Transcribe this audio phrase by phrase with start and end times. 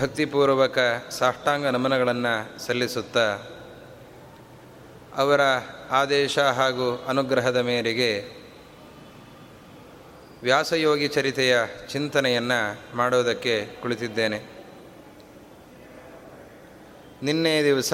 [0.00, 0.78] ಭಕ್ತಿಪೂರ್ವಕ
[1.10, 3.38] ಸಾಷ್ಟಾಂಗ ನಮನಗಳನ್ನು ಸಲ್ಲಿಸುತ್ತಾ
[5.16, 5.40] ಅವರ
[5.90, 8.38] ಆದೇಶ ಹಾಗೂ ಅನುಗ್ರಹದ ಮೇರೆಗೆ
[10.42, 14.57] ವ್ಯಾಸಯೋಗಿ ಚರಿತೆಯ ಚಿಂತನೆಯನ್ನು ಮಾಡೋದಕ್ಕೆ ಕುಳಿತಿದ್ದೇನೆ.
[17.22, 17.92] ನಿನ್ನೆ ದಿವಸ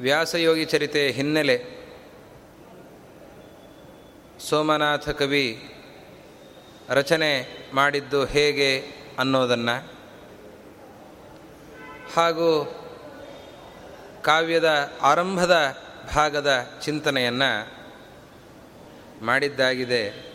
[0.00, 1.64] ವ್ಯಾಸಯೋಗಿ ಚರಿತೆ ಹಿನ್ನೆಲೆ
[4.38, 5.74] ಸೋಮನಾಥ ಕವಿ
[6.88, 8.80] ರಚನೆ ಮಾಡಿದ್ದು ಹೇಗೆ
[9.18, 9.92] ಅನ್ನೋದನ್ನು
[12.14, 12.74] ಹಾಗೂ
[14.22, 15.76] ಕಾವ್ಯದ ಆರಂಭದ
[16.14, 17.78] ಭಾಗದ ಚಿಂತನೆಯನ್ನು
[19.24, 20.28] ಮಾಡಿದ್ದಾಗಿದೆ.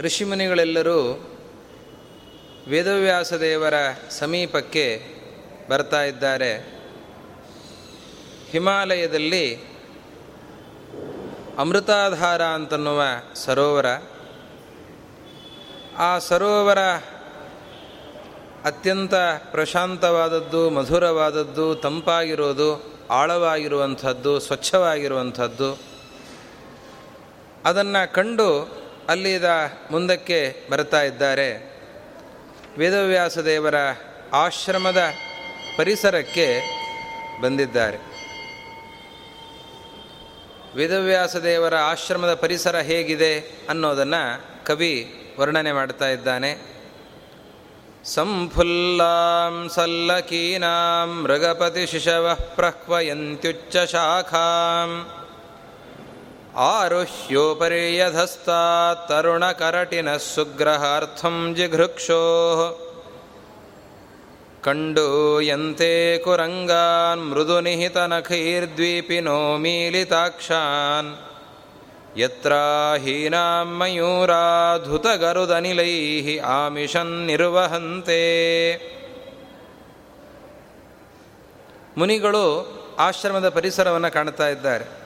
[0.00, 1.27] ಋಷಿಮುನಿಗಳೆಲ್ಲರೂ
[2.68, 3.74] ವೇದವ್ಯಾಸ ದೇವರ
[4.10, 5.02] ಸಮೀಪಕ್ಕೆ
[5.70, 6.78] ಬರ್ತಾ ಇದ್ದಾರೆ.
[8.50, 9.56] ಹಿಮಾಲಯದಲ್ಲಿ
[11.58, 13.02] ಅಮೃತಾಧಾರ ಅಂತನ್ನುವ
[13.34, 13.86] ಸರೋವರ.
[15.98, 16.78] ಆ ಸರೋವರ
[18.64, 19.14] ಅತ್ಯಂತ
[19.50, 25.78] ಪ್ರಶಾಂತವಾದದ್ದು, ಮಧುರವಾದದ್ದು, ತಂಪಾಗಿರೋದು, ಆಳವಾಗಿರುವಂಥದ್ದು, ಸ್ವಚ್ಛವಾಗಿರುವಂಥದ್ದು.
[27.64, 29.44] ಅದನ್ನು ಕಂಡು ಅಲ್ಲಿದ
[29.90, 31.67] ಮುಂದಕ್ಕೆ ಬರ್ತಾ ಇದ್ದಾರೆ.
[32.78, 33.74] ವೇದವ್ಯಾಸ ದೇವರ
[34.32, 35.02] ಆಶ್ರಮದ
[35.76, 36.60] ಪರಿಸರಕ್ಕೆ
[37.42, 37.96] ಬಂದಿದ್ದಾರೆ.
[40.76, 46.78] ವೇದವ್ಯಾಸ ದೇವರ ಆಶ್ರಮದ ಪರಿಸರ ಹೇಗಿದೆ ಅನ್ನೋದನ್ನು ಕವಿ ವರ್ಣನೆ ಮಾಡ್ತಾ ಇದ್ದಾನೆ.
[48.04, 55.17] ಸಂಫುಲ್ಲಾಂ ಸಲ್ಲಕೀನಾಂ ಮೃಗಪತಿ ಶಿಶವ ಪ್ರಹ್ವಯಂತ್ಯುಚ್ಚ ಶಾಖಾಂ.
[56.56, 62.84] ಆರುಹ್ಯೋಪರ್ಯಧಸ್ತಾತ್ ತರುಣಕರಟಿನ ಸುಗ್ರಹಾರ್ಥಂ ಜಿಘೃಕ್ಷೋ.
[64.64, 71.16] ಕಂಡೂಯಂತೆ ಕುರಂಗಾನ್ मृदुनिहितनखैर्द्वीपिनो ಮೀಲಿತಾಕ್ಷಾನ್.
[72.18, 78.22] ಯತ್ರಾಹೀನಾಂ मयूराधुतगरुदनिलैः ಆಮಿಷನ್ ನಿರ್ವಹಂತೆ.
[81.96, 84.97] ಮುನಿಗಳು ಆಶ್ರಮದ ಪರಿಸರವನ್ನು ಕಾಣ್ತಾ ಇದ್ದಾರೆ.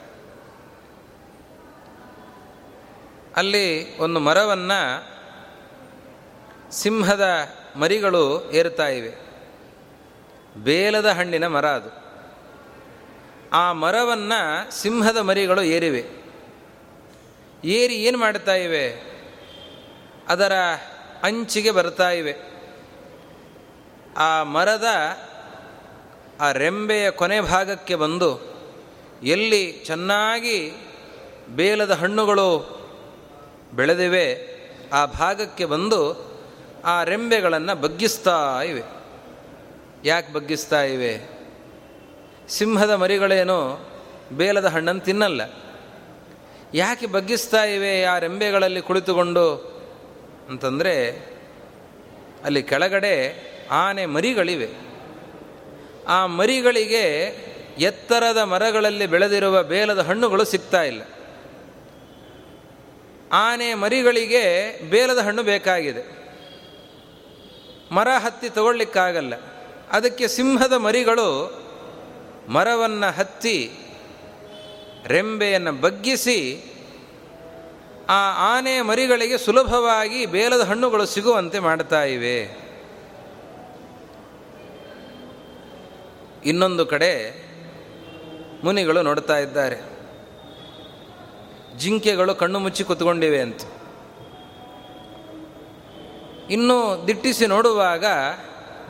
[3.35, 5.13] ಅಲ್ಲಿ ಒಂದು ಮರವನ್ನು
[6.71, 7.29] ಸಿಂಹದ
[7.75, 9.15] ಮರಿಗಳು ಏರ್ತಾ ಇವೆ.
[10.57, 12.03] ಬೇಲದ ಹಣ್ಣಿನ ಮರ ಅದು.
[13.53, 16.05] ಆ ಮರವನ್ನು ಸಿಂಹದ ಮರಿಗಳು ಏರಿವೆ.
[17.63, 19.13] ಏರಿ ಏನು ಮಾಡ್ತಾ ಇವೆ?
[20.27, 20.51] ಅದರ
[21.23, 22.35] ಅಂಚಿಗೆ ಬರ್ತಾ ಇವೆ.
[24.17, 24.85] ಆ ಮರದ
[26.41, 28.53] ಆ ರೆಂಬೆಯ ಕೊನೆ ಭಾಗಕ್ಕೆ ಬಂದು
[29.23, 30.73] ಎಲ್ಲಿ ಚೆನ್ನಾಗಿ
[31.49, 32.72] ಬೇಲದ ಹಣ್ಣುಗಳು
[33.75, 34.53] ಬೆಳೆದಿವೆ,
[34.93, 36.33] ಆ ಭಾಗಕ್ಕೆ ಬಂದು
[36.85, 38.81] ಆ ರೆಂಬೆಗಳನ್ನು ಬಗ್ಗಿಸ್ತಾ ಇವೆ.
[40.05, 41.29] ಯಾಕೆ ಬಗ್ಗಿಸ್ತಾ ಇವೆ?
[42.49, 43.89] ಸಿಂಹದ ಮರಿಗಳೇನು
[44.31, 45.41] ಬೇಲದ ಹಣ್ಣನ್ನು ತಿನ್ನಲ್ಲ.
[46.73, 49.73] ಯಾಕೆ ಬಗ್ಗಿಸ್ತಾ ಇವೆ ಆ ರೆಂಬೆಗಳಲ್ಲಿ ಕುಳಿತುಕೊಂಡು?
[50.49, 51.11] ಅಂತಂದರೆ
[52.43, 54.69] ಅಲ್ಲಿ ಕೆಳಗಡೆ ಆನೆ ಮರಿಗಳಿವೆ.
[56.07, 57.37] ಆ ಮರಿಗಳಿಗೆ
[57.77, 61.01] ಎತ್ತರದ ಮರಗಳಲ್ಲಿ ಬೆಳೆದಿರುವ ಬೇಲದ ಹಣ್ಣುಗಳು ಸಿಗ್ತಾ ಇಲ್ಲ.
[63.33, 66.23] ಆನೆ ಮರಿಗಳಿಗೆ ಬೇಲದ ಹಣ್ಣು ಬೇಕಾಗಿದೆ.
[67.91, 69.33] ಮರ ಹತ್ತಿ ತಗೊಳ್ಳಿಕ್ಕಾಗಲ್ಲ.
[69.91, 71.63] ಅದಕ್ಕೆ ಸಿಂಹದ ಮರಿಗಳು
[72.47, 73.71] ಮರವನ್ನು ಹತ್ತಿ
[75.05, 76.69] ರೆಂಬೆಯನ್ನು ಬಗ್ಗಿಸಿ
[78.09, 82.63] ಆ ಆನೆ ಮರಿಗಳಿಗೆ ಸುಲಭವಾಗಿ ಬೇಲದ ಹಣ್ಣುಗಳು ಸಿಗುವಂತೆ ಮಾಡ್ತಾ ಇವೆ.
[86.45, 87.43] ಇನ್ನೊಂದು ಕಡೆ
[88.63, 89.92] ಮುನಿಗಳು ನೋಡ್ತಾ ಇದ್ದಾರೆ.
[91.83, 93.61] ಜಿಂಕೆಗಳು ಕಣ್ಣು ಮುಚ್ಚಿ ಕೂತ್ಕೊಂಡಿವೆ ಅಂತ.
[96.49, 98.05] ಇನ್ನು ದಿಟ್ಟಿಸಿ ನೋಡುವಾಗ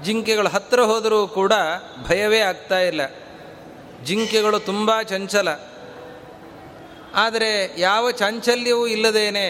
[0.03, 1.53] ಜಿಂಕೆಗಳು ಹತ್ತಿರ ಹೋದರೂ ಕೂಡ
[2.09, 3.01] ಭಯವೇ ಆಗ್ತಾ ಇಲ್ಲ.
[4.03, 5.47] ಜಿಂಕೆಗಳು ತುಂಬ ಚಂಚಲ.
[7.15, 9.45] ಆದರೆ ಯಾವ ಚಾಂಚಲ್ಯವೂ ಇಲ್ಲದೇನೆ,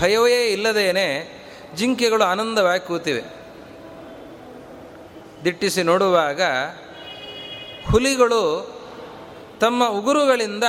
[0.00, 1.08] ಭಯವೇ ಇಲ್ಲದೇನೆ
[1.74, 3.22] ಜಿಂಕೆಗಳು ಆನಂದವಾಗಿ ಕೂತಿವೆ.
[5.44, 6.42] ದಿಟ್ಟಿಸಿ ನೋಡುವಾಗ
[7.90, 8.74] ಹುಲಿಗಳು
[9.60, 10.64] ತಮ್ಮ ಉಗುರುಗಳಿಂದ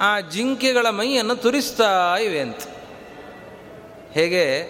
[0.00, 2.58] ಆ ಜಿಂಕೆಗಳ ಮೈಯನ್ನು ತುರಿಸ್ತಾ ಇವೆ ಅಂತ.
[4.12, 4.62] ಹೇಗೆ?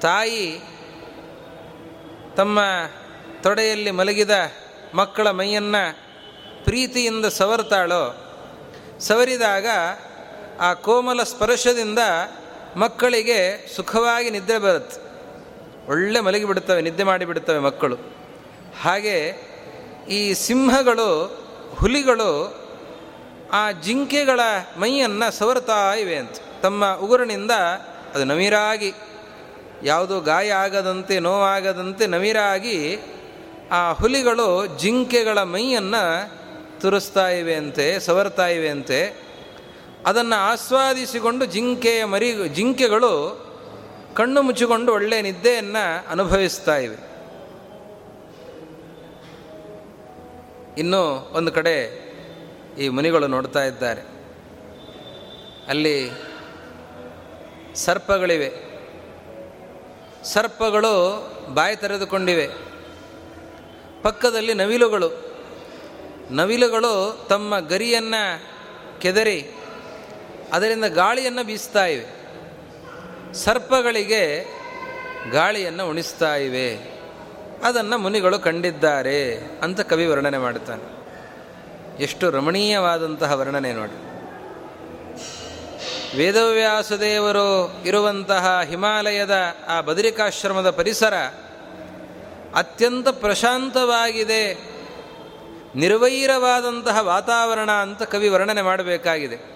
[0.00, 0.60] ತಾಯಿ
[2.36, 2.60] ತಮ್ಮ
[3.42, 4.30] ತೊಡೆಯಲ್ಲಿ ಮಲಗಿದ
[4.94, 5.98] ಮಕ್ಕಳ ಮೈಯನ್ನು
[6.64, 8.28] ಪ್ರೀತಿಯಿಂದ ಸವರ್ತಾಳೋ?
[9.00, 9.66] ಸವರಿದಾಗ
[10.60, 11.98] ಆ ಕೋಮಲ ಸ್ಪರ್ಶದಿಂದ
[12.76, 15.02] ಮಕ್ಕಳಿಗೆ ಸುಖವಾಗಿ ನಿದ್ರೆ ಬರುತ್ತೆ.
[15.90, 17.96] ಒಳ್ಳೆ ಮಲಗಿಬಿಡ್ತವೆ ನಿದ್ದೆ ಮಾಡಿಬಿಡ್ತವೆ ಮಕ್ಕಳು.
[18.80, 19.34] ಹಾಗೆ
[20.08, 21.42] ಈ ಸಿಂಹಗಳು,
[21.80, 22.61] ಹುಲಿಗಳು
[23.52, 24.40] ಆ ಜಿಂಕೆಗಳ
[24.78, 26.32] ಮೈಯನ್ನು ಸವರ್ತಾ ಇವೆ ಅಂತ.
[26.62, 27.50] ತಮ್ಮ ಉಗುರಿನಿಂದ
[28.14, 28.94] ಅದು ನವಿರಾಗಿ,
[29.82, 32.98] ಯಾವುದೋ ಗಾಯ ಆಗದಂತೆ, ನೋವಾಗದಂತೆ ನವಿರಾಗಿ
[33.70, 36.30] ಆ ಹುಲಿಗಳು ಜಿಂಕೆಗಳ ಮೈಯನ್ನು
[36.80, 39.32] ತುರಿಸ್ತಾ ಇವೆ ಅಂತೆ ಸವರ್ತಾ ಇವೆ ಅಂತೆ.
[40.06, 43.12] ಅದನ್ನು ಆಸ್ವಾದಿಸಿಕೊಂಡು ಜಿಂಕೆಯ ಮರಿ, ಜಿಂಕೆಗಳು
[44.16, 47.12] ಕಣ್ಣು ಮುಚ್ಚಿಕೊಂಡು ಒಳ್ಳೆಯ ನಿದ್ದೆಯನ್ನು ಅನುಭವಿಸ್ತಾ ಇವೆ.
[50.78, 52.01] ಇನ್ನು ಒಂದು ಕಡೆ
[52.78, 54.00] ಈ ಮುನಿಗಳು ನೋಡ್ತಾ ಇದ್ದಾರೆ.
[55.68, 56.10] ಅಲ್ಲಿ
[57.74, 58.72] ಸರ್ಪಗಳಿವೆ.
[60.24, 62.48] ಸರ್ಪಗಳು ಬಾಯಿ ತೆರೆದುಕೊಂಡಿವೆ.
[64.02, 65.32] ಪಕ್ಕದಲ್ಲಿ ನವಿಲುಗಳು.
[66.30, 68.52] ನವಿಲುಗಳು ತಮ್ಮ ಗರಿಯನ್ನು
[69.00, 69.50] ಕೆದರಿ
[70.52, 72.06] ಅದರಿಂದ ಗಾಳಿಯನ್ನು ಬೀಸ್ತಾ ಇವೆ.
[73.34, 74.44] ಸರ್ಪಗಳಿಗೆ
[75.30, 76.92] ಗಾಳಿಯನ್ನು ಉಣಿಸ್ತಾ ಇವೆ.
[77.64, 80.91] ಅದನ್ನು ಮುನಿಗಳು ಕಂಡಿದ್ದಾರೆ ಅಂತ ಕವಿ ವರ್ಣನೆ ಮಾಡುತ್ತಾನೆ.
[82.00, 84.12] ಎಷ್ಟು ರಮಣೀಯವಾದಂತಹ ವರ್ಣನೆ ನೋಡಿ.
[86.16, 91.14] ವೇದವ್ಯಾಸದೇವರು ಇರುವಂತಹ ಹಿಮಾಲಯದ ಆ ಬದರಿಕಾಶ್ರಮದ ಪರಿಸರ
[92.54, 94.54] ಅತ್ಯಂತ ಪ್ರಶಾಂತವಾಗಿದೆ,
[95.74, 99.52] ನಿರ್ವೈರವಾದಂತಹ ವಾತಾವರಣ ಅಂತ ಕವಿ ವರ್ಣನೆ ಮಾಡಬೇಕಾಗಿದೆ.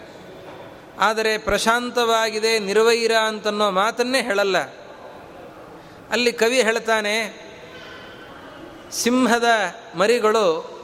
[1.00, 4.58] ಆದರೆ ಪ್ರಶಾಂತವಾಗಿದೆ, ನಿರ್ವೈರ ಅಂತನ್ನೋ ಮಾತನ್ನೇ ಹೇಳಲ್ಲ.
[6.10, 7.46] ಅಲ್ಲಿ ಕವಿ ಹೇಳ್ತಾನೆ,
[8.92, 9.44] ಸಿಂಹದ
[9.94, 10.75] ಮರಿಗಳು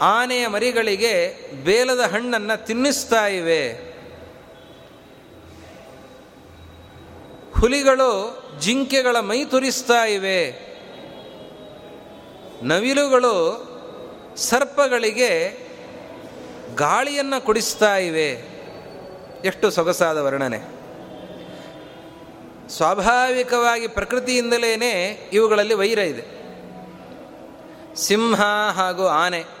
[0.00, 3.90] ಆನೆಯ ಮರಿಗಳಿಗೆ ಬೇಲದ ಹಣ್ಣನ್ನು ತಿನ್ನಿಸ್ತಾ ಇವೆ.
[7.60, 10.70] ಹುಲಿಗಳು ಜಿಂಕೆಗಳ ಮೈ ತುರಿಸ್ತಾ ಇವೆ.
[12.62, 13.70] ನವಿಲುಗಳು
[14.36, 15.58] ಸರ್ಪಗಳಿಗೆ
[16.74, 18.30] ಗಾಳಿಯನ್ನು ಕುಡಿಸ್ತಾ ಇವೆ.
[19.44, 20.58] ಎಷ್ಟು ಸೊಗಸಾದ ವರ್ಣನೆ.
[22.68, 26.40] ಸ್ವಾಭಾವಿಕವಾಗಿ ಪ್ರಕೃತಿಯಿಂದಲೇ ಇವುಗಳಲ್ಲಿ ವೈರ ಇದೆ.
[27.96, 29.59] ಸಿಂಹ ಹಾಗೂ ಆನೆ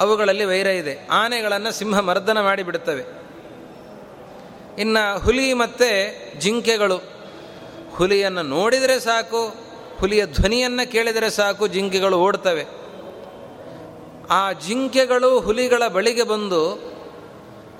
[0.00, 1.06] ಅವುಗಳಲ್ಲಿ ವೈರ ಇದೆ.
[1.10, 3.20] ಆನೆಗಳನ್ನು ಸಿಂಹ ಮರ್ದನ ಮಾಡಿಬಿಡುತ್ತವೆ.
[4.78, 7.20] ಇನ್ನು ಹುಲಿ ಮತ್ತು ಜಿಂಕೆಗಳು.
[7.94, 9.54] ಹುಲಿಯನ್ನು ನೋಡಿದರೆ ಸಾಕು,
[9.98, 12.66] ಹುಲಿಯ ಧ್ವನಿಯನ್ನು ಕೇಳಿದರೆ ಸಾಕು, ಜಿಂಕೆಗಳು ಓಡ್ತವೆ.
[14.30, 16.70] ಆ ಜಿಂಕೆಗಳು ಹುಲಿಗಳ ಬಳಿಗೆ ಬಂದು,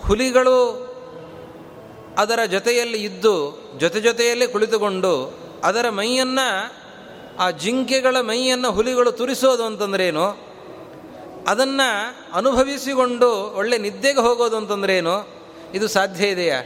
[0.07, 0.91] ಹುಲಿಗಳು
[2.19, 6.75] ಅದರ ಜೊತೆಯಲ್ಲಿ ಇದ್ದು, ಜೊತೆ ಜೊತೆಯಲ್ಲಿ ಕುಳಿತುಕೊಂಡು, ಅದರ ಮೈಯನ್ನು,
[7.39, 10.50] ಆ ಜಿಂಕೆಗಳ ಮೈಯನ್ನು ಹುಲಿಗಳು ತುರಿಸೋದು ಅಂತಂದ್ರೇನು?
[11.49, 15.29] ಅದನ್ನು ಅನುಭವಿಸಿಕೊಂಡು ಒಳ್ಳೆ ನಿದ್ದೆಗೆ ಹೋಗೋದು ಅಂತಂದ್ರೇನು?
[15.75, 16.63] ಇದು ಸಾಧ್ಯ ಇದೆಯಾ?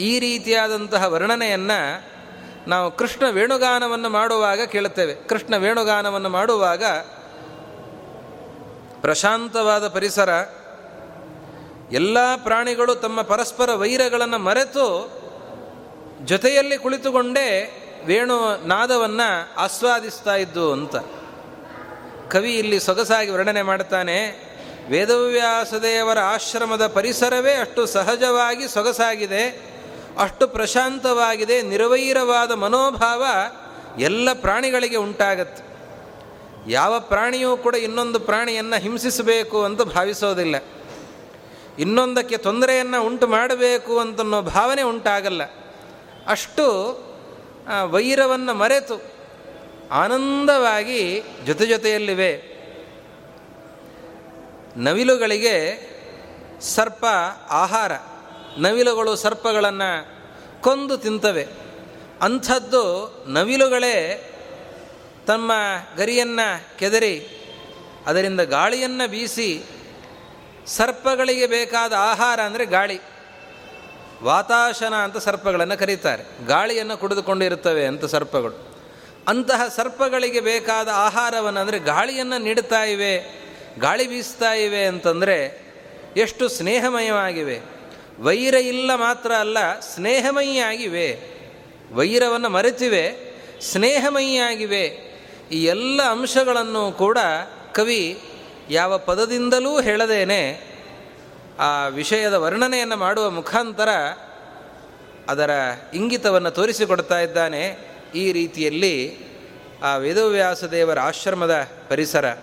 [0.00, 2.14] ಈ ರೀತಿಯಾದಂತಹ ವರ್ಣನೆಯನ್ನು
[2.68, 5.14] ನಾವು ಕೃಷ್ಣ ವೇಣುಗಾನವನ್ನು ಮಾಡುವಾಗ ಕೇಳುತ್ತೇವೆ.
[5.14, 6.84] ಕೃಷ್ಣ ವೇಣುಗಾನವನ್ನು ಮಾಡುವಾಗ
[9.00, 10.28] ಪ್ರಶಾಂತವಾದ ಪರಿಸರ,
[11.92, 15.10] ಎಲ್ಲ ಪ್ರಾಣಿಗಳು ತಮ್ಮ ಪರಸ್ಪರ ವೈರಗಳನ್ನು ಮರೆತು
[16.24, 20.96] ಜೊತೆಯಲ್ಲಿ ಕುಳಿತುಕೊಂಡೇ ವೇಣು ನಾದವನ್ನು ಆಸ್ವಾದಿಸ್ತಾ ಇದ್ದು ಅಂತ.
[22.30, 24.44] ಕವಿ ಇಲ್ಲಿ ಸೊಗಸಾಗಿ ವರ್ಣನೆ ಮಾಡ್ತಾನೆ
[24.90, 29.48] ವೇದವ್ಯಾಸದೇವರ ಆಶ್ರಮದ ಪರಿಸರವೇ ಅಷ್ಟು ಸಹಜವಾಗಿ ಸೊಗಸಾಗಿದೆ,
[30.18, 33.24] ಅಷ್ಟು ಪ್ರಶಾಂತವಾಗಿದೆ, ನಿರ್ವೈರವಾದ ಮನೋಭಾವ
[33.98, 35.62] ಎಲ್ಲ ಪ್ರಾಣಿಗಳಿಗೆ ಉಂಟಾಗತ್ತೆ.
[36.70, 40.56] ಯಾವ ಪ್ರಾಣಿಯೂ ಕೂಡ ಇನ್ನೊಂದು ಪ್ರಾಣಿಯನ್ನು ಹಿಂಸಿಸಬೇಕು ಅಂತ ಭಾವಿಸೋದಿಲ್ಲ.
[41.78, 45.42] ಇನ್ನೊಂದಕ್ಕೆ ತೊಂದರೆಯನ್ನು ಉಂಟು ಮಾಡಬೇಕು ಅಂತನ್ನೋ ಭಾವನೆ ಉಂಟಾಗಲ್ಲ.
[46.26, 46.66] ಅಷ್ಟು
[47.90, 49.13] ವೈರವನ್ನು ಮರೆತು
[49.90, 52.54] ಆನಂದವಾಗಿ ಜೊತೆ ಜೊತೆಯಲ್ಲಿವೆ.
[54.76, 55.56] ನವಿಲುಗಳಿಗೆ
[56.60, 57.04] ಸರ್ಪ
[57.50, 57.92] ಆಹಾರ,
[58.58, 60.06] ನವಿಲುಗಳು ಸರ್ಪಗಳನ್ನು
[60.62, 61.48] ಕೊಂದು ತಿಂತವೆ.
[62.22, 62.82] ಅಂಥದ್ದು
[63.28, 64.30] ನವಿಲುಗಳೇ
[65.26, 65.52] ತಮ್ಮ
[65.96, 67.28] ಗರಿಯನ್ನು ಕೆದರಿ,
[68.06, 69.64] ಅದರಿಂದ ಗಾಳಿಯನ್ನು ಬೀಸಿ
[70.66, 73.00] ಸರ್ಪಗಳಿಗೆ ಬೇಕಾದ ಆಹಾರ ಅಂದರೆ ಗಾಳಿ.
[74.22, 76.46] ವಾತಾಶನ ಅಂತ ಸರ್ಪಗಳನ್ನು ಕರೀತಾರೆ.
[76.46, 78.73] ಗಾಳಿಯನ್ನು ಕುಡಿದುಕೊಂಡಿರುತ್ತವೆ ಅಂತ ಸರ್ಪಗಳು.
[79.28, 83.44] ಅಂತಹ ಸರ್ಪಗಳಿಗೆ ಬೇಕಾದ ಆಹಾರವನ್ನು ಅಂದರೆ ಗಾಳಿಯನ್ನು ನೀಡ್ತಾ ಇವೆ,
[83.78, 85.64] ಗಾಳಿ ಬೀಸ್ತಾ ಇವೆ ಅಂತಂದರೆ
[86.16, 87.60] ಎಷ್ಟು ಸ್ನೇಹಮಯವಾಗಿವೆ.
[88.20, 91.08] ವೈರ ಇಲ್ಲ ಮಾತ್ರ ಅಲ್ಲ, ಸ್ನೇಹಮಯಿಯಾಗಿವೆ.
[91.92, 95.14] ವೈರವನ್ನು ಮರೆತಿವೆ, ಸ್ನೇಹಮಯಿಯಾಗಿವೆ.
[95.52, 97.18] ಈ ಎಲ್ಲ ಅಂಶಗಳನ್ನು ಕೂಡ
[97.72, 98.20] ಕವಿ
[98.70, 100.74] ಯಾವ ಪದದಿಂದಲೂ ಹೇಳದೇನೆ.
[101.58, 103.88] ಆ ವಿಷಯದ ವರ್ಣನೆಯನ್ನು ಮಾಡುವ ಮುಖಾಂತರ
[105.28, 105.50] ಅದರ
[105.94, 107.93] ಇಂಗಿತವನ್ನು ತೋರಿಸಿಕೊಡ್ತಾ ಇದ್ದಾನೆ.
[108.14, 109.18] ಈ ರೀತಿಯಲ್ಲಿ
[109.82, 112.36] ಆ ವೇದವ್ಯಾಸ ದೇವರ ಆಶ್ರಮದ ಪರಿಸರ.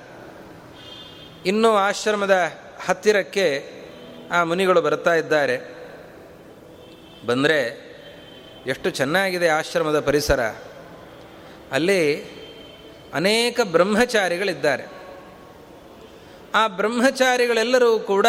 [1.45, 2.51] ಇನ್ನೂ ಆಶ್ರಮದ
[2.85, 3.71] ಹತ್ತಿರಕ್ಕೆ
[4.31, 5.57] ಆ ಮುನಿಗಳು ಬರ್ತಾ ಇದ್ದಾರೆ.
[7.25, 7.91] ಬಂದರೆ
[8.67, 10.39] ಎಷ್ಟು ಚೆನ್ನಾಗಿದೆ ಆಶ್ರಮದ ಪರಿಸರ.
[11.71, 12.23] ಅಲ್ಲಿ
[13.13, 14.83] ಅನೇಕ ಬ್ರಹ್ಮಚಾರಿಗಳಿದ್ದಾರೆ.
[16.55, 18.27] ಆ ಬ್ರಹ್ಮಚಾರಿಗಳೆಲ್ಲರೂ ಕೂಡ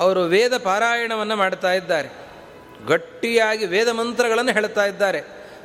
[0.00, 2.25] ಅವರು ವೇದ ಪಾರಾಯಣವನ್ನು ಮಾಡ್ತಾ ಇದ್ದಾರೆ.
[2.86, 5.22] ಗಟ್ಟಿಯಾಗಿ ವೇದ ಮಂತ್ರಗಳನ್ನು ಹೇಳ್ತಾ ಇದ್ದಾರೆ.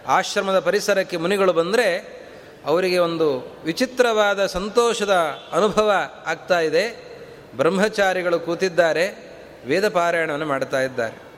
[0.08, 2.22] ಆಶ್ರಮದ ಪರಿಸರಕ್ಕೆ ಮುನಿಗಳು ಬಂದರೆ
[2.66, 5.14] ಅವರಿಗೆ ಒಂದು ವಿಚಿತ್ರವಾದ ಸಂತೋಷದ
[5.52, 5.92] ಅನುಭವ
[6.26, 7.12] ಆಗ್ತಾ ಇದೆ.
[7.58, 11.32] ಬ್ರಹ್ಮಚಾರಿಗಳು ಕೂತಿದ್ದಾರೆ, ವೇದ ಪಾರಾಯಣವನ್ನು ಮಾಡ್ತಾ ಇದ್ದಾರೆ.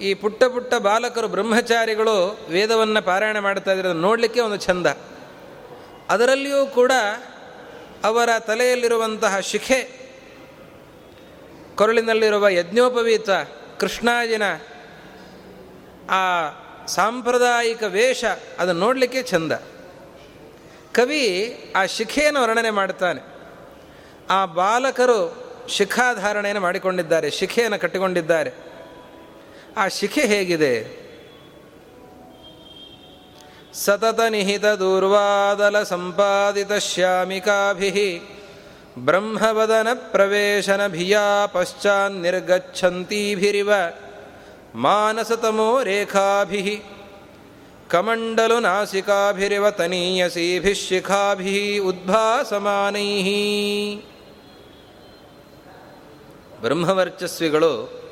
[0.00, 4.86] ಈ ಪುಟ್ಟ ಪುಟ್ಟ ಬಾಲಕರು ಬ್ರಹ್ಮಚಾರಿಗಳು ವೇದವನ್ನು ಪಾರಾಯಣ ಮಾಡ್ತಾ ಇದ್ದಾರೆ ನೋಡಲಿಕ್ಕೆ ಒಂದು ಚಂದ
[6.08, 6.92] ಅದರಲ್ಲಿಯೂ ಕೂಡ
[8.04, 10.04] ಅವರ ತಲೆಯಲ್ಲಿರುವಂತಹ ಶಿಖೆ,
[11.74, 13.30] ಕೊರಳಿನಲ್ಲಿರುವ ಯಜ್ಞೋಪವೀತ
[13.80, 14.42] ಕೃಷ್ಣಾಜಿನ
[16.10, 16.50] ಆ
[16.86, 18.24] ಸಾಂಪ್ರದಾಯಿಕ ವೇಷ
[18.58, 19.52] ಅದನ್ನು ನೋಡಲಿಕ್ಕೆ ಚಂದ.
[20.92, 23.34] ಕವಿ ಆ ಶಿಖೆಯನ್ನು ವರ್ಣನೆ ಮಾಡ್ತಾನೆ
[24.30, 28.50] ಆ ಬಾಲಕರು ಶಿಖಾಧಾರಣೆಯನ್ನು ಮಾಡಿಕೊಂಡಿದ್ದಾರೆ, ಶಿಖೆಯನ್ನು ಕಟ್ಟಿಕೊಂಡಿದ್ದಾರೆ.
[29.76, 31.04] ಆ ಶಿಖೆ ಹೇಗಿದೆ?
[33.74, 38.22] ಸತತ ನಿಹಿತ ದೂರ್ವಾದಲ ಸಂಪಾದಿತ ಶ್ಯಾಮಿಕಾಭಿ
[38.98, 43.72] ಬ್ರಹ್ಮವದನ ಪ್ರವೇಶನ ಭಿಯಾ ಪಶ್ಚಾನ್ನಿರ್ಗಚ್ಛಂತೀಭಿರಿವ
[44.74, 46.82] ಮಾನಸತಮೋ ರೇಖಾಭಿ
[47.90, 53.22] ಕಮಂಡಲು ನಾಸಿಕಾಭಿರಿವ ತನೀಯಸೀಭಿಶಿಖಾಭಿ ಉದ್ಭಾಸಮಾನೈ.
[56.60, 58.02] ಬ್ರಹ್ಮವರ್ಚಸ್ವಿಗಳು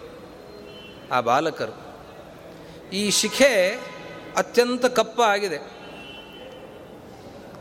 [1.12, 1.96] ಆ ಬಾಲಕರು.
[2.90, 3.80] ಈ ಶಿಖೆ
[4.36, 5.58] ಅತ್ಯಂತ ಕಪ್ಪಾಗಿದೆ.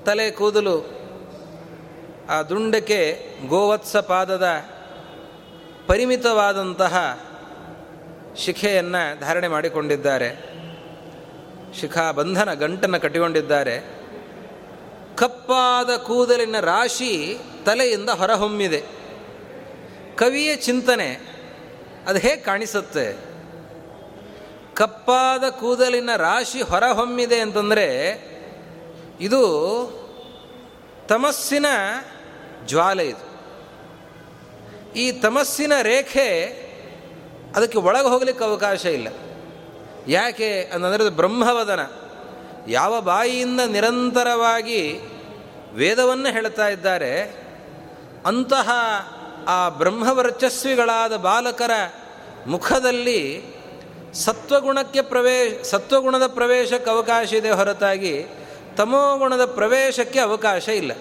[0.05, 1.01] ತಲೆ ಕೂದಲು
[2.29, 4.47] ಆ ದುಂಡಕ್ಕೆ ಗೋವತ್ಸ ಪಾದದ
[5.87, 7.19] ಪರಿಮಿತವಾದಂತಹ
[8.37, 10.61] ಶಿಖೆಯನ್ನು ಧಾರಣೆ ಮಾಡಿಕೊಂಡಿದ್ದಾರೆ.
[11.79, 14.01] ಶಿಖಾ ಬಂಧನ ಗಂಟನ್ನು ಕಟ್ಟಿಕೊಂಡಿದ್ದಾರೆ.
[15.15, 18.83] ಕಪ್ಪಾದ ಕೂದಲಿನ ರಾಶಿ ತಲೆಯಿಂದ ಹೊರಹೊಮ್ಮಿದೆ.
[20.15, 21.19] ಕವಿಯ ಚಿಂತನೆ,
[22.07, 23.17] ಅದು ಹೇಗೆ ಕಾಣಿಸುತ್ತೆ?
[24.73, 28.21] ಕಪ್ಪಾದ ಕೂದಲಿನ ರಾಶಿ ಹೊರಹೊಮ್ಮಿದೆ ಅಂತಂದರೆ,
[29.21, 29.41] ಇದು
[31.09, 31.65] ತಮಸ್ಸಿನ
[32.65, 33.31] ಜ್ವಾಲೆ ಇದು.
[34.93, 36.60] ಈ ತಮಸ್ಸಿನ ರೇಖೆ
[37.55, 39.07] ಅದಕ್ಕೆ ಒಳಗೆ ಹೋಗಲಿಕ್ಕೆ ಅವಕಾಶ ಇಲ್ಲ.
[40.07, 41.79] ಯಾಕೆ ಅಂತಂದರೆ ಅದು ಬ್ರಹ್ಮವದನ.
[42.67, 44.99] ಯಾವ ಬಾಯಿಯಿಂದ ನಿರಂತರವಾಗಿ
[45.73, 47.21] ವೇದವನ್ನು ಹೇಳ್ತಾ ಇದ್ದಾರೆ,
[48.25, 48.69] ಅಂತಹ
[49.47, 51.71] ಆ ಬ್ರಹ್ಮವರ್ಚಸ್ವಿಗಳಾದ ಬಾಲಕರ
[52.47, 53.43] ಮುಖದಲ್ಲಿ
[54.13, 58.25] ಸತ್ವಗುಣಕ್ಕೆ ಪ್ರವೇಶ ಸತ್ವಗುಣದ ಪ್ರವೇಶಕ್ಕೆ ಅವಕಾಶ ಇದೆ ಹೊರತಾಗಿ
[58.77, 60.91] ತಮೋಗುಣದ ಪ್ರವೇಶಕ್ಕೆ ಅವಕಾಶ ಇಲ್ಲ.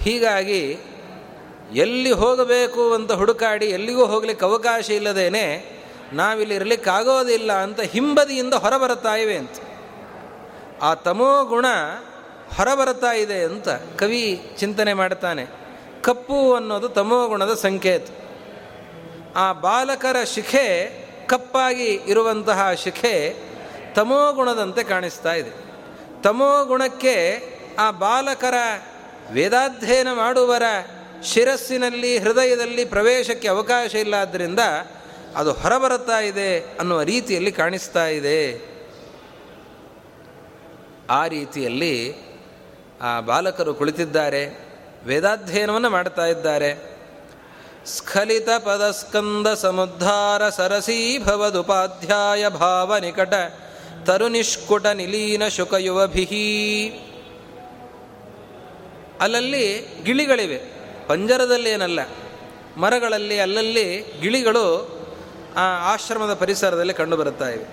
[0.00, 0.78] ಹೀಗಾಗಿ
[1.74, 5.72] ಎಲ್ಲಿ ಹೋಗಬೇಕು ಅಂತ ಹುಡುಕಾಡಿ ಎಲ್ಲಿಗೂ ಹೋಗ್ಲಿಕ್ಕೆ ಅವಕಾಶ ಇಲ್ಲದೇನೆ
[6.12, 9.50] ನಾವಿಲ್ಲಿ ಇರಲಿಕ್ಕಾಗೋದಿಲ್ಲ ಅಂತ ಹಿಂಬದಿಯಿಂದ ಹೊರಬರುತ್ತಾ ಇವೆ ಅಂತ.
[10.82, 11.66] ಆ ತಮೋ ಗುಣ
[12.56, 15.46] ಹೊರಬರುತ್ತಾ ಇದೆ ಅಂತ ಕವಿ ಚಿಂತನೆ ಮಾಡ್ತಾನೆ.
[16.02, 18.06] ಕಪ್ಪು ಅನ್ನೋದು ತಮೋ ಗುಣದ ಸಂಕೇತ.
[19.36, 23.36] ಆ ಬಾಲಕರ ಶಿಖೆ ಕಪ್ಪಾಗಿ ಇರುವಂತಹ ಶಿಖೆ
[23.94, 25.50] ತಮೋ ಗುಣದಂತೆ ಕಾಣಿಸ್ತಾ ಇದೆ.
[26.22, 27.42] ತಮೋ ಗುಣಕ್ಕೆ
[27.78, 28.54] ಆ ಬಾಲಕರ
[29.32, 30.62] ವೇದಾಧ್ಯಯನ ಮಾಡುವರ
[31.24, 34.58] ಶಿರಸ್ಸಿನಲ್ಲಿ, ಹೃದಯದಲ್ಲಿ ಪ್ರವೇಶಕ್ಕೆ ಅವಕಾಶ ಇಲ್ಲ ಆದ್ದರಿಂದ
[35.36, 38.72] ಅದು ಹೊರಬರುತ್ತಾ ಇದೆ ಅನ್ನುವ ರೀತಿಯಲ್ಲಿ ಕಾಣಿಸ್ತಾ ಇದೆ.
[41.10, 42.14] ಆ ರೀತಿಯಲ್ಲಿ
[43.00, 44.72] ಆ ಬಾಲಕರು ಕುಳಿತಿದ್ದಾರೆ,
[45.04, 46.92] ವೇದಾಧ್ಯಯನವನ್ನು ಮಾಡ್ತಾ ಇದ್ದಾರೆ.
[47.86, 53.34] ಸ್ಖಲಿತ ಪದಸ್ಕಂದ ಸಮುದ್ಧಾರ ಸರಸೀಭವದುಪಾಧ್ಯಾಯ ಭಾವ ನಿಕಟ
[54.06, 56.24] ತರುನಿಷ್ಕುಟ ನಿಲೀನ ಶುಕಯುವಭಿ
[59.20, 60.81] ಅಲ್ಲಲ್ಲಿ ಗಿಳಿಗಳಿವೆ.
[61.06, 62.00] ಪಂಜರದಲ್ಲಿ ಏನಲ್ಲ,
[62.76, 63.86] ಮರಗಳಲ್ಲಿ ಅಲ್ಲಲ್ಲಿ
[64.20, 64.66] ಗಿಳಿಗಳು
[65.56, 67.64] ಆ ಆಶ್ರಮದ ಪರಿಸರದಲ್ಲಿ ಕಂಡುಬರುತ್ತಾ ಇವೆ.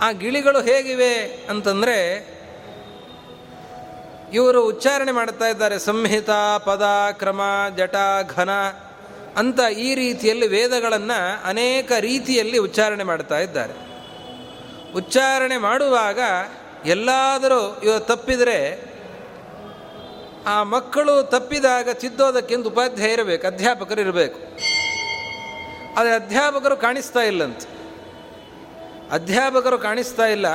[0.00, 1.14] ಆ ಗಿಳಿಗಳು ಹೇಗಿವೆ
[1.50, 1.98] ಅಂತಂದರೆ,
[4.32, 6.30] ಇವರು ಉಚ್ಚಾರಣೆ ಮಾಡ್ತಾ ಇದ್ದಾರೆ, ಸಂಹಿತ,
[6.64, 7.40] ಪದ, ಕ್ರಮ,
[7.76, 7.96] ಜಟ,
[8.28, 8.50] ಘನ
[9.36, 13.74] ಅಂತ ಈ ರೀತಿಯಲ್ಲಿ ವೇದಗಳನ್ನು ಅನೇಕ ರೀತಿಯಲ್ಲಿ ಉಚ್ಚಾರಣೆ ಮಾಡ್ತಾ ಇದ್ದಾರೆ.
[14.94, 16.20] ಉಚ್ಚಾರಣೆ ಮಾಡುವಾಗ
[16.86, 18.58] ಎಲ್ಲಾದರೂ ಇವರು ತಪ್ಪಿದರೆ
[20.46, 24.40] ಆ ಮಕ್ಕಳು ತಪ್ಪಿದಾಗ ತಿದ್ದೋದಕ್ಕೆಂದು ಉಪಾಧ್ಯಾಯ ಇರಬೇಕು, ಅಧ್ಯಾಪಕರು ಇರಬೇಕು.
[25.98, 27.62] ಆದರೆ ಅಧ್ಯಾಪಕರು ಕಾಣಿಸ್ತಾ ಇಲ್ಲಂತ.
[29.12, 30.46] ಅಧ್ಯಾಪಕರು ಕಾಣಿಸ್ತಾ ಇಲ್ಲ.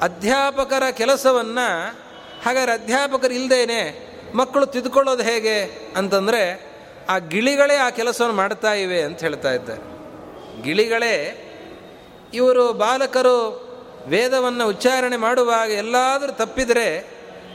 [0.00, 1.88] ಅಧ್ಯಾಪಕರ ಕೆಲಸವನ್ನು,
[2.44, 6.72] ಹಾಗಾದ್ರೆ ಅಧ್ಯಾಪಕರು ಇಲ್ಲದೇನೆ ಮಕ್ಕಳು ತಿದ್ಕೊಳ್ಳೋದು ಹೇಗೆ ಅಂತಂದರೆ,
[7.08, 9.82] ಆ ಗಿಳಿಗಳೇ ಆ ಕೆಲಸವನ್ನು ಮಾಡ್ತಾ ಇವೆ ಅಂತ ಹೇಳ್ತಾ ಇದ್ದಾರೆ.
[10.62, 11.48] ಗಿಳಿಗಳೇ,
[12.34, 13.72] ಇವರು ಬಾಲಕರು
[14.06, 17.11] ವೇದವನ್ನು ಉಚ್ಚಾರಣೆ ಮಾಡುವಾಗ ಎಲ್ಲಾದರೂ ತಪ್ಪಿದರೆ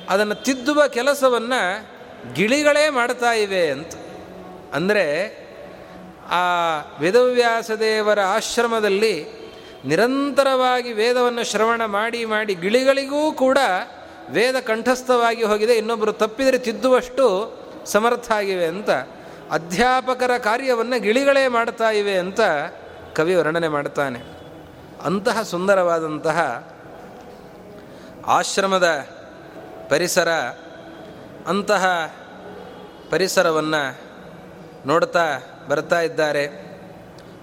[0.10, 1.88] ಅದನ್ನು ತಿದ್ದುವ ಕೆಲಸವನ್ನು
[2.34, 3.94] ಗಿಳಿಗಳೇ ಮಾಡ್ತಾ ಇವೆ ಅಂತ.
[4.74, 5.38] ಅಂದರೆ
[6.30, 9.38] ಆ ವೇದವ್ಯಾಸ ದೇವರ ಆಶ್ರಮದಲ್ಲಿ
[9.86, 13.58] ನಿರಂತರವಾಗಿ ವೇದವನ್ನು ಶ್ರವಣ ಮಾಡಿ ಮಾಡಿ ಗಿಳಿಗಳಿಗೂ ಕೂಡ
[14.30, 15.78] ವೇದ ಕಂಠಸ್ಥವಾಗಿ ಹೋಗಿದೆ.
[15.78, 18.90] ಇನ್ನೊಬ್ಬರು ತಪ್ಪಿದರೆ ತಿದ್ದುವಷ್ಟು ಸಮರ್ಥ ಆಗಿವೆ ಅಂತ.
[19.52, 22.40] ಅಧ್ಯಾಪಕರ ಕಾರ್ಯವನ್ನು ಗಿಳಿಗಳೇ ಮಾಡ್ತಾ ಇವೆ ಅಂತ
[23.16, 24.20] ಕವಿ ವರ್ಣನೆ ಮಾಡ್ತಾನೆ.
[25.04, 26.68] ಅಂತಹ ಸುಂದರವಾದಂತಹ
[28.26, 29.08] ಆಶ್ರಮದ
[29.90, 30.30] ಪರಿಸರ
[31.48, 32.16] ಅಂತಹ
[33.10, 33.98] ಪರಿಸರವನ್ನು
[34.88, 35.40] ನೋಡ್ತಾ
[35.70, 36.48] ಬರ್ತಾ ಇದ್ದಾರೆ.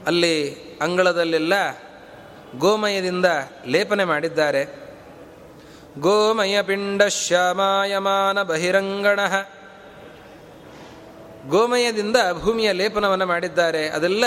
[0.06, 1.52] ಅಲ್ಲಿ ಅಂಗಳದಲ್ಲೆಲ್ಲ
[2.58, 3.26] ಗೋಮಯದಿಂದ
[3.66, 4.84] ಲೇಪನೆ ಮಾಡಿದ್ದಾರೆ.
[5.98, 9.20] ಗೋಮಯ ಪಿಂಡ ಶ್ಯಾಮಾಯಮಾನ ಬಹಿರಂಗಣ.
[11.48, 13.88] ಗೋಮಯದಿಂದ ಭೂಮಿಯ ಲೇಪನವನ್ನು ಮಾಡಿದ್ದಾರೆ.
[13.88, 14.24] ಅದೆಲ್ಲ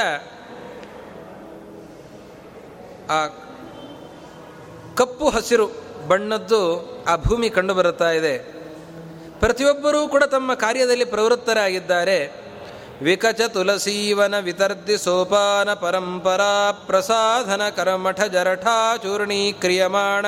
[3.10, 3.28] ಆ
[4.96, 6.62] ಕಪ್ಪು ಹಸಿರು ಬಣ್ಣದ್ದು
[7.08, 8.38] ಆ ಭೂಮಿ ಕಂಡು ಬರುತ್ತಾ ಇದೆ.
[9.40, 12.48] ಪ್ರತಿಯೊಬ್ಬರೂ ಕೂಡ ತಮ್ಮ ಕಾರ್ಯದಲ್ಲಿ ಪ್ರವೃತ್ತರಾಗಿದ್ದಾರೆ.
[13.02, 18.98] ವಿಕಚ ತುಲಸೀವನ ವಿತರ್ದಿ ಸೋಪಾನ ಪರಂಪರಾ ಪ್ರಸಾಧನ ಕರ್ಮಠ ಜರಠಾ
[19.60, 20.26] ಕ್ರಿಯಮಾಣ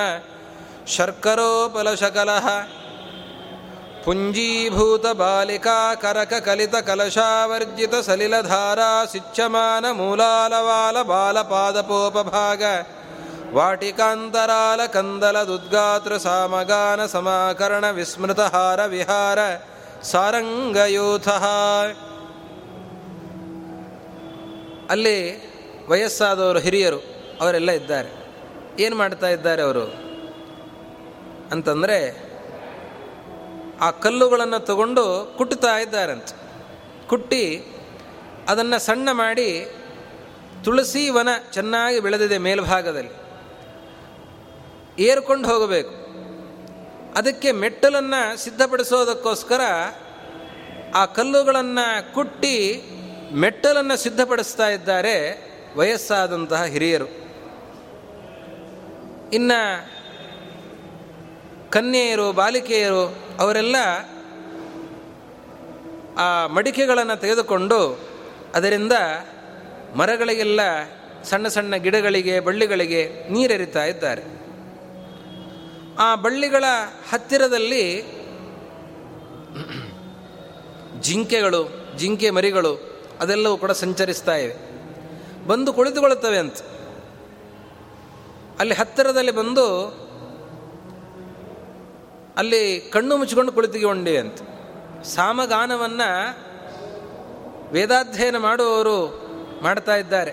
[0.87, 2.47] ಶರ್ಕರೋಪಲಶಕಲಃ
[4.05, 12.63] ಪುಂಜೀಭೂತ ಬಾಲಿಕಾ ಕರಕ ಕಲಿತ ಕಲಶಾವರ್ಜಿತ ಸಲಿಲಧಾರಾ ಸಿಚ್ಚಮಾನ ಮೂಲಾಲವಾಲ ಬಾಲಪಾದಪೋಪಭಾಗ
[13.53, 19.39] ವಾಟಿಕಾಂತರಾಲ ಕಂದಲ ದುದ್ಗಾತ್ರ ಸಾಮಗಾನ ಸಮಾಕರಣ ವಿಸ್ಮೃತಹಾರ ವಿಹಾರ
[20.01, 21.27] ಸಾರಂಗಯೂಥ.
[24.89, 25.49] ಅಲ್ಲಿ
[25.87, 27.03] ವಯಸ್ಸಾದವರು ಹಿರಿಯರು
[27.41, 28.09] ಅವರೆಲ್ಲ ಇದ್ದಾರೆ.
[28.79, 29.85] ಏನು ಮಾಡ್ತಾ ಇದ್ದಾರೆ ಅವರು?
[31.51, 32.29] ಅಂತಂದರೆ
[33.81, 36.35] ಆ ಕಲ್ಲುಗಳನ್ನು ತಗೊಂಡು ಕುಟ್ಟುತ್ತಾ ಇದ್ದಾರಂತೆ.
[37.07, 37.65] ಕುಟ್ಟಿ
[38.49, 39.71] ಅದನ್ನು ಸಣ್ಣ ಮಾಡಿ
[40.63, 43.28] ತುಳಸಿ ವನ ಚೆನ್ನಾಗಿ ಬೆಳೆದಿದೆ ಮೇಲ್ಭಾಗದಲ್ಲಿ.
[44.99, 45.93] ಏರ್ಕೊಂಡು ಹೋಗಬೇಕು.
[47.17, 49.61] ಅದಕ್ಕೆ ಮೆಟ್ಟಲನ್ನು ಸಿದ್ಧಪಡಿಸೋದಕ್ಕೋಸ್ಕರ
[50.95, 52.83] ಆ ಕಲ್ಲುಗಳನ್ನು ಕುಟ್ಟಿ
[53.33, 55.15] ಮೆಟ್ಟಲನ್ನು ಸಿದ್ಧಪಡಿಸ್ತಾ ಇದ್ದಾರೆ
[55.75, 57.07] ವಯಸ್ಸಾದಂತಹ ಹಿರಿಯರು.
[59.33, 59.59] ಇನ್ನು
[61.71, 63.03] ಕನ್ಯೆಯರು, ಬಾಲಿಕೆಯರು
[63.39, 63.75] ಅವರೆಲ್ಲ
[66.17, 67.99] ಆ ಮಡಿಕೆಗಳನ್ನು ತೆಗೆದುಕೊಂಡು
[68.55, 68.91] ಅದರಿಂದ
[69.95, 70.61] ಮರಗಳಿಗೆಲ್ಲ
[71.23, 74.48] ಸಣ್ಣ ಸಣ್ಣ ಗಿಡಗಳಿಗೆ, ಬಳ್ಳಿಗಳಿಗೆ ನೀರೆರಿತಾ ಇದ್ದಾರೆ.
[75.99, 76.63] ಆ ಬಳ್ಳಿಗಳ
[77.09, 78.01] ಹತ್ತಿರದಲ್ಲಿ
[81.01, 84.55] ಜಿಂಕೆಗಳು, ಜಿಂಕೆ ಮರಿಗಳು ಅದೆಲ್ಲವೂ ಕೂಡ ಸಂಚರಿಸ್ತಾ ಇವೆ.
[85.47, 86.57] ಬಂದು ಕುಳಿತುಕೊಳ್ಳುತ್ತವೆ ಅಂತ.
[88.59, 89.87] ಅಲ್ಲಿ ಹತ್ತಿರದಲ್ಲಿ ಬಂದು
[92.37, 94.37] ಅಲ್ಲಿ ಕಣ್ಣು ಮುಚ್ಚಿಕೊಂಡು ಕುಳಿತುಕೊಂಡಿವೆ ಅಂತ.
[95.03, 96.39] ಸಾಮಗಾನವನ್ನು
[97.71, 99.29] ವೇದಾಧ್ಯಯನ ಮಾಡುವವರು
[99.63, 100.31] ಮಾಡ್ತಾ ಇದ್ದಾರೆ.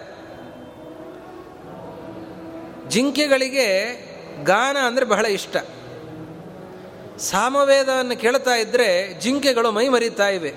[2.89, 4.06] ಜಿಂಕೆಗಳಿಗೆ
[4.45, 5.57] ಗಾನ ಅಂದರೆ ಬಹಳ ಇಷ್ಟ.
[7.19, 10.53] ಸಾಮವೇದವನ್ನು ಕೇಳ್ತಾ ಇದ್ದರೆ ಜಿಂಕೆಗಳು ಮೈ ಮರಿತಾ ಇವೆ.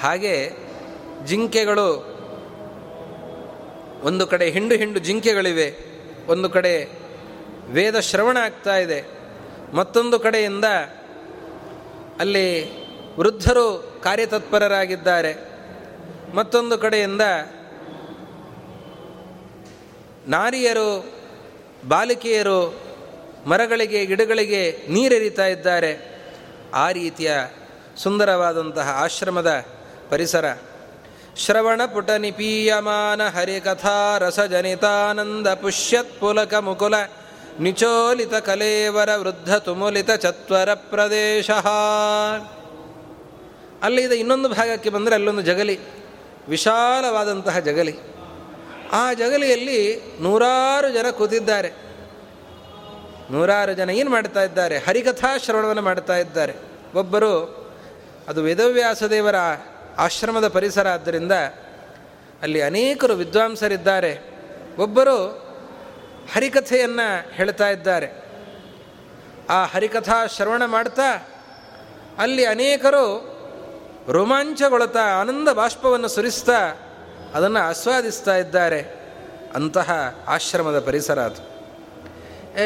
[0.00, 0.34] ಹಾಗೆ
[1.26, 1.88] ಜಿಂಕೆಗಳು
[4.02, 5.68] ಒಂದು ಕಡೆ ಹಿಂಡು ಹಿಂಡು ಜಿಂಕೆಗಳಿವೆ,
[6.28, 6.74] ಒಂದು ಕಡೆ
[7.68, 9.00] ವೇದ ಶ್ರವಣ ಆಗ್ತಾ ಇದೆ.
[9.72, 10.64] ಮತ್ತೊಂದು ಕಡೆಯಿಂದ
[12.18, 12.46] ಅಲ್ಲಿ
[13.18, 15.32] ವೃದ್ಧರು ಕಾರ್ಯತತ್ಪರರಾಗಿದ್ದಾರೆ.
[16.34, 17.20] ಮತ್ತೊಂದು ಕಡೆಯಿಂದ
[20.28, 21.21] ನಾರಿಯರು
[21.88, 22.80] ಬಾಲಿಕೆಯರು
[23.46, 26.22] ಮರಗಳಿಗೆ, ಗಿಡಗಳಿಗೆ ನೀರೆರಿತಾ ಇದ್ದಾರೆ.
[26.74, 27.32] ಆ ರೀತಿಯ
[27.96, 29.64] ಸುಂದರವಾದಂತಹ ಆಶ್ರಮದ
[30.10, 30.54] ಪರಿಸರ.
[31.36, 36.94] ಶ್ರವಣ ಪುಟ ನಿಪೀಯಮಾನ ಹರಿಕಥಾ ರಸಜನಿತಾನಂದ ಪುಷ್ಯತ್ ಪುಲಕ ಮುಕುಲ
[37.60, 41.50] ನಿಚೋಲಿತ ಕಲೇವರ ವೃದ್ಧ ತುಮುಲಿತ ಚತ್ವರ ಪ್ರದೇಶ.
[43.82, 45.78] ಅಲ್ಲಿ ಇದು ಇನ್ನೊಂದು ಭಾಗಕ್ಕೆ ಬಂದರೆ ಅಲ್ಲೊಂದು ಜಗಲಿ,
[46.48, 48.11] ವಿಶಾಲವಾದಂತಹ ಜಗಲಿ.
[48.92, 51.72] ಆ ಜಗಲಿಯಲ್ಲಿ ನೂರಾರು ಜನ ಕೂತಿದ್ದಾರೆ.
[53.30, 54.78] ನೂರಾರು ಜನ ಏನು ಮಾಡ್ತಾ ಇದ್ದಾರೆ?
[54.78, 56.54] ಹರಿಕಥಾ ಶ್ರವಣವನ್ನು ಮಾಡ್ತಾ ಇದ್ದಾರೆ.
[56.94, 57.62] ಒಬ್ಬರು
[58.28, 59.34] ಅದು ವೇದವ್ಯಾಸದೇವರ
[59.98, 61.32] ಆಶ್ರಮದ ಪರಿಸರ ಆದ್ದರಿಂದ
[62.42, 64.18] ಅಲ್ಲಿ ಅನೇಕರು ವಿದ್ವಾಂಸರಿದ್ದಾರೆ.
[64.78, 65.16] ಒಬ್ಬರು
[66.34, 68.22] ಹರಿಕಥೆಯನ್ನು ಹೇಳ್ತಾ ಇದ್ದಾರೆ.
[69.50, 71.28] ಆ ಹರಿಕಥಾ ಶ್ರವಣ ಮಾಡ್ತಾ
[72.18, 73.32] ಅಲ್ಲಿ ಅನೇಕರು
[74.08, 76.58] ರೋಮಾಂಚಗೊಳ್ತಾ ಆನಂದ ಬಾಷ್ಪವನ್ನು ಸುರಿಸ್ತಾ
[77.34, 79.02] ಅದನ್ನು ಆಸ್ವಾದಿಸ್ತಾ ಇದ್ದಾರೆ
[79.54, 79.90] ಅಂತಹ
[80.28, 81.52] ಆಶ್ರಮದ ಪರಿಸರ ಅದು.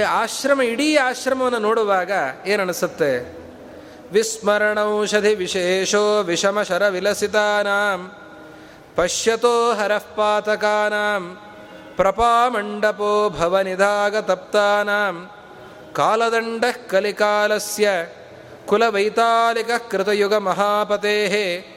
[0.09, 2.11] ಆಶ್ರಮ, ಇಡೀ ಆಶ್ರಮವನ್ನು ನೋಡುವಾಗ
[2.47, 3.37] ಏನನಿಸುತ್ತೆ
[4.13, 8.13] ವಿಸ್ಮರಣೌಷಧಿ ವಿಶೇಷೋ ವಿಷಮ ಶರ ವಿಲಸಿತಾನಾಂ
[8.97, 11.39] ಪಶ್ಯತೋ ಹರಃಪಾತಕಾನಾಂ,
[11.97, 15.31] ಪ್ರಪಾಮಂಡಪೋ ಭವನಿಧಾಗತಪ್ತಾನಾಂ,
[15.95, 17.89] ಕಾಲದಂಡ ಕಲಿಕಾಲಸ್ಯ
[18.67, 21.76] ಕುಲವೈತಾಲಿಕ ಕೃತಯುಗ ಮಹಾಪತೆ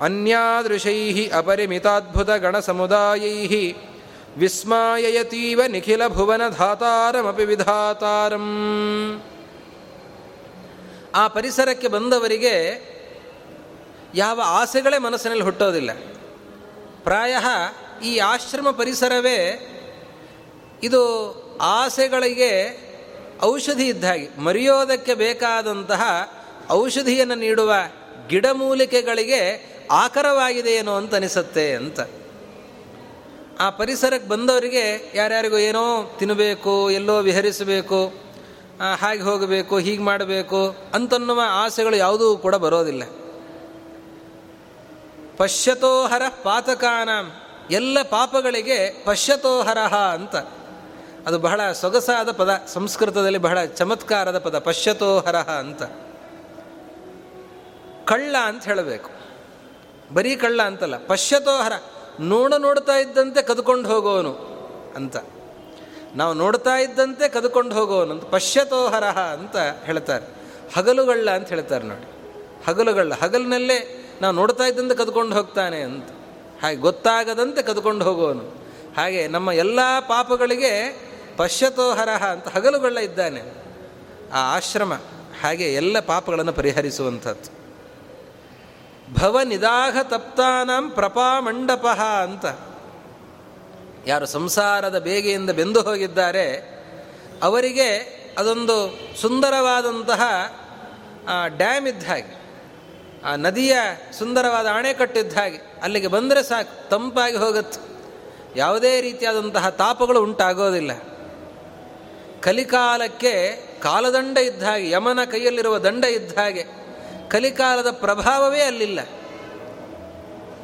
[0.00, 3.72] ಅನ್ಯಾದೃಶೈ ಅಪರಿಮಿತಾದ್ಭುತ ಗಣಸಮುದಾಯೈ
[4.36, 8.46] ವಿಸ್ಮಾಯಯತೀವ ನಿಖಿಲ ಭುವನ ಧಾತಾರಮಪಿ ವಿಧಾತಾರಂ.
[11.14, 12.84] ಆ ಪರಿಸರಕ್ಕೆ ಬಂದವರಿಗೆ
[14.14, 15.92] ಯಾವ ಆಸೆಗಳೇ ಮನಸ್ಸಿನಲ್ಲಿ ಹುಟ್ಟೋದಿಲ್ಲ.
[17.02, 17.36] ಪ್ರಾಯ
[18.04, 19.70] ಈ ಆಶ್ರಮ ಪರಿಸರವೇ
[20.82, 21.02] ಇದು
[21.60, 22.84] ಆಸೆಗಳಿಗೆ
[23.42, 24.40] ಔಷಧಿ ಇದ್ದ ಹಾಗೆ.
[24.40, 26.02] ಮರೆಯೋದಕ್ಕೆ ಬೇಕಾದಂತಹ
[26.70, 27.74] ಔಷಧಿಯನ್ನು ನೀಡುವ
[28.28, 32.00] ಗಿಡಮೂಲಿಕೆಗಳಿಗೆ ಆಕರವಾಗಿದೆ ಏನೋ ಅಂತ ಅನಿಸುತ್ತೆ ಅಂತ.
[33.60, 38.24] ಆ ಪರಿಸರಕ್ಕೆ ಬಂದವರಿಗೆ ಯಾರ್ಯಾರಿಗೂ ಏನೋ ತಿನ್ನಬೇಕು ಎಲ್ಲೋ ವಿಹರಿಸಬೇಕು
[39.00, 43.02] ಹಾಗೆ ಹೋಗಬೇಕು, ಹೀಗೆ ಮಾಡಬೇಕು ಅಂತನ್ನುವ ಆಸೆಗಳು ಯಾವುದೂ ಕೂಡ ಬರೋದಿಲ್ಲ.
[45.36, 47.08] ಪಶ್ಯತೋಹರ ಪಾತಕಾನ,
[47.70, 49.78] ಎಲ್ಲ ಪಾಪಗಳಿಗೆ ಪಶ್ಯತೋಹರ
[50.12, 50.36] ಅಂತ.
[51.26, 55.82] ಅದು ಬಹಳ ಸೊಗಸಾದ ಪದ, ಸಂಸ್ಕೃತದಲ್ಲಿ ಬಹಳ ಚಮತ್ಕಾರದ ಪದ ಪಶ್ಯತೋಹರ ಅಂತ.
[58.08, 59.13] ಕಳ್ಳ ಅಂತ ಹೇಳಬೇಕು.
[60.12, 61.72] ಬರೀ ಕಳ್ಳ ಅಂತಲ್ಲ ಪಶ್ಯತೋಹರ
[62.20, 64.32] ನೋಡ ನೋಡ್ತಾ ಇದ್ದಂತೆ ಕದ್ಕೊಂಡು ಹೋಗೋನು
[64.96, 65.16] ಅಂತ.
[66.16, 70.26] ನಾವು ನೋಡ್ತಾ ಇದ್ದಂತೆ ಕದ್ಕೊಂಡು ಹೋಗೋನು ಅಂತ ಪಶ್ಯತೋಹರ ಅಂತ ಹೇಳ್ತಾರೆ.
[70.74, 72.14] ಹಗಲುಗಳ್ಳ ಅಂತ ಹೇಳ್ತಾರೆ ನೋಡಿ.
[72.66, 76.08] ಹಗಲುಗಳ್ಳ, ಹಗಲಿನಲ್ಲೇ ನಾವು ನೋಡ್ತಾ ಇದ್ದಂತೆ ಕದ್ಕೊಂಡು ಹೋಗ್ತಾನೆ ಅಂತ.
[76.62, 78.64] ಹಾಗೆ ಗೊತ್ತಾಗದಂತೆ ಕದ್ಕೊಂಡು ಹೋಗೋನು.
[78.96, 81.02] ಹಾಗೆ ನಮ್ಮ ಎಲ್ಲ ಪಾಪಗಳಿಗೆ
[81.36, 83.40] ಪಶ್ಯತೋಹರ ಅಂತ ಹಗಲುಗಳ್ಳ ಇದ್ದಾನೆ.
[84.32, 84.94] ಆ ಆಶ್ರಮ,
[85.40, 87.63] ಹಾಗೆ ಎಲ್ಲ ಪಾಪಗಳನ್ನು ಪರಿಹರಿಸುವಂಥದ್ದು.
[89.12, 91.86] ಭವ ನಿದಾಹ ತಪ್ತಾನಂ ಪ್ರಪಾಮಂಡಪ
[92.22, 92.44] ಅಂತ.
[94.06, 96.46] ಯಾರು ಸಂಸಾರದ ಬೇಗೆಯಿಂದ ಬೆಂದು ಹೋಗಿದ್ದಾರೆ,
[97.42, 97.90] ಅವರಿಗೆ
[98.38, 100.22] ಅದೊಂದು ಸುಂದರವಾದಂತಹ
[101.46, 102.44] ಡ್ಯಾಮ್ ಇದ್ದ ಹಾಗೆ,
[103.24, 103.76] ಆ ನದಿಯ
[104.18, 107.80] ಸುಂದರವಾದ ಅಣೆಕಟ್ಟಿದ್ದ ಹಾಗೆ, ಅಲ್ಲಿಗೆ ಬಂದರೆ ಸಾಕು, ತಂಪಾಗಿ ಹೋಗುತ್ತೆ.
[108.56, 110.92] ಯಾವುದೇ ರೀತಿಯಾದಂತಹ ತಾಪಗಳು ಉಂಟಾಗೋದಿಲ್ಲ.
[112.40, 113.34] ಕಲಿಕಾಲಕ್ಕೆ
[113.82, 116.83] ಕಾಲದಂಡ ಇದ್ದ ಹಾಗೆ, ಯಮನ ಕೈಯಲ್ಲಿರುವ ದಂಡ ಇದ್ದ ಹಾಗೆ
[117.34, 119.00] ಕಲಿಕಾಲದ ಪ್ರಭಾವವೇ ಅಲ್ಲಿಲ್ಲ.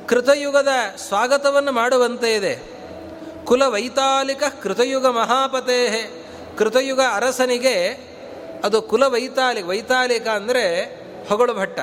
[0.07, 2.63] ಕೃತಯುಗದ ಸ್ವಾಗತವನ್ನು ಮಾಡುವಂತೆ ಇದೆ.
[3.45, 6.11] ಕುಲ ವೈತಾಲಿಕ ಕೃತಯುಗ ಮಹಾಪತೇ
[6.59, 7.77] ಕೃತಯುಗ ಅರಸನಿಗೆ
[8.65, 10.85] ಅದು ಕುಲ ವೈತಾಲಿಕ ವೈತಾಲಿಕ ಅಂದರೆ
[11.29, 11.81] ಹೊಗಳು ಭಟ್ಟ.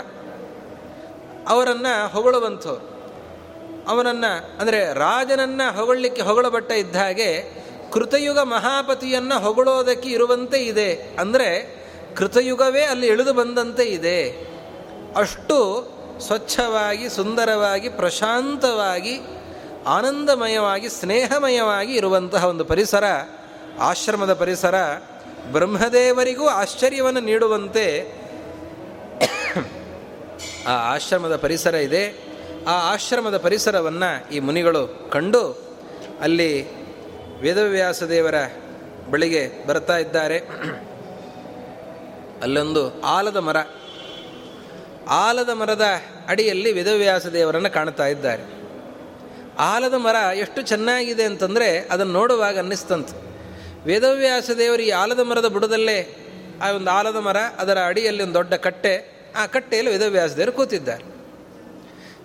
[1.48, 2.86] ಅವರನ್ನು ಹೊಗಳುವಂಥವ್ರು.
[3.88, 7.44] ಅವನನ್ನು ಅಂದರೆ ರಾಜನನ್ನು ಹೊಗಳಲಿಕ್ಕೆ ಹೊಗಳ ಭಟ್ಟ ಇದ್ದ ಹಾಗೆ
[7.94, 11.16] ಕೃತಯುಗ ಮಹಾಪತಿಯನ್ನು ಹೊಗಳೋದಕ್ಕೆ ಇರುವಂತೆ ಇದೆ.
[11.20, 11.78] ಅಂದರೆ
[12.16, 14.48] ಕೃತಯುಗವೇ ಅಲ್ಲಿ ಇಳಿದು ಬಂದಂತೆ ಇದೆ.
[15.18, 15.58] ಅಷ್ಟು
[16.20, 19.20] ಸ್ವಚ್ಛವಾಗಿ, ಸುಂದರವಾಗಿ, ಪ್ರಶಾಂತವಾಗಿ,
[19.88, 23.04] ಆನಂದಮಯವಾಗಿ, ಸ್ನೇಹಮಯವಾಗಿ ಇರುವಂತಹ ಒಂದು ಪರಿಸರ,
[23.80, 24.76] ಆಶ್ರಮದ ಪರಿಸರ,
[25.52, 28.14] ಬ್ರಹ್ಮದೇವರಿಗೂ ಆಶ್ಚರ್ಯವನ್ನು ನೀಡುವಂತೆ
[30.68, 32.28] ಆ ಆಶ್ರಮದ ಪರಿಸರ ಇದೆ.
[32.68, 35.46] ಆ ಆಶ್ರಮದ ಪರಿಸರವನ್ನು ಈ ಮುನಿಗಳು ಕಂಡು
[36.22, 36.76] ಅಲ್ಲಿ
[37.40, 38.36] ವೇದವ್ಯಾಸ ದೇವರ
[39.12, 40.38] ಬಳಿಗೆ ಬರ್ತಾ ಇದ್ದಾರೆ.
[42.44, 43.58] ಅಲ್ಲೊಂದು ಆಲದ ಮರ.
[45.10, 45.86] ಆಲದ ಮರದ
[46.28, 48.44] ಅಡಿಯಲ್ಲಿ ವೇದವ್ಯಾಸ ದೇವರನ್ನು ಕಾಣ್ತಾ ಇದ್ದಾರೆ.
[49.60, 53.28] ಆಲದ ಮರ ಎಷ್ಟು ಚೆನ್ನಾಗಿದೆ ಅಂತಂದರೆ ಅದನ್ನು ನೋಡುವಾಗ ಅನ್ನಿಸ್ತಂತೆ.
[53.86, 56.16] ವೇದವ್ಯಾಸ ದೇವರು ಈ ಆಲದ ಮರದ ಬುಡದಲ್ಲೇ
[56.64, 61.04] ಆ ಒಂದು ಆಲದ ಮರ ಅದರ ಅಡಿಯಲ್ಲಿ ಒಂದು ದೊಡ್ಡ ಕಟ್ಟೆ, ಆ ಕಟ್ಟೆಯಲ್ಲಿ ವೇದವ್ಯಾಸ ದೇವರು ಕೂತಿದ್ದಾರೆ.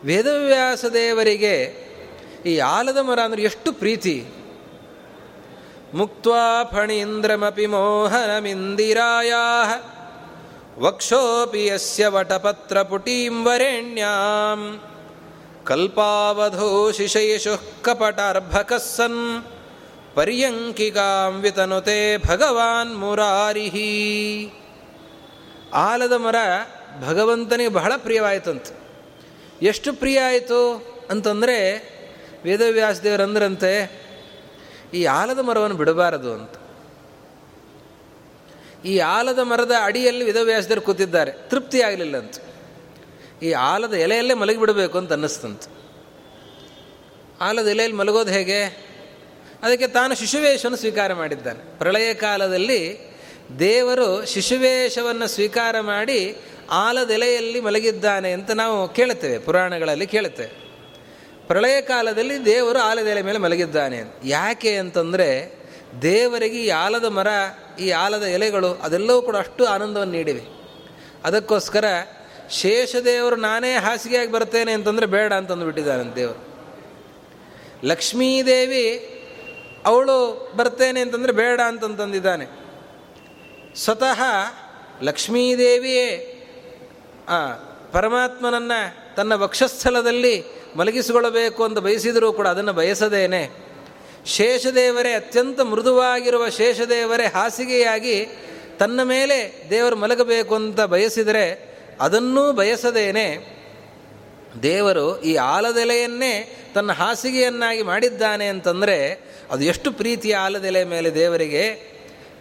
[0.07, 1.83] ವೇದವ್ಯಾಸ ದೇವರಿಗೆ
[2.47, 4.27] ಈ ಆಲದ ಮರ ಅಂದರೆ ಎಷ್ಟು ಪ್ರೀತಿ.
[5.95, 9.33] ಮುಕ್ತ್ವಾ ಫಣೀಂದ್ರಮಪಿ ಮೋಹನಮಿಂದಿರಾಯ
[10.83, 14.81] ವಕ್ಷೋಪಿ ಯಸ್ಯ ವಟಪತ್ರಪುಟೀಂ ವರೆಣ್ಯಾಂ.
[15.65, 19.45] ಕಲ್ಪಾವಧೋ ಶಿಶೈಷು ಕಪಟಾರ್ಭಕಃ ಸನ್
[20.15, 23.91] ಪರ್ಯಂಕಿಕಾಂ ವಿತನುತೆ ಭಗವಾನ್ ಮುರಾರಿಹಿ.
[25.75, 26.37] ಆಲದ ಮರ
[27.09, 28.67] ಭಗವಂತನಿಗೆ ಬಹಳ ಪ್ರಿಯವಾಯಿತಂತ.
[29.63, 30.61] ಎಷ್ಟು ಪ್ರಿಯ ಆಯಿತು
[31.11, 31.59] ಅಂತಂದರೆ
[32.45, 34.03] ವೇದವ್ಯಾಸದೇವರಂದ್ರಂತೆ
[34.95, 36.55] ಈ ಆಲದ ಮರವನ್ನು ಬಿಡಬಾರದು ಅಂತ.
[38.85, 41.33] ಈ ಆಲದ ಮರದ ಅಡಿಯಲ್ಲಿ ವಿಧವ್ಯಾಸದರು ಕೂತಿದ್ದಾರೆ.
[41.33, 42.35] ತೃಪ್ತಿ ಆಗಲಿಲ್ಲ ಅಂತ.
[43.43, 45.63] ಈ ಆಲದ ಎಲೆಯಲ್ಲೇ ಮಲಗಿಬಿಡಬೇಕು ಅಂತ ಅನ್ನಿಸ್ತಂತ.
[47.41, 48.65] ಆಲದ ಎಲೆಯಲ್ಲಿ ಮಲಗೋದು ಹೇಗೆ?
[49.63, 51.79] ಅದಕ್ಕೆ ತಾನು ಶಿಶುವೇಶವನ್ನು ಸ್ವೀಕಾರ ಮಾಡಿದ್ದಾನೆ.
[51.79, 52.99] ಪ್ರಳಯ ಕಾಲದಲ್ಲಿ
[53.59, 56.37] ದೇವರು ಶಿಶುವೇಶವನ್ನು ಸ್ವೀಕಾರ ಮಾಡಿ
[56.71, 60.63] ಆಲದೆಲೆಯಲ್ಲಿ ಮಲಗಿದ್ದಾನೆ ಅಂತ ನಾವು ಕೇಳುತ್ತೇವೆ, ಪುರಾಣಗಳಲ್ಲಿ ಕೇಳುತ್ತೇವೆ.
[61.47, 65.57] ಪ್ರಳಯ ಕಾಲದಲ್ಲಿ ದೇವರು ಆಲದೆಲೆ ಮೇಲೆ ಮಲಗಿದ್ದಾನೆ ಯಾಕೆ ಅಂತಂದರೆ
[66.03, 67.27] ದೇವರಿಗೆ ಈ ಆಲದ ಮರ
[67.79, 70.43] ಈ ಆಲದ ಎಲೆಗಳು ಅದೆಲ್ಲವೂ ಕೂಡ ಅಷ್ಟು ಆನಂದವನ್ನು ನೀಡಿವೆ.
[71.25, 71.85] ಅದಕ್ಕೋಸ್ಕರ
[72.51, 76.53] ಶೇಷದೇವರು ನಾನೇ ಹಾಸಿಗೆಯಾಗಿ ಬರ್ತೇನೆ ಅಂತಂದರೆ ಬೇಡ ಅಂತಂದು ದೇವರು.
[77.85, 79.09] ಲಕ್ಷ್ಮೀದೇವಿ
[79.87, 82.47] ಅವಳು ಬರ್ತೇನೆ ಅಂತಂದರೆ ಬೇಡ ಅಂತಂತಂದಿದ್ದಾನೆ
[83.77, 84.23] ಸ್ವತಃ
[85.03, 86.29] ಲಕ್ಷ್ಮೀದೇವಿಯೇ
[87.93, 90.45] ಪರಮಾತ್ಮನನ್ನು ತನ್ನ ವಕ್ಷಸ್ಥಲದಲ್ಲಿ
[90.77, 93.72] ಮಲಗಿಸಿಕೊಳ್ಳಬೇಕು ಅಂತ ಬಯಸಿದರೂ ಕೂಡ ಅದನ್ನು ಬಯಸದೇನೆ.
[94.27, 98.27] ಶೇಷದೇವರೇ, ಅತ್ಯಂತ ಮೃದುವಾಗಿರುವ ಶೇಷದೇವರೇ, ಹಾಸಿಗೆಯಾಗಿ
[98.79, 103.63] ತನ್ನ ಮೇಲೆ ದೇವರು ಮಲಗಬೇಕು ಅಂತ ಬಯಸಿದರೆ ಅದನ್ನೂ ಬಯಸದೇನೆ.
[104.63, 111.71] ದೇವರು ಈ ಆಲದೆಲೆಯನ್ನೇ ತನ್ನ ಹಾಸಿಗೆಯನ್ನಾಗಿ ಮಾಡಿದ್ದಾನೆ ಅಂತಂದರೆ ಅದು ಎಷ್ಟು ಪ್ರೀತಿಯ ಆಲದೆಲೆ ಮೇಲೆ ದೇವರಿಗೆ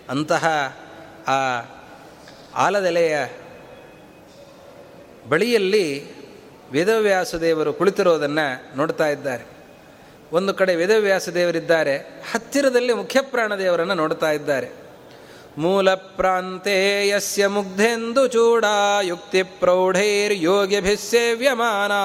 [0.10, 0.48] ಅಂತಹ
[1.28, 1.62] ಆ
[2.56, 3.18] ಆಲದೆಲೆಯ
[5.30, 6.04] ಬಳಿಯಲ್ಲಿ
[6.72, 9.51] ವೇದವ್ಯಾಸ ದೇವರು ಕುಳಿತಿರೋದನ್ನು ನೋಡ್ತಾ ಇದ್ದಾರೆ.
[10.32, 12.94] ಒಂದು ಕಡೆ ವೇದವ್ಯಾಸ ದೇವರಿದ್ದಾರೆ, ಹತ್ತಿರದಲ್ಲಿ
[13.58, 14.82] ದೇವರನ್ನು ನೋಡ್ತಾ ಇದ್ದಾರೆ.
[15.58, 22.04] ಮೂಲ ಪ್ರಾಂತೆ ಯಸ್ಯ ಮುಗ್ಧೆಂದು ಚೂಡಾ ಯುಕ್ತಿ ಪ್ರೌಢೈರ್ಯೋಗ್ಯಭಿಸೇವ್ಯಮಾನಾ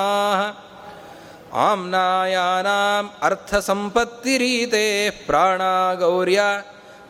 [1.52, 5.62] ಆಮ್ನಾಯಾನಾಂ ಅರ್ಥ ಸಂಪತ್ತಿ ರೀತೆ ಪ್ರಾಣ
[5.94, 6.42] ಗೌರ್ಯ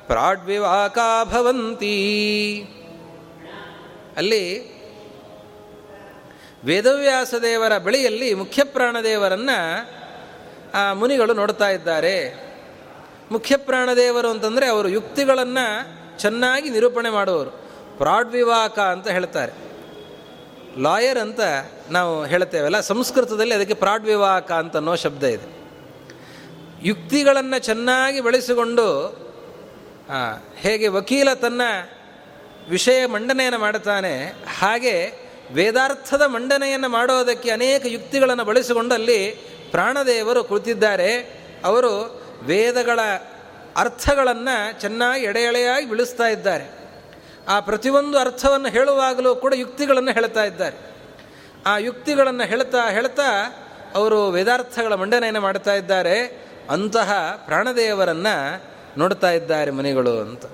[0.07, 2.25] ಪ್ರಾಡ್ವಿವಾಕಾ ಭವಂತಿ.
[4.17, 4.77] ಅಲ್ಲಿ
[6.65, 9.97] ವೇದವ್ಯಾಸ ದೇವರ ಬಳಿಯಲ್ಲಿ ಮುಖ್ಯ ಪ್ರಾಣದೇವರನ್ನು
[10.77, 12.17] ಆ ಮುನಿಗಳು ನೋಡ್ತಾ ಇದ್ದಾರೆ.
[13.31, 15.67] ಮುಖ್ಯ ಪ್ರಾಣದೇವರು ಅಂತಂದರೆ ಅವರು ಯುಕ್ತಿಗಳನ್ನು
[16.19, 17.51] ಚೆನ್ನಾಗಿ ನಿರೂಪಣೆ ಮಾಡುವವರು.
[17.99, 19.53] ಪ್ರಾಡ್ವಿವಾಕ ಅಂತ ಹೇಳ್ತಾರೆ.
[20.83, 21.41] ಲಾಯರ್ ಅಂತ
[21.91, 25.49] ನಾವು ಹೇಳ್ತೇವಲ್ಲ ಸಂಸ್ಕೃತದಲ್ಲಿ ಅದಕ್ಕೆ ಪ್ರಾಡ್ವಿವಾಕ ಅಂತ ಅನ್ನೋ ಶಬ್ದ ಇದೆ.
[26.83, 28.89] ಯುಕ್ತಿಗಳನ್ನು ಚೆನ್ನಾಗಿ ಬೆಳೆಸಿಕೊಂಡು
[30.57, 31.63] ಹೇಗೆ ವಕೀಲ ತನ್ನ
[32.71, 34.15] ವಿಷಯ ಮಂಡನೆಯನ್ನು ಮಾಡುತ್ತಾನೆ,
[34.59, 34.95] ಹಾಗೆ
[35.53, 39.21] ವೇದಾರ್ಥದ ಮಂಡನೆಯನ್ನು ಮಾಡೋದಕ್ಕೆ ಅನೇಕ ಯುಕ್ತಿಗಳನ್ನು ಬಳಸಿಕೊಂಡು ಅಲ್ಲಿ
[39.71, 41.41] ಪ್ರಾಣದೇವರು ಕುಳಿತಿದ್ದಾರೆ.
[41.65, 43.01] ಅವರು ವೇದಗಳ
[43.77, 46.77] ಅರ್ಥಗಳನ್ನು ಚೆನ್ನಾಗಿ ಎಡೆ ಎಳೆಯಾಗಿ ಬಿಳಿಸ್ತಾ ಇದ್ದಾರೆ.
[47.49, 50.77] ಆ ಪ್ರತಿಯೊಂದು ಅರ್ಥವನ್ನು ಹೇಳುವಾಗಲೂ ಕೂಡ ಯುಕ್ತಿಗಳನ್ನು ಹೇಳ್ತಾ ಇದ್ದಾರೆ.
[51.67, 53.23] ಆ ಯುಕ್ತಿಗಳನ್ನು ಹೇಳ್ತಾ ಹೇಳ್ತಾ
[53.95, 56.47] ಅವರು ವೇದಾರ್ಥಗಳ ಮಂಡನೆಯನ್ನು ಮಾಡ್ತಾ ಇದ್ದಾರೆ.
[56.71, 58.65] ಅಂತಹ ಪ್ರಾಣದೇವರನ್ನು
[58.99, 60.47] ನೋಡ್ತಾ ಇದ್ದಾರೆ ಮನೆಗಳು ಅಂತ.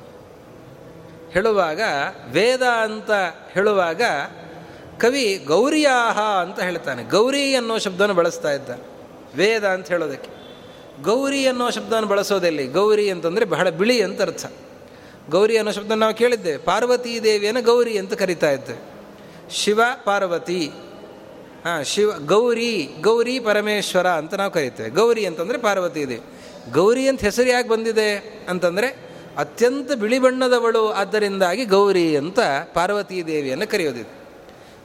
[1.32, 1.80] ಹೇಳುವಾಗ
[2.30, 3.10] ವೇದ ಅಂತ
[3.54, 4.02] ಹೇಳುವಾಗ
[4.98, 7.04] ಕವಿ ಗೌರಿಯಾಹ ಅಂತ ಹೇಳ್ತಾನೆ.
[7.04, 8.91] ಗೌರಿ ಅನ್ನೋ ಶಬ್ದವನ್ನು ಬಳಸ್ತಾ ಇದ್ದಾನೆ
[9.36, 10.42] ವೇದ ಅಂತ ಹೇಳೋದಕ್ಕೆ.
[11.02, 12.66] ಗೌರಿ ಅನ್ನೋ ಶಬ್ದವನ್ನು ಬಳಸೋದೆಲ್ಲಿ?
[12.66, 14.52] ಗೌರಿ ಅಂತಂದರೆ ಬಹಳ ಬಿಳಿ ಅಂತ ಅರ್ಥ.
[15.30, 16.56] ಗೌರಿ ಅನ್ನೋ ಶಬ್ದ ನಾವು ಕೇಳಿದ್ದೆ.
[16.56, 18.92] ಪಾರ್ವತೀ ದೇವಿಯನ್ನು ಗೌರಿ ಅಂತ ಕರಿತಾ ಇದ್ದೆ.
[19.50, 20.70] ಶಿವ, ಪಾರ್ವತಿ.
[21.64, 24.90] ಹಾಂ, ಶಿವ, ಗೌರಿ ಗೌರಿ ಪರಮೇಶ್ವರ ಅಂತ ನಾವು ಕರಿತೇವೆ.
[24.90, 26.20] ಗೌರಿ ಅಂತಂದರೆ ಪಾರ್ವತಿ ದೇವಿ.
[26.72, 28.16] ಗೌರಿ ಅಂತ ಹೆಸರು ಯಾಕೆ ಬಂದಿದೆ
[28.48, 32.38] ಅಂತಂದರೆ ಅತ್ಯಂತ ಬಿಳಿ ಬಣ್ಣದವಳು ಆದ್ದರಿಂದಾಗಿ ಗೌರಿ ಅಂತ
[32.74, 34.22] ಪಾರ್ವತೀ ದೇವಿಯನ್ನು ಕರೆಯೋದಿದೆ.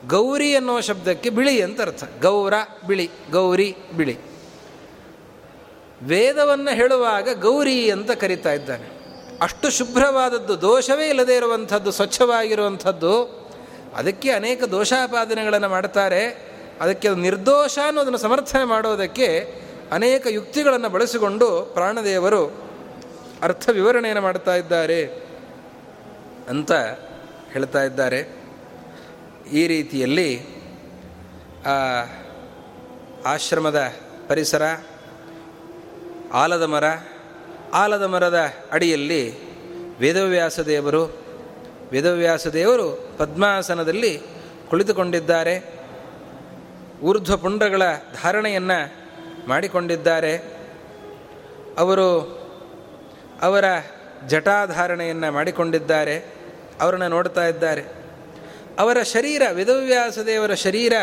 [0.07, 2.03] ಗೌರಿ ಅನ್ನೋ ಶಬ್ದಕ್ಕೆ ಬಿಳಿ ಅಂತ ಅರ್ಥ.
[2.21, 2.53] ಗೌರ,
[2.87, 4.17] ಬಿಳಿ, ಗೌರಿ, ಬಿಳಿ.
[6.03, 8.97] ವೇದವನ್ನು ಹೇಳುವಾಗ ಗೌರಿ ಅಂತ ಕರಿತಾ ಇದ್ದಾನೆ.
[9.41, 13.23] ಅಷ್ಟು ಶುಭ್ರವಾದದ್ದು ದೋಷವೇ ಇಲ್ಲದೆ ಇರುವಂಥದ್ದು, ಸ್ವಚ್ಛವಾಗಿರುವಂಥದ್ದು.
[13.95, 16.47] ಅದಕ್ಕೆ ಅನೇಕ ದೋಷಾಪಾದನೆಗಳನ್ನು ಮಾಡ್ತಾರೆ.
[16.81, 19.53] ಅದಕ್ಕೆ ನಿರ್ದೋಷ ಅನ್ನೋದನ್ನು ಸಮರ್ಥನೆ ಮಾಡೋದಕ್ಕೆ
[19.91, 22.71] ಅನೇಕ ಯುಕ್ತಿಗಳನ್ನು ಬಳಸಿಕೊಂಡು ಪ್ರಾಣದೇವರು
[23.41, 25.05] ಅರ್ಥ ವಿವರಣೆಯನ್ನು ಮಾಡ್ತಾ ಇದ್ದಾರೆ
[26.49, 26.71] ಅಂತ
[27.51, 28.37] ಹೇಳ್ತಾ ಇದ್ದಾರೆ.
[29.53, 30.41] ಈ ರೀತಿಯಲ್ಲಿ
[33.25, 33.93] ಆಶ್ರಮದ
[34.27, 34.61] ಪರಿಸರ
[36.33, 36.83] ಆಲದ ಮರ,
[37.73, 39.47] ಆಲದ ಮರದ ಅಡಿಯಲ್ಲಿ
[39.97, 41.27] ವೇದವ್ಯಾಸ ದೇವರು
[41.91, 44.21] ವೇದವ್ಯಾಸ ದೇವರು ಪದ್ಮಾಸನದಲ್ಲಿ
[44.69, 45.79] ಕುಳಿತುಕೊಂಡಿದ್ದಾರೆ.
[47.03, 47.81] ಊರ್ಧ್ವ ಪುಂಡ್ರಗಳ
[48.23, 48.93] ಧಾರಣೆಯನ್ನು
[49.47, 50.37] ಮಾಡಿಕೊಂಡಿದ್ದಾರೆ.
[51.77, 52.37] ಅವರು
[53.41, 53.65] ಅವರ
[54.27, 56.33] ಜಟಾಧಾರಣೆಯನ್ನು ಮಾಡಿಕೊಂಡಿದ್ದಾರೆ.
[56.81, 57.83] ಅವರನ್ನು ನೋಡ್ತಾ ಇದ್ದಾರೆ.
[58.79, 60.93] ಅವರ ಶರೀರ, ವೇದವ್ಯಾಸ ದೇವರ ಶರೀರ,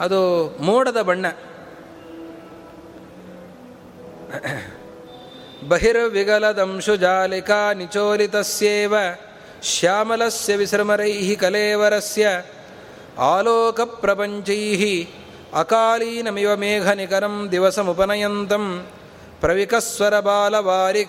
[0.00, 1.26] ಅದು ಮೋಡದ ಬಣ್ಣ.
[5.68, 8.94] ಬಹಿರ್ವಿಗಲದಂಶುಜಾಲಿಕಾ ನಿಚೋಲಿತಸ್ಯೇವ
[9.62, 12.42] ಶ್ಯಾಮಲಸ್ಯ ವಿಸೃಮರೈ ಕಲೇವರಸ್ಯ
[13.18, 15.08] ಆಲೋಕಪ್ರಪಂಚೈ
[15.54, 18.88] ಅಕಾಲೀನಮಿವ ಮೇಘನಿಕರಂ ದಿವಸಮುಪನಯಂತಂ
[19.40, 21.04] ಪ್ರವಿಕಸ್ವರ ಬಾಲವಾರಿ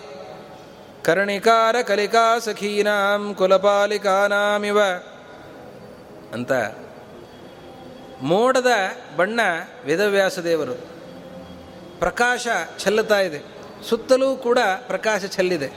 [1.05, 4.79] ಕರ್ಣಿಕಾರ ಕಲಿಕಾ ಸಖೀನಾಂ ಕುಲಪಾಲಿಕಾನಾಮಿವ
[6.33, 6.51] ಅಂತ
[8.21, 8.71] ಮೋಡದ
[9.17, 9.39] ಬಣ್ಣ
[9.85, 10.92] ವೇದವ್ಯಾಸ ದೇವರು
[12.03, 13.39] ಪ್ರಕಾಶ ಚೆಲ್ಲುತ್ತಾ ಇದೆ.
[13.89, 15.69] ಸುತ್ತಲೂ ಕೂಡ ಪ್ರಕಾಶ ಚೆಲ್ಲಿದೆ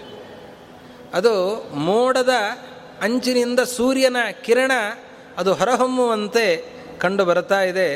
[1.15, 1.33] ಅದು
[1.75, 2.31] ಮೋಡದ
[3.03, 4.73] ಅಂಚಿನಿಂದ ಸೂರ್ಯನ ಕಿರಣ
[5.37, 6.47] ಅದು ಹೊರಹೊಮ್ಮುವಂತೆ
[6.99, 7.89] ಕಂಡು ಬರ್ತಾ ಇದೆ.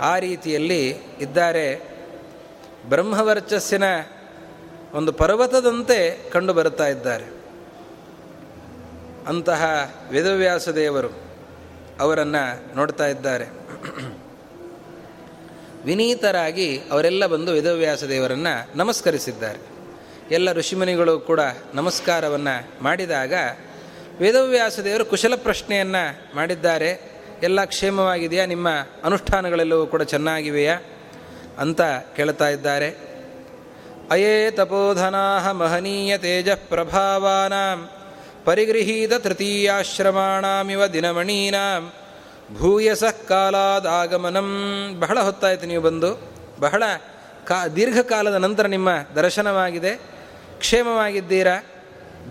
[0.00, 0.88] ಆ ರೀತಿಯಲ್ಲಿ
[1.20, 1.66] ಇದ್ದಾರೆ
[2.88, 3.84] ಬ್ರಹ್ಮವರ್ಚಸ್ಸಿನ
[4.94, 7.26] ಒಂದು ಪರ್ವತದಂತೆ ಕಂಡು ಬರುತ್ತಾ ಇದ್ದಾರೆ.
[9.28, 9.62] ಅಂತಹ
[10.10, 11.10] ವೇದವ್ಯಾಸ ದೇವರು
[12.00, 13.46] ಅವರನ್ನು ನೋಡ್ತಾ ಇದ್ದಾರೆ.
[15.84, 19.78] ವಿನೀತರಾಗಿ ಅವರೆಲ್ಲ ಬಂದು ವೇದವ್ಯಾಸ ದೇವರನ್ನು ನಮಸ್ಕರಿಸಿದ್ದಾರೆ.
[20.34, 21.40] ಎಲ್ಲ ಋಷಿಮುನಿಗಳು ಕೂಡ
[21.74, 23.34] ನಮಸ್ಕಾರವನ್ನು ಮಾಡಿದಾಗ
[24.20, 27.18] ವೇದವ್ಯಾಸ ದೇವರು ಕುಶಲ ಪ್ರಶ್ನೆಯನ್ನು ಮಾಡಿದ್ದಾರೆ.
[27.42, 28.46] ಎಲ್ಲ ಕ್ಷೇಮವಾಗಿದೆಯಾ?
[28.46, 28.68] ನಿಮ್ಮ
[29.04, 30.80] ಅನುಷ್ಠಾನಗಳೆಲ್ಲವೂ ಕೂಡ ಚೆನ್ನಾಗಿವೆಯಾ?
[31.58, 31.80] ಅಂತ
[32.16, 33.08] ಕೇಳ್ತಾ ಇದ್ದಾರೆ.
[34.10, 37.90] ಅಯೇ ತಪೋಧನಾ ಮಹನೀಯ ತೇಜ ಪ್ರಭಾವಾನಾಂ.
[38.44, 41.92] ಪರಿಗೃಹೀತ ತೃತೀಯಾಶ್ರಮಾಣಾಮಿವ ದಿನಮಣೀನಾಂ.
[42.56, 44.50] ಭೂಯಸಃ ಕಾಲಾದಾಗಮನಂ
[45.00, 46.32] ಬಹಳ ಹೊತ್ತಾಯಿತು ನೀವು ಬಂದು.
[46.60, 46.82] ಬಹಳ
[47.44, 50.00] ಕಾ, ದೀರ್ಘಕಾಲದ ನಂತರ ನಿಮ್ಮ ದರ್ಶನವಾಗಿದೆ.
[50.58, 51.64] ಕ್ಷೇಮವಾಗಿದ್ದೀರಾ?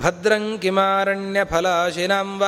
[0.01, 2.43] ಭದ್ರಂ ಕಿಮಾರಣ್ಯ ಫಲಾಶಿನಾಂಬ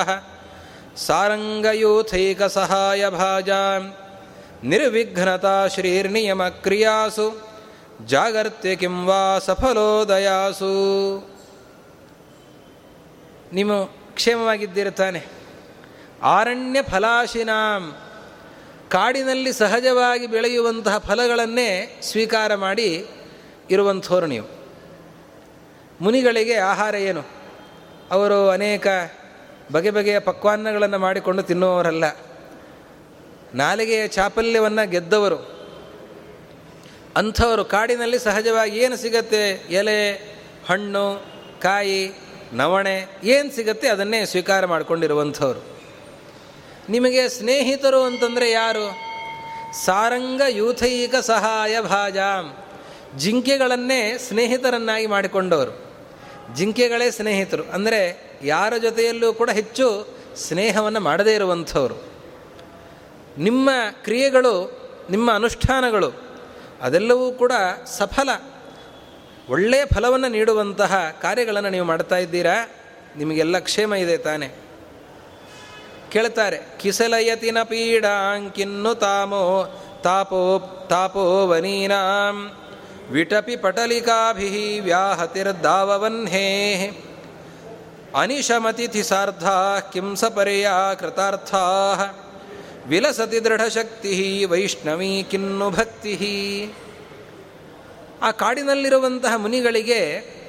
[0.97, 3.49] ಸಾರಂಗಯೂಥೈಕ ಸಹಾಯ ಭಾಜ.
[4.63, 7.49] ನಿರ್ವಿಘ್ನತಾ ಶ್ರೀರ್ನಿಯಮ ಕ್ರಿಯಾಸು.
[8.05, 10.69] ಜಾಗರ್ತ್ಯ ಕಿಂವಾ ಸಫಲೋದಯಾಸು ಸಫಲೋದಯಾಸು.
[13.53, 15.38] ನೀವು ಕ್ಷೇಮವಾಗಿದ್ದಿರುತ್ತಾನೆ
[16.23, 17.95] ಆರಣ್ಯ ಫಲಾಶಿನಾಂ.
[18.89, 23.08] ಕಾಡಿನಲ್ಲಿ ಸಹಜವಾಗಿ ಬೆಳೆಯುವಂತಹ ಫಲಗಳನ್ನೇ ಸ್ವೀಕಾರ ಮಾಡಿ
[23.71, 24.47] ಇರುವಂಥವ್ರು ನೀವು
[26.01, 27.23] ಮುನಿಗಳಿಗೆ ಆಹಾರ ಏನು?
[28.12, 28.88] ಅವರು ಅನೇಕ
[29.71, 32.03] ಬಗೆ ಬಗೆಯ ಪಕ್ವಾನ್ನಗಳನ್ನು ಮಾಡಿಕೊಂಡು ತಿನ್ನುವವರಲ್ಲ
[33.53, 35.60] ನಾಲಿಗೆಯ ಚಾಪಲ್ಯವನ್ನು ಗೆದ್ದವರು.
[37.17, 39.49] ಅಂಥವರು ಕಾಡಿನಲ್ಲಿ ಸಹಜವಾಗಿ ಏನು ಸಿಗತ್ತೆ?
[39.49, 40.13] ಎಲೆ,
[40.69, 41.25] ಹಣ್ಣು,
[41.62, 42.12] ಕಾಯಿ,
[42.53, 45.78] ನವಣೆ, ಏನು ಸಿಗತ್ತೆ ಅದನ್ನೇ ಸ್ವೀಕಾರ ಮಾಡಿಕೊಂಡಿರುವಂಥವ್ರು.
[46.89, 49.10] ನಿಮಗೆ ಸ್ನೇಹಿತರು ಅಂತಂದರೆ ಯಾರು?
[49.86, 52.58] ಸಾರಂಗ ಯೂಥೈಕ ಸಹಾಯ ಭಾಜಾಂ.
[53.17, 55.89] ಜಿಂಕೆಗಳನ್ನೇ ಸ್ನೇಹಿತರನ್ನಾಗಿ ಮಾಡಿಕೊಂಡವರು.
[56.56, 57.63] ಜಿಂಕೆಗಳೇ ಸ್ನೇಹಿತರು.
[57.63, 62.04] ಅಂದರೆ ಯಾರ ಜೊತೆಯಲ್ಲೂ ಕೂಡ ಹೆಚ್ಚು ಸ್ನೇಹವನ್ನು ಮಾಡದೇ ಇರುವಂಥವರು.
[63.38, 63.69] ನಿಮ್ಮ
[64.04, 66.13] ಕ್ರಿಯೆಗಳು, ನಿಮ್ಮ ಅನುಷ್ಠಾನಗಳು,
[66.82, 67.52] ಅದೆಲ್ಲವೂ ಕೂಡ
[67.86, 68.30] ಸಫಲ
[69.49, 72.69] ಒಳ್ಳೆಯ ಫಲವನ್ನು ನೀಡುವಂತಹ ಕಾರ್ಯಗಳನ್ನು ನೀವು ಮಾಡ್ತಾ ಇದ್ದೀರಾ?
[73.17, 74.68] ನಿಮಗೆಲ್ಲ ಕ್ಷೇಮ ಇದೆ ತಾನೆ.
[76.11, 82.51] ಕೇಳ್ತಾರೆ ಕಿಸಲಯತಿನ ಪೀಡಾಂಕಿನ್ನು ತಾಮೋ ತಾಪೋ ತಾಪೋವನೀನಾಂ
[83.11, 86.91] ವಿಟಪಿ ಪಟಲಿಕಾಭಿ ವ್ಯಾಹತಿರ್ದಾವವನ್ಹೇ
[88.15, 89.47] ಅನಿಶಮತಿಥಿ ಸಾರ್ಧ
[89.93, 91.63] ಕಿಂಸ ಪರ್ಯಾ ಕೃತಾರ್ಥಾ,
[92.87, 96.73] ವಿಲಸತಿ ದೃಢಶಕ್ತಿ ವೈಷ್ಣವೀ ಕಿನ್ನು ಭಕ್ತಿ.
[98.21, 100.39] ಆ ಕಾಡಿನಲ್ಲಿರುವಂತಹ ಮುನಿಗಳಿಗೆ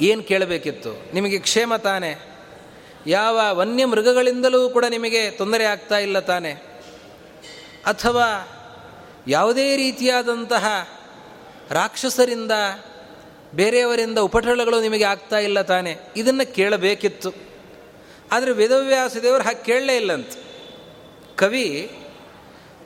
[0.00, 1.14] ಏನು ಕೇಳಬೇಕಿತ್ತು?
[1.14, 2.37] ನಿಮಗೆ ಕ್ಷೇಮ ತಾನೆ.
[3.08, 6.50] ಯಾವ ವನ್ಯ ಮೃಗಗಳಿಂದಲೂ ಕೂಡ ನಿಮಗೆ ತೊಂದರೆ ಆಗ್ತಾ ಇಲ್ಲ ತಾನೆ.
[7.86, 8.54] ಅಥವಾ
[9.28, 10.88] ಯಾವುದೇ ರೀತಿಯಾದಂತಹ
[11.70, 12.52] ರಾಕ್ಷಸರಿಂದ,
[13.54, 15.96] ಬೇರೆಯವರಿಂದ ಉಪಟಳಗಳು ನಿಮಗೆ ಆಗ್ತಾ ಇಲ್ಲ ತಾನೆ.
[16.16, 17.32] ಇದನ್ನು ಕೇಳಬೇಕಿತ್ತು.
[18.32, 20.28] ಆದರೆ ವೇದವ್ಯಾಸ ದೇವರು ಹಾಗೆ ಕೇಳಲೇ ಇಲ್ಲಂತ.
[21.36, 21.98] ಕವಿ,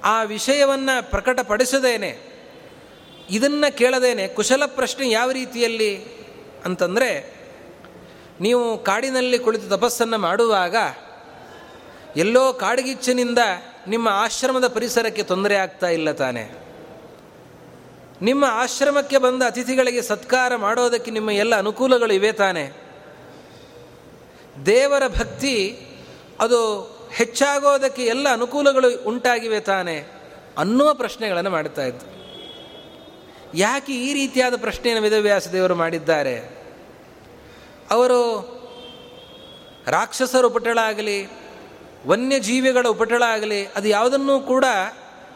[0.04, 2.18] ಆ ವಿಷಯವನ್ನು ಪ್ರಕಟಪಡಿಸದೇನೆ.
[3.30, 6.04] ಇದನ್ನು ಕೇಳದೇನೆ, ಕುಶಲ ಪ್ರಶ್ನೆ ಯಾವ ರೀತಿಯಲ್ಲಿ
[6.64, 7.41] ಅಂತಂದರೆ
[8.40, 10.76] ನೀವು ಕಾಡಿನಲ್ಲಿ ಕುಳಿತು ತಪಸ್ಸನ್ನು ಮಾಡುವಾಗ
[12.16, 13.38] ಎಲ್ಲೋ ಕಾಡಗಿಚ್ಚಿನಿಂದ
[13.88, 16.62] ನಿಮ್ಮ ಆಶ್ರಮದ ಪರಿಸರಕ್ಕೆ ತೊಂದರೆ ಆಗ್ತಾ ಇಲ್ಲ ತಾನೆ.
[18.22, 22.70] ನಿಮ್ಮ ಆಶ್ರಮಕ್ಕೆ ಬಂದ ಅತಿಥಿಗಳಿಗೆ ಸತ್ಕಾರ ಮಾಡೋದಕ್ಕೆ ನಿಮ್ಮ ಎಲ್ಲ ಅನುಕೂಲಗಳು ಇವೆ ತಾನೆ.
[24.66, 25.86] ದೇವರ ಭಕ್ತಿ
[26.40, 26.82] ಅದು
[27.14, 30.04] ಹೆಚ್ಚಾಗೋದಕ್ಕೆ ಎಲ್ಲ ಅನುಕೂಲಗಳು ಉಂಟಾಗಿವೆ ತಾನೆ
[30.58, 32.06] ಅನ್ನುವ ಪ್ರಶ್ನೆಗಳನ್ನು ಮಾಡುತ್ತಾ ಇದ್ದು.
[33.58, 36.61] ಯಾಕೆ ಈ ರೀತಿಯಾದ ಪ್ರಶ್ನೆಯನ್ನು ವೇದವ್ಯಾಸ ದೇವರು ಮಾಡಿದ್ದಾರೆ?
[37.92, 38.22] ಅವರು
[39.86, 41.28] ರಾಕ್ಷಸರ ಉಪಟಳ ಆಗಲಿ
[42.06, 44.64] ವನ್ಯಜೀವಿಗಳ ಉಪಟಳ ಆಗಲಿ ಅದು ಯಾವುದನ್ನೂ ಕೂಡ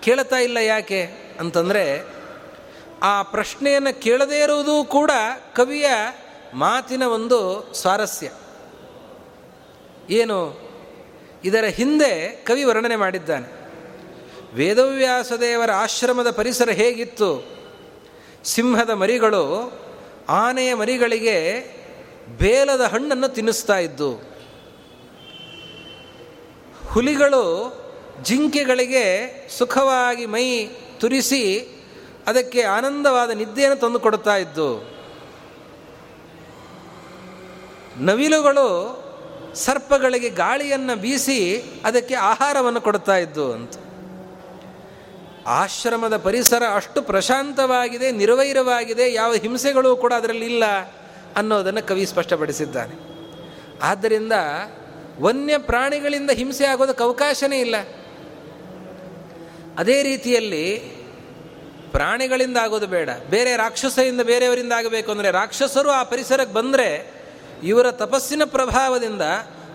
[0.00, 1.02] ಕೇಳ್ತಾ ಇಲ್ಲ ಯಾಕೆ
[1.40, 2.06] ಅಂತಂದರೆ,
[3.02, 5.10] ಆ ಪ್ರಶ್ನೆಯನ್ನು ಕೇಳದೇ ಇರುವುದು ಕೂಡ
[5.54, 5.86] ಕವಿಯ
[6.54, 8.30] ಮಾತಿನ ಒಂದು ಸ್ವಾರಸ್ಯ.
[10.10, 10.66] ಏನು?
[11.44, 13.48] ಇದರ ಹಿಂದೆ ಕವಿ ವರ್ಣನೆ ಮಾಡಿದ್ದಾನೆ.
[14.54, 17.44] ವೇದವ್ಯಾಸದೇವರ ಆಶ್ರಮದ ಪರಿಸರ ಹೇಗಿತ್ತು?
[18.44, 19.72] ಸಿಂಹದ ಮರಿಗಳು,
[20.28, 21.76] ಆನೆಯ ಮರಿಗಳಿಗೆ
[22.40, 24.10] ಬೇಲದ ಹಣ್ಣನ್ನು ತಿನ್ನಿಸ್ತಾ ಇದ್ದು,
[26.92, 27.44] ಹುಲಿಗಳು
[28.26, 29.06] ಜಿಂಕೆಗಳಿಗೆ
[29.58, 30.44] ಸುಖವಾಗಿ ಮೈ
[31.00, 31.42] ತುರಿಸಿ
[32.30, 34.68] ಅದಕ್ಕೆ ಆನಂದವಾದ ನಿದ್ದೆಯನ್ನು ತಂದು ಕೊಡ್ತಾ ಇದ್ದು,
[38.08, 38.68] ನವಿಲುಗಳು
[39.64, 41.40] ಸರ್ಪಗಳಿಗೆ ಗಾಳಿಯನ್ನು ಬೀಸಿ
[41.88, 43.74] ಅದಕ್ಕೆ ಆಹಾರವನ್ನು ಕೊಡ್ತಾ ಇದ್ದು ಅಂತ.
[45.60, 50.64] ಆಶ್ರಮದ ಪರಿಸರ ಅಷ್ಟು ಪ್ರಶಾಂತವಾಗಿದೆ, ನಿರ್ವೈರವಾಗಿದೆ, ಯಾವ ಹಿಂಸೆಗಳು ಕೂಡ ಅದರಲ್ಲಿ ಇಲ್ಲ.
[51.36, 52.94] ಅನ್ನೋದನ್ನು ಕವಿ ಸ್ಪಷ್ಟಪಡಿಸಿದ್ದಾನೆ.
[53.82, 54.32] ಆದ್ದರಿಂದ
[55.20, 57.74] ವನ್ಯ ಪ್ರಾಣಿಗಳಿಂದ ಹಿಂಸೆ ಆಗೋದಕ್ಕೆ ಅವಕಾಶನೇ ಇಲ್ಲ.
[59.78, 60.78] ಅದೇ ರೀತಿಯಲ್ಲಿ
[61.90, 63.10] ಪ್ರಾಣಿಗಳಿಂದ ಆಗೋದು ಬೇಡ.
[63.30, 67.12] ಬೇರೆ ರಾಕ್ಷಸರಿಂದ ಬೇರೆಯವರಿಂದ ಆಗಬೇಕು ಅಂದರೆ ರಾಕ್ಷಸರು ಆ ಪರಿಸರಕ್ಕೆ ಬಂದರೆ
[67.64, 69.22] ಇವರ ತಪಸ್ಸಿನ ಪ್ರಭಾವದಿಂದ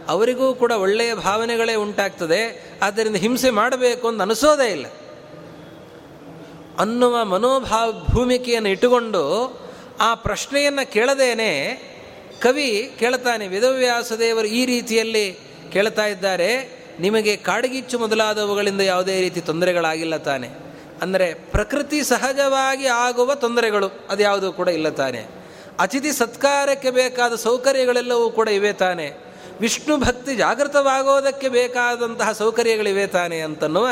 [0.08, 2.72] ಅವರಿಗೂ ಕೂಡ ಒಳ್ಳೆಯ ಭಾವನೆಗಳೇ ಉಂಟಾಗ್ತದೆ.
[2.82, 4.86] ಆದ್ದರಿಂದ ಹಿಂಸೆ ಮಾಡಬೇಕು ಅಂತ ಅನಿಸೋದೇ ಇಲ್ಲ.
[6.80, 9.22] ಅನ್ನುವ ಮನೋಭಾವ ಭೂಮಿಕೆಯನ್ನು ಇಟ್ಟುಕೊಂಡು
[10.02, 11.50] ಆ ಪ್ರಶ್ನೆಯನ್ನು ಕೇಳದೇನೆ
[12.42, 15.26] ಕವಿ ಕೇಳ್ತಾನೆ ವೇದವ್ಯಾಸದೇವರು ಈ ರೀತಿಯಲ್ಲಿ
[15.74, 16.50] ಕೇಳ್ತಾ ಇದ್ದಾರೆ,
[17.00, 20.50] ನಿಮಗೆ ಕಾಡಗಿಚ್ಚು ಮೊದಲಾದವುಗಳಿಂದ ಯಾವುದೇ ರೀತಿ ತೊಂದರೆಗಳಾಗಿಲ್ಲ ತಾನೆ.
[21.02, 25.22] ಅಂದರೆ ಪ್ರಕೃತಿ ಸಹಜವಾಗಿ ಆಗುವ ತೊಂದರೆಗಳು, ಅದು ಯಾವುದೂ ಕೂಡ ಇಲ್ಲ ತಾನೆ.
[25.80, 29.08] ಅತಿಥಿ ಸತ್ಕಾರಕ್ಕೆ ಬೇಕಾದ ಸೌಕರ್ಯಗಳೆಲ್ಲವೂ ಕೂಡ ಇವೆ ತಾನೆ.
[29.60, 33.88] ವಿಷ್ಣು ಭಕ್ತಿ ಜಾಗೃತವಾಗೋದಕ್ಕೆ ಬೇಕಾದಂತಹ ಸೌಕರ್ಯಗಳಿವೆ ತಾನೆ ಅಂತನ್ನುವ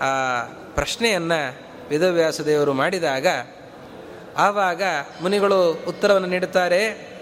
[0.00, 0.12] ಆ
[0.74, 1.40] ಪ್ರಶ್ನೆಯನ್ನು
[1.88, 3.26] ವೇದವ್ಯಾಸದೇವರು ಮಾಡಿದಾಗ
[4.36, 4.82] ಆವಾಗ
[5.22, 7.14] ಮುನಿಗಳು ಉತ್ತರವನ್ನು ನೀಡುತ್ತಾರೆ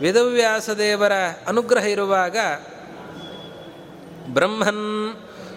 [0.00, 1.12] ವೇದವ್ಯಾಸದೇವರ
[1.46, 2.36] ಅನುಗ್ರಹ ಇರುವಾಗ
[4.26, 5.16] ಬ್ರಹ್ಮನ್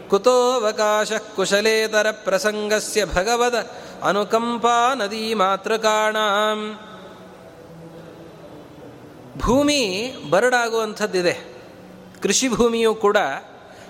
[0.10, 3.72] ಕುತೋವಕಾಶ ಕುಶಲೇತರ ಪ್ರಸಂಗಸ್ಯ ಭಗವದ
[4.04, 6.16] ಅನುಕಂಪಾ ನದಿ ಮಾತೃಕಾಣ.
[9.40, 11.38] ಭೂಮಿ ಬರಡಾಗುವಂಥದ್ದಿದೆ.
[12.22, 13.18] ಕೃಷಿ ಭೂಮಿಯೂ ಕೂಡ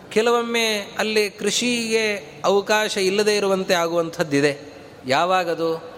[0.10, 2.16] ಕೆಲವೊಮ್ಮೆ ಅಲ್ಲಿ ಕೃಷಿಗೆ
[2.46, 4.74] ಅವಕಾಶ ಇಲ್ಲದೇ ಇರುವಂತೆ ಆಗುವಂಥದ್ದಿದೆ.
[5.06, 5.93] ಯಾವಾಗದು?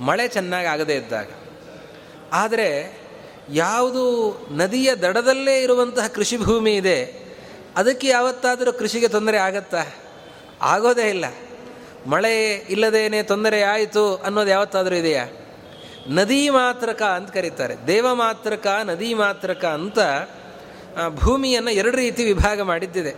[0.00, 1.28] ಮಳೆ ಚೆನ್ನಾಗಿ ಆಗದೇ ಇದ್ದಾಗ.
[2.32, 2.68] ಆದರೆ
[3.50, 4.02] ಯಾವುದು
[4.50, 6.98] ನದಿಯ ದಡದಲ್ಲೇ ಇರುವಂತಹ ಕೃಷಿ ಭೂಮಿ ಇದೆ,
[7.76, 9.82] ಅದಕ್ಕೆ ಯಾವತ್ತಾದರೂ ಕೃಷಿಗೆ ತೊಂದರೆ ಆಗತ್ತಾ?
[10.60, 11.24] ಆಗೋದೇ ಇಲ್ಲ.
[12.06, 15.24] ಮಳೆ ಇಲ್ಲದೇನೆ ತೊಂದರೆ ಆಯಿತು ಅನ್ನೋದು ಯಾವತ್ತಾದರೂ ಇದೆಯಾ?
[16.08, 17.86] ನದಿ ಮಾತ್ರಕ ಅಂತ ಕರೀತಾರೆ.
[17.86, 19.98] ದೇವ ಮಾತ್ರಕ, ನದಿ ಮಾತ್ರಕ ಅಂತ
[21.08, 23.14] ಭೂಮಿಯನ್ನು ಎರಡು ರೀತಿ ವಿಭಾಗ ಮಾಡಿದ್ದಿದೆ.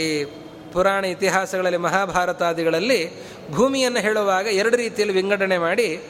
[0.00, 0.24] ಈ
[0.72, 3.10] ಪುರಾಣ ಇತಿಹಾಸಗಳಲ್ಲಿ ಮಹಾಭಾರತಾದಿಗಳಲ್ಲಿ
[3.50, 6.00] ಭೂಮಿಯನ್ನು ಹೇಳುವಾಗ ಎರಡು ರೀತಿಯಲ್ಲಿ ವಿಂಗಡಣೆ ಮಾಡಿ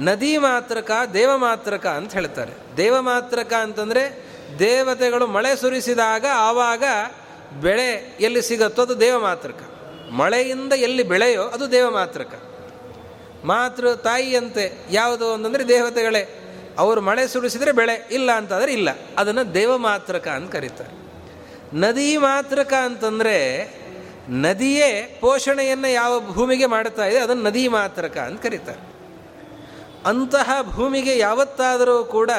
[0.00, 2.76] ನದಿ ಮಾತ್ರಕ, ದೇವ ಮಾತ್ರಕ ಅಂತ ಹೇಳ್ತಾರೆ.
[2.76, 4.24] ದೇವ ಮಾತ್ರಕ ಅಂತಂದರೆ
[4.58, 6.84] ದೇವತೆಗಳು ಮಳೆ ಸುರಿಸಿದಾಗ ಆವಾಗ
[7.60, 9.56] ಬೆಳೆ ಎಲ್ಲಿ ಸಿಗುತ್ತೋ ಅದು ದೇವ ಮಾತ್ರಕ.
[10.12, 12.42] ಮಳೆಯಿಂದ ಎಲ್ಲಿ ಬೆಳೆಯೋ ಅದು ದೇವ ಮಾತ್ರಕ.
[13.44, 16.40] ಮಾತೃ ತಾಯಿಯಂತೆ ಯಾವುದು ಅಂತಂದರೆ ದೇವತೆಗಳೇ.
[16.78, 18.88] ಅವರು ಮಳೆ ಸುರಿಸಿದರೆ ಬೆಳೆ ಇಲ್ಲ ಅಂತಾದರೆ ಇಲ್ಲ.
[19.18, 21.04] ಅದನ್ನು ದೇವ ಮಾತ್ರಕ ಅಂತ ಕರೀತಾರೆ.
[21.76, 23.70] ನದಿ ಮಾತ್ರಕ ಅಂತಂದರೆ
[24.28, 28.94] ನದಿಯೇ ಪೋಷಣೆಯನ್ನು ಯಾವ ಭೂಮಿಗೆ ಮಾಡುತ್ತಾ ಇದೆ, ಅದನ್ನು ನದಿ ಮಾತ್ರಕ ಅಂತ ಕರೀತಾರೆ.
[30.06, 32.30] ಅಂತಹ ಭೂಮಿಗೆ ಯಾವತ್ತಾದರೂ ಕೂಡ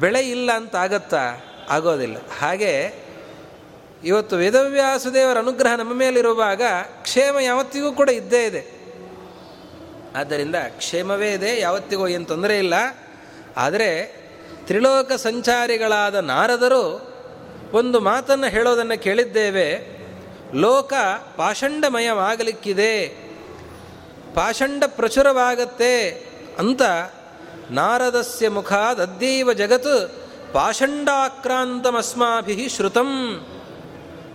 [0.00, 1.20] ಬೆಳೆ ಇಲ್ಲ ಅಂತ ಆಗತ್ತಾ?
[1.70, 2.16] ಆಗೋದಿಲ್ಲ.
[2.40, 2.94] ಹಾಗೆ
[4.04, 6.62] ಇವತ್ತು ವೇದವ್ಯಾಸದೇವರ ಅನುಗ್ರಹ ನಮ್ಮ ಮೇಲಿರುವಾಗ
[7.02, 8.78] ಕ್ಷೇಮ ಯಾವತ್ತಿಗೂ ಕೂಡ ಇದ್ದೇ ಇದೆ.
[10.16, 12.74] ಆದ್ದರಿಂದ ಕ್ಷೇಮವೇ ಇದೆ, ಯಾವತ್ತಿಗೂ ಏನು ತೊಂದರೆ ಇಲ್ಲ.
[13.56, 14.18] ಆದರೆ
[14.66, 17.14] ತ್ರಿಲೋಕ ಸಂಚಾರಿಗಳಾದ ನಾರದರು
[17.72, 19.97] ಒಂದು ಮಾತನ್ನು ಹೇಳೋದನ್ನು ಕೇಳಿದ್ದೇವೆ.
[20.54, 20.92] ಲೋಕ
[21.36, 23.16] ಪಾಷಂಡಮಯವಾಗಲಿಕ್ಕಿದೆ.
[24.34, 26.24] ಪಾಷಂಡ ಪ್ರಚುರವಾಗತ್ತೆ
[26.58, 26.82] ಅಂತ
[27.70, 30.14] ನಾರದಸ್ಯ ಮುಖಾದದ್ಯೈವ ಜಗತ್
[30.52, 33.46] ಪಾಷಂಡಾಕ್ರಾಂತಮಸ್ಮಾಭಿ ಶ್ರುತಂ.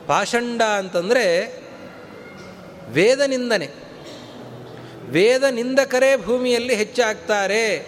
[0.08, 1.58] ಪಾಷಂಡ ಅಂತಂದರೆ
[2.90, 3.70] ವೇದ ನಿಂದನೆ
[5.10, 7.88] ವೇದ ನಿಂದಕರೇ ಭೂಮಿಯಲ್ಲಿ ಹೆಚ್ಚಾಗ್ತಾರೆ.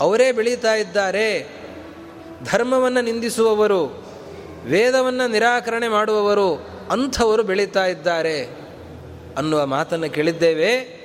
[0.00, 1.58] ಅವರೇ ಬೆಳೀತಾ ಇದ್ದಾರೆ.
[2.44, 4.06] ಧರ್ಮವನ್ನು ನಿಂದಿಸುವವರು,
[4.64, 8.44] ವೇದವನ್ನು ನಿರಾಕರಣೆ ಮಾಡುವವರು ಅಂಥವರು ಬೆಳೀತಾ ಇದ್ದಾರೆ
[9.36, 10.98] ಅನ್ನುವ ಮಾತನ್ನು ಕೇಳಿದ್ದೇವೆ.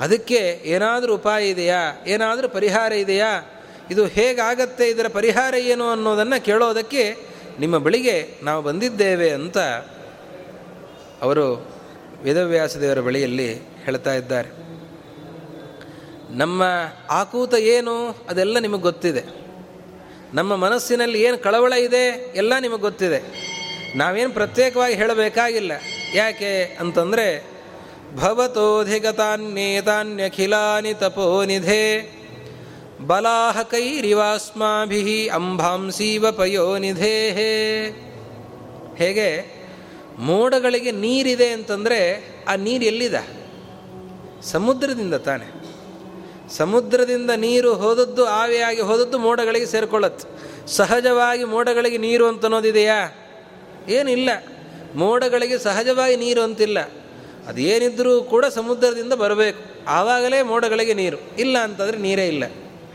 [0.00, 2.04] ಅದಕ್ಕೆ ಏನಾದರೂ ಉಪಾಯ ಇದೆಯಾ?
[2.06, 3.42] ಏನಾದರೂ ಪರಿಹಾರ ಇದೆಯಾ?
[3.90, 4.88] ಇದು ಹೇಗಾಗತ್ತೆ?
[4.88, 7.16] ಇದರ ಪರಿಹಾರ ಏನು ಅನ್ನೋದನ್ನು ಕೇಳೋದಕ್ಕೆ
[7.60, 9.58] ನಿಮ್ಮ ಬಳಿಗೆ ನಾವು ಬಂದಿದ್ದೇವೆ ಅಂತ
[11.22, 11.68] ಅವರು
[12.22, 14.48] ವೇದವ್ಯಾಸದೇವರ ಬಳಿಯಲ್ಲಿ ಹೇಳ್ತಾ ಇದ್ದಾರೆ.
[16.36, 16.62] ನಮ್ಮ
[17.10, 18.08] ಆಕೂತ ಏನು?
[18.28, 19.24] ಅದೆಲ್ಲ ನಿಮಗೆ ಗೊತ್ತಿದೆ.
[20.34, 22.32] ನಮ್ಮ ಮನಸ್ಸಿನಲ್ಲಿ ಏನು ಕಳವಳ ಇದೆ?
[22.36, 23.46] ಎಲ್ಲ ನಿಮಗೆ ಗೊತ್ತಿದೆ.
[23.94, 25.72] ನಾವೇನು ಪ್ರತ್ಯೇಕವಾಗಿ ಹೇಳಬೇಕಾಗಿಲ್ಲ.
[26.14, 27.56] ಯಾಕೆ ಅಂತಂದರೆ
[28.16, 32.16] ಭವತೋಧಿಗತಾನ್ಯೇತಾನ್ಯಖಿಲಾನಿ ತಪೋನಿಧೆ,
[33.06, 37.30] ಬಲಾಹ ಕೈರಿವಾಸ್ಮಾಭಿ ಅಂಬಾಂಸೀವ ಪಯೋನಿಧೇ.
[38.96, 39.56] ಹೇಗೆ?
[40.18, 43.30] ಮೋಡಗಳಿಗೆ ನೀರಿದೆ ಅಂತಂದರೆ, ಆ ನೀರು ಎಲ್ಲಿದೆ?
[44.42, 45.66] ಸಮುದ್ರದಿಂದ ತಾನೆ.
[46.56, 50.36] ಸಮುದ್ರದಿಂದ ನೀರು ಹೋದದ್ದು ಆವಿಯಾಗಿ ಹೋದದ್ದು ಮೋಡಗಳಿಗೆ ಸೇರಿಕೊಳ್ಳುತ್ತೆ.
[50.66, 53.25] ಸಹಜವಾಗಿ ಮೋಡಗಳಿಗೆ ನೀರು ಅಂತ ಅನ್ನೋದಿದೆಯಾ?
[53.88, 54.30] ಏನಿಲ್ಲ.
[54.94, 56.78] ಮೋಡಗಳಿಗೆ ಸಹಜವಾಗಿ ನೀರು ಅಂತಿಲ್ಲ.
[57.48, 59.84] ಅದೇನಿದ್ರೂ ಕೂಡ ಸಮುದ್ರದಿಂದ ಬರಬೇಕು.
[59.88, 61.36] ಆವಾಗಲೇ ಮೋಡಗಳಿಗೆ ನೀರು.
[61.38, 62.44] ಇಲ್ಲ ಅಂತಂದರೆ ನೀರೇ ಇಲ್ಲ.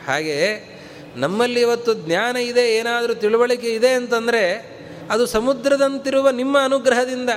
[0.08, 0.72] ಹಾಗೆ
[1.16, 4.72] ನಮ್ಮಲ್ಲಿ ಇವತ್ತು ಜ್ಞಾನ ಇದೆ, ಏನಾದರೂ ತಿಳುವಳಿಕೆ ಇದೆ ಅಂತಂದರೆ
[5.12, 7.30] ಅದು ಸಮುದ್ರದಂತಿರುವ ನಿಮ್ಮ ಅನುಗ್ರಹದಿಂದ.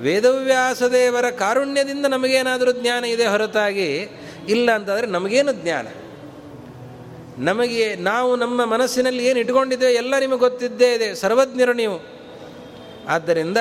[0.00, 4.08] ವೇದವ್ಯಾಸದೇವರ ಕಾರುಣ್ಯದಿಂದ ನಮಗೇನಾದರೂ ಜ್ಞಾನ ಇದೆ ಹೊರತಾಗಿ,
[4.48, 5.86] ಇಲ್ಲ ಅಂತಂದರೆ ನಮಗೇನು ಜ್ಞಾನ?
[7.38, 11.14] ನಮಗೆ ನಾವು ನಮ್ಮ ಮನಸ್ಸಿನಲ್ಲಿ ಏನು ಇಟ್ಕೊಂಡಿದ್ದೇವೆ ಎಲ್ಲ ನಿಮಗೆ ಗೊತ್ತಿದ್ದೇ ಇದೆ.
[11.14, 12.13] ಸರ್ವಜ್ಞರು ನೀವು.
[13.08, 13.56] ಆದ್ದರಿಂದ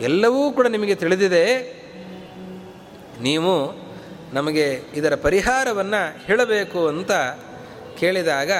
[0.00, 1.46] ಎಲ್ಲವೂ ಕೂಡ ನಿಮಗೆ ತಿಳಿದಿದೆ.
[3.20, 3.84] ನೀವು
[4.32, 7.12] ನಮಗೆ ಇದರ ಪರಿಹಾರವನ್ನು ಹೇಳಬೇಕು ಅಂತ
[7.98, 8.50] ಕೇಳಿದಾಗ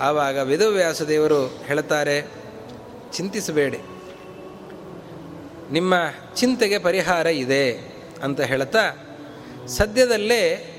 [0.00, 2.26] ಆವಾಗ ವೇದವ್ಯಾಸದೇವರು ಹೇಳ್ತಾರೆ,
[3.12, 3.78] ಚಿಂತಿಸಬೇಡಿ.
[5.72, 5.94] ನಿಮ್ಮ
[6.34, 7.72] ಚಿಂತೆಗೆ ಪರಿಹಾರ ಇದೆ
[8.22, 9.06] ಅಂತ ಹೇಳ್ತಾ
[9.66, 10.76] ಸದ್ಯದಲ್ಲೇ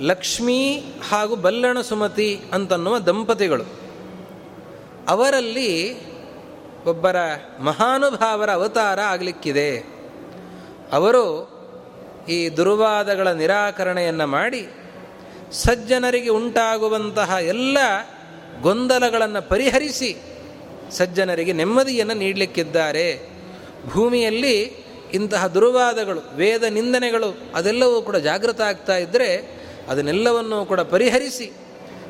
[0.00, 3.64] ಲಕ್ಷ್ಮೀ ಹಾಗೂ ಬಲ್ಲಣ ಸುಮತಿ ಅಂತನ್ನುವ ದಂಪತಿಗಳು
[5.08, 5.96] ಅವರಲ್ಲಿ
[6.86, 7.16] ಒಬ್ಬರ
[7.60, 9.78] ಮಹಾನುಭಾವರ ಅವತಾರ ಆಗಲಿಕ್ಕಿದೆ.
[10.92, 11.54] ಅವರು
[12.28, 14.68] ಈ ದುರ್ವಾದಗಳ ನಿರಾಕರಣೆಯನ್ನು ಮಾಡಿ
[15.52, 17.78] ಸಜ್ಜನರಿಗೆ ಉಂಟಾಗುವಂತಹ ಎಲ್ಲ
[18.62, 20.16] ಗೊಂದಲಗಳನ್ನು ಪರಿಹರಿಸಿ
[20.90, 23.28] ಸಜ್ಜನರಿಗೆ ನೆಮ್ಮದಿಯನ್ನು ನೀಡಲಿಕ್ಕಿದ್ದಾರೆ.
[23.88, 29.58] ಭೂಮಿಯಲ್ಲಿ ಇಂತಹ ದುರ್ವಾದಗಳು, ವೇದ ನಿಂದನೆಗಳು ಅದೆಲ್ಲವೂ ಕೂಡ ಜಾಗೃತ ಆಗ್ತಾ ಇದ್ದರೆ
[29.88, 31.52] ಅದನ್ನೆಲ್ಲವನ್ನೂ ಕೂಡ ಪರಿಹರಿಸಿ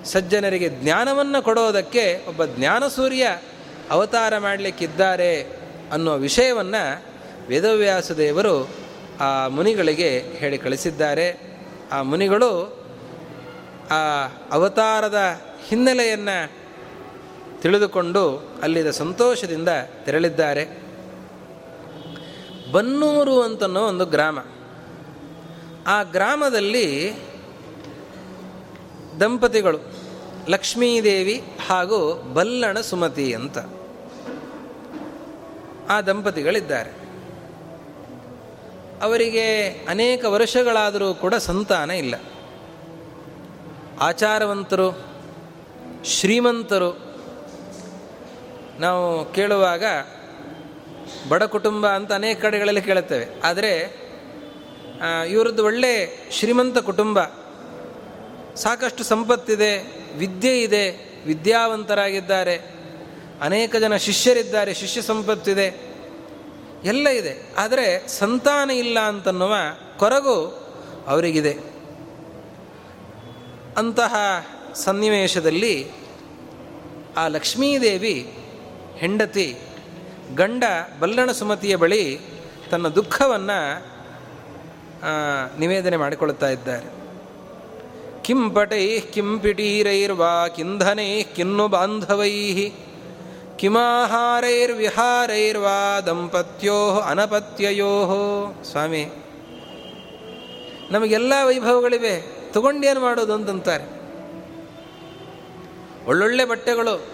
[0.04, 3.26] ಸಜ್ಜನರಿಗೆ ಜ್ಞಾನವನ್ನು ಕೊಡೋದಕ್ಕೆ ಒಬ್ಬ ಜ್ಞಾನಸೂರ್ಯ
[3.90, 5.46] ಅವತಾರ ಮಾಡಲಿಕ್ಕಿದ್ದಾರೆ
[5.92, 7.04] ಅನ್ನೋ ವಿಷಯವನ್ನು
[7.48, 8.70] ವೇದವ್ಯಾಸ ದೇವರು
[9.20, 11.56] ಆ ಮುನಿಗಳಿಗೆ ಹೇಳಿ ಕಳಿಸಿದ್ದಾರೆ.
[11.92, 12.84] ಆ ಮುನಿಗಳು
[13.90, 16.64] ಆ ಅವತಾರದ ಹಿನ್ನೆಲೆಯನ್ನು
[17.60, 19.68] ತಿಳಿದುಕೊಂಡು ಅಲ್ಲಿದ ಸಂತೋಷದಿಂದ
[20.04, 20.84] ತೆರಳಿದ್ದಾರೆ.
[22.72, 24.38] ಬನ್ನೂರು ಅಂತನೋ ಒಂದು ಗ್ರಾಮ.
[25.86, 27.12] ಆ ಗ್ರಾಮದಲ್ಲಿ
[29.20, 29.93] ದಂಪತಿಗಳು
[30.48, 33.58] ಲಕ್ಷ್ಮೀದೇವಿ ಹಾಗೂ ಬಲ್ಲಣ ಸುಮತಿ ಅಂತ
[35.90, 36.90] ಆ ದಂಪತಿಗಳಿದ್ದಾರೆ.
[39.02, 42.14] ಅವರಿಗೆ ಅನೇಕ ವರ್ಷಗಳಾದರೂ ಕೂಡ ಸಂತಾನ ಇಲ್ಲ.
[44.00, 45.04] ಆಚಾರವಂತರು,
[46.04, 46.90] ಶ್ರೀಮಂತರು,
[48.78, 49.84] ನಾವು ಕೇಳುವಾಗ
[51.28, 53.26] ಬಡ ಕುಟುಂಬ ಅಂತ ಅನೇಕ ಕಡೆಗಳಲ್ಲಿ ಕೇಳುತ್ತೇವೆ.
[53.44, 54.04] ಆದರೆ
[55.30, 57.18] ಇವರದ್ದು ಒಳ್ಳೆ ಶ್ರೀಮಂತ ಕುಟುಂಬ
[58.56, 59.72] ಸಾಕಷ್ಟು ಸಂಪತ್ತಿದೆ,
[60.16, 62.56] ವಿದ್ಯೆ ಇದೆ, ವಿದ್ಯಾವಂತರಾಗಿದ್ದಾರೆ,
[63.40, 65.94] ಅನೇಕ ಜನ ಶಿಷ್ಯರಿದ್ದಾರೆ, ಶಿಷ್ಯ ಸಂಪತ್ತಿದೆ,
[66.84, 67.54] ಎಲ್ಲ ಇದೆ.
[67.56, 69.54] ಆದರೆ ಸಂತಾನ ಇಲ್ಲ ಅಂತನ್ನುವ
[69.96, 70.46] ಕೊರಗು
[71.06, 71.52] ಅವರಿಗಿದೆ.
[73.76, 74.14] ಅಂತಹ
[74.74, 75.90] ಸನ್ನಿವೇಶದಲ್ಲಿ
[77.16, 78.38] ಆ ಲಕ್ಷ್ಮೀದೇವಿ
[78.96, 79.56] ಹೆಂಡತಿ
[80.34, 80.64] ಗಂಡ
[81.00, 82.20] ಬಲ್ಲಣ ಸುಮತಿಯ ಬಳಿ
[82.70, 83.84] ತನ್ನ ದುಃಖವನ್ನು
[85.58, 87.03] ನಿವೇದನೆ ಮಾಡಿಕೊಳ್ಳುತ್ತಾ ಇದ್ದಾರೆ.
[88.24, 92.70] ಕಿಂ ಪಟೈ ಕಿಂ ಪಿಟೀರೈರ್ವಾ ಕಿಂಧನೈ ಕಿನ್ನು ಬಾಂಧವೈ
[93.56, 98.06] ಕಿಮಾಹಾರೈರ್ವಿಹಾರೈರ್ವಾ ದಂಪತ್ಯೋ ಅನಪತ್ಯಯೋ.
[98.70, 99.06] ಸ್ವಾಮಿ,
[100.90, 102.22] ನಮಗೆಲ್ಲ ವೈಭವಗಳಿವೆ.
[102.52, 103.84] ತಗೊಂಡೇನು ಮಾಡೋದು ಅಂತಂತಾರೆ.
[106.06, 107.06] ಒಳ್ಳೊಳ್ಳೆ ಬಟ್ಟೆಗಳು.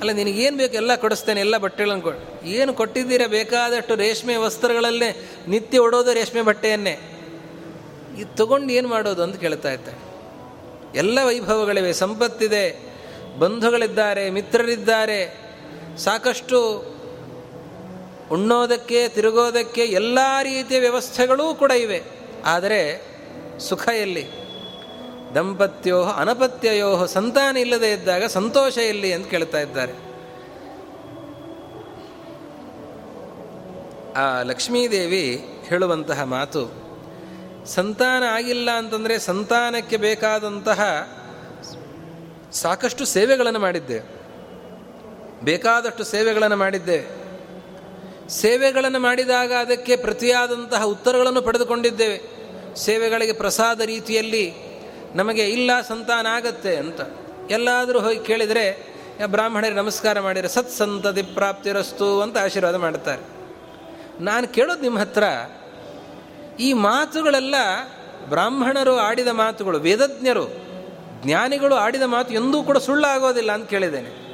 [0.00, 0.74] ಅಲ್ಲ, ನಿನಗೇನು ಬೇಕು?
[0.74, 2.46] ಎಲ್ಲ ಕೊಡಿಸ್ತೇನೆ, ಎಲ್ಲ ಬಟ್ಟೆಗಳನ್ನು ಕೊಡು.
[2.46, 3.26] ಏನು ಕೊಟ್ಟಿದ್ದೀರಾ?
[3.26, 5.16] ಬೇಕಾದಷ್ಟು ರೇಷ್ಮೆ ವಸ್ತ್ರಗಳಲ್ಲೇ
[5.48, 6.98] ನಿತ್ಯ ಉಡೋದು ರೇಷ್ಮೆ ಬಟ್ಟೆಯನ್ನೇ.
[8.18, 10.03] ಇದು ತಗೊಂಡು ಏನು ಮಾಡೋದು ಅಂತ ಕೇಳ್ತಾ ಇದ್ದಾರೆ.
[10.94, 11.92] ಎಲ್ಲ ವೈಭವಗಳಿವೆ.
[11.92, 12.94] ಸಂಪತ್ತಿದೆ.
[13.38, 15.40] ಬಂಧುಗಳಿದ್ದಾರೆ, ಮಿತ್ರರಿದ್ದಾರೆ.
[15.98, 16.94] ಸಾಕಷ್ಟು
[18.32, 22.02] ಉಣ್ಣೋದಕ್ಕೆ, ತಿರುಗೋದಕ್ಕೆ ಎಲ್ಲ ರೀತಿಯ ವ್ಯವಸ್ಥೆಗಳೂ ಕೂಡ ಇವೆ.
[22.44, 23.06] ಆದರೆ
[23.60, 24.24] ಸುಖ ಎಲ್ಲಿ?
[25.34, 29.92] ದಂಪತ್ಯೋ ಅನಪತ್ಯಯೋ ಸಂತಾನ ಇಲ್ಲದೆ ಇದ್ದಾಗ ಸಂತೋಷ ಎಲ್ಲಿ ಅಂತ ಕೇಳ್ತಾ ಇದ್ದಾರೆ.
[34.12, 36.83] ಆ ಲಕ್ಷ್ಮೀದೇವಿ ಹೇಳುವಂತಹ ಮಾತು
[37.66, 40.80] ಸಂತಾನ ಆಗಿಲ್ಲ ಅಂತಂದರೆ ಸಂತಾನಕ್ಕೆ ಬೇಕಾದಂತಹ
[42.52, 44.00] ಸಾಕಷ್ಟು ಸೇವೆಗಳನ್ನು ಮಾಡಿದ್ದೆ.
[45.44, 47.24] ಬೇಕಾದಷ್ಟು ಸೇವೆಗಳನ್ನು ಮಾಡಿದ್ದೆ.
[48.28, 52.34] ಸೇವೆಗಳನ್ನು ಮಾಡಿದಾಗ ಅದಕ್ಕೆ ಪ್ರತಿಯಾದಂತಹ ಉತ್ತರಗಳನ್ನು ಪಡೆದುಕೊಂಡಿದ್ದೇವೆ
[52.76, 54.54] ಸೇವೆಗಳಿಗೆ ಪ್ರಸಾದ ರೀತಿಯಲ್ಲಿ
[55.14, 57.00] ನಮಗೆ ಇಲ್ಲ, ಸಂತಾನ ಆಗತ್ತೆ ಅಂತ.
[57.50, 58.94] ಎಲ್ಲಾದರೂ ಹೋಗಿ ಕೇಳಿದರೆ
[59.26, 63.22] ಬ್ರಾಹ್ಮಣರಿಗೆ ನಮಸ್ಕಾರ ಮಾಡಿದರೆ ಸತ್ಸಂತತಿ ಪ್ರಾಪ್ತಿರಸ್ತು ಅಂತ ಆಶೀರ್ವಾದ ಮಾಡ್ತಾರೆ.
[64.22, 65.24] ನಾನು ಕೇಳೋದು ನಿಮ್ಮ ಹತ್ರ
[66.60, 67.54] ಈ ಮಾತುಗಳೆಲ್ಲ
[68.28, 70.48] ಬ್ರಾಹ್ಮಣರು ಆಡಿದ ಮಾತುಗಳು, ವೇದಜ್ಞರು,
[71.22, 74.24] ಜ್ಞಾನಿಗಳು ಆಡಿದ ಮಾತು ಎಂದೂ ಕೂಡ ಸುಳ್ಳಾಗೋದಿಲ್ಲ ಅಂತ ಕೇಳಿದ್ದೇನೆ.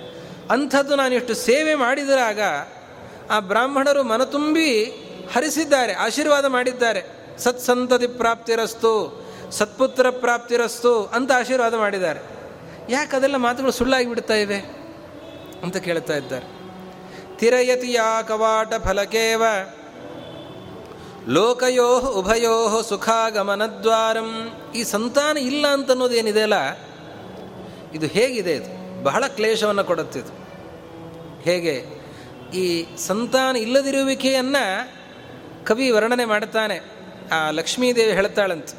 [0.51, 2.41] ಅಂಥದ್ದು ಇಷ್ಟು ಸೇವೆ ಮಾಡಿದರಾಗ
[3.31, 4.85] ಆ ಬ್ರಾಹ್ಮಣರು ಮನತುಂಬಿ
[5.35, 7.03] ಹರಿಸಿದ್ದಾರೆ, ಆಶೀರ್ವಾದ ಮಾಡಿದ್ದಾರೆ.
[7.39, 12.21] ಸತ್ಸಂತತಿ ಪ್ರಾಪ್ತಿರಸ್ತು, ಸತ್ಪುತ್ರ ಪ್ರಾಪ್ತಿರಸ್ತು ಅಂತ ಆಶೀರ್ವಾದ ಮಾಡಿದ್ದಾರೆ.
[12.89, 14.57] ಯಾಕೆ ಅದೆಲ್ಲ ಮಾತುಗಳು ಸುಳ್ಳಾಗಿ ಬಿಡ್ತಾ ಇವೆ
[15.63, 16.61] ಅಂತ ಕೇಳ್ತಾ ಇದ್ದಾರೆ.
[17.39, 19.43] ತಿರಯತಿಯ ಕವಾಟ ಫಲಕೇವ
[21.29, 24.53] ಲೋಕಯೋ ಉಭಯೋ ಸುಖಾಗಮನದ್ವಾರಂ.
[24.75, 26.55] ಈ ಸಂತಾನ ಇಲ್ಲ ಅಂತನ್ನೋದೇನಿದೆ ಅಲ್ಲ?
[27.95, 29.03] ಇದು ಹೇಗಿದೆ ಇದು?
[29.03, 30.33] ಬಹಳ ಕ್ಲೇಶವನ್ನು ಕೊಡುತ್ತಿದ್ದು
[31.43, 31.87] ಹೇಗೆ?
[32.55, 34.91] ಈ ಸಂತಾನ ಇಲ್ಲದಿರುವಿಕೆಯನ್ನು
[35.67, 36.81] ಕವಿ ವರ್ಣನೆ ಮಾಡ್ತಾನೆ.
[37.33, 38.75] ಆ ಲಕ್ಷ್ಮೀದೇವಿ ಹೇಳ್ತಾಳಂತೆ.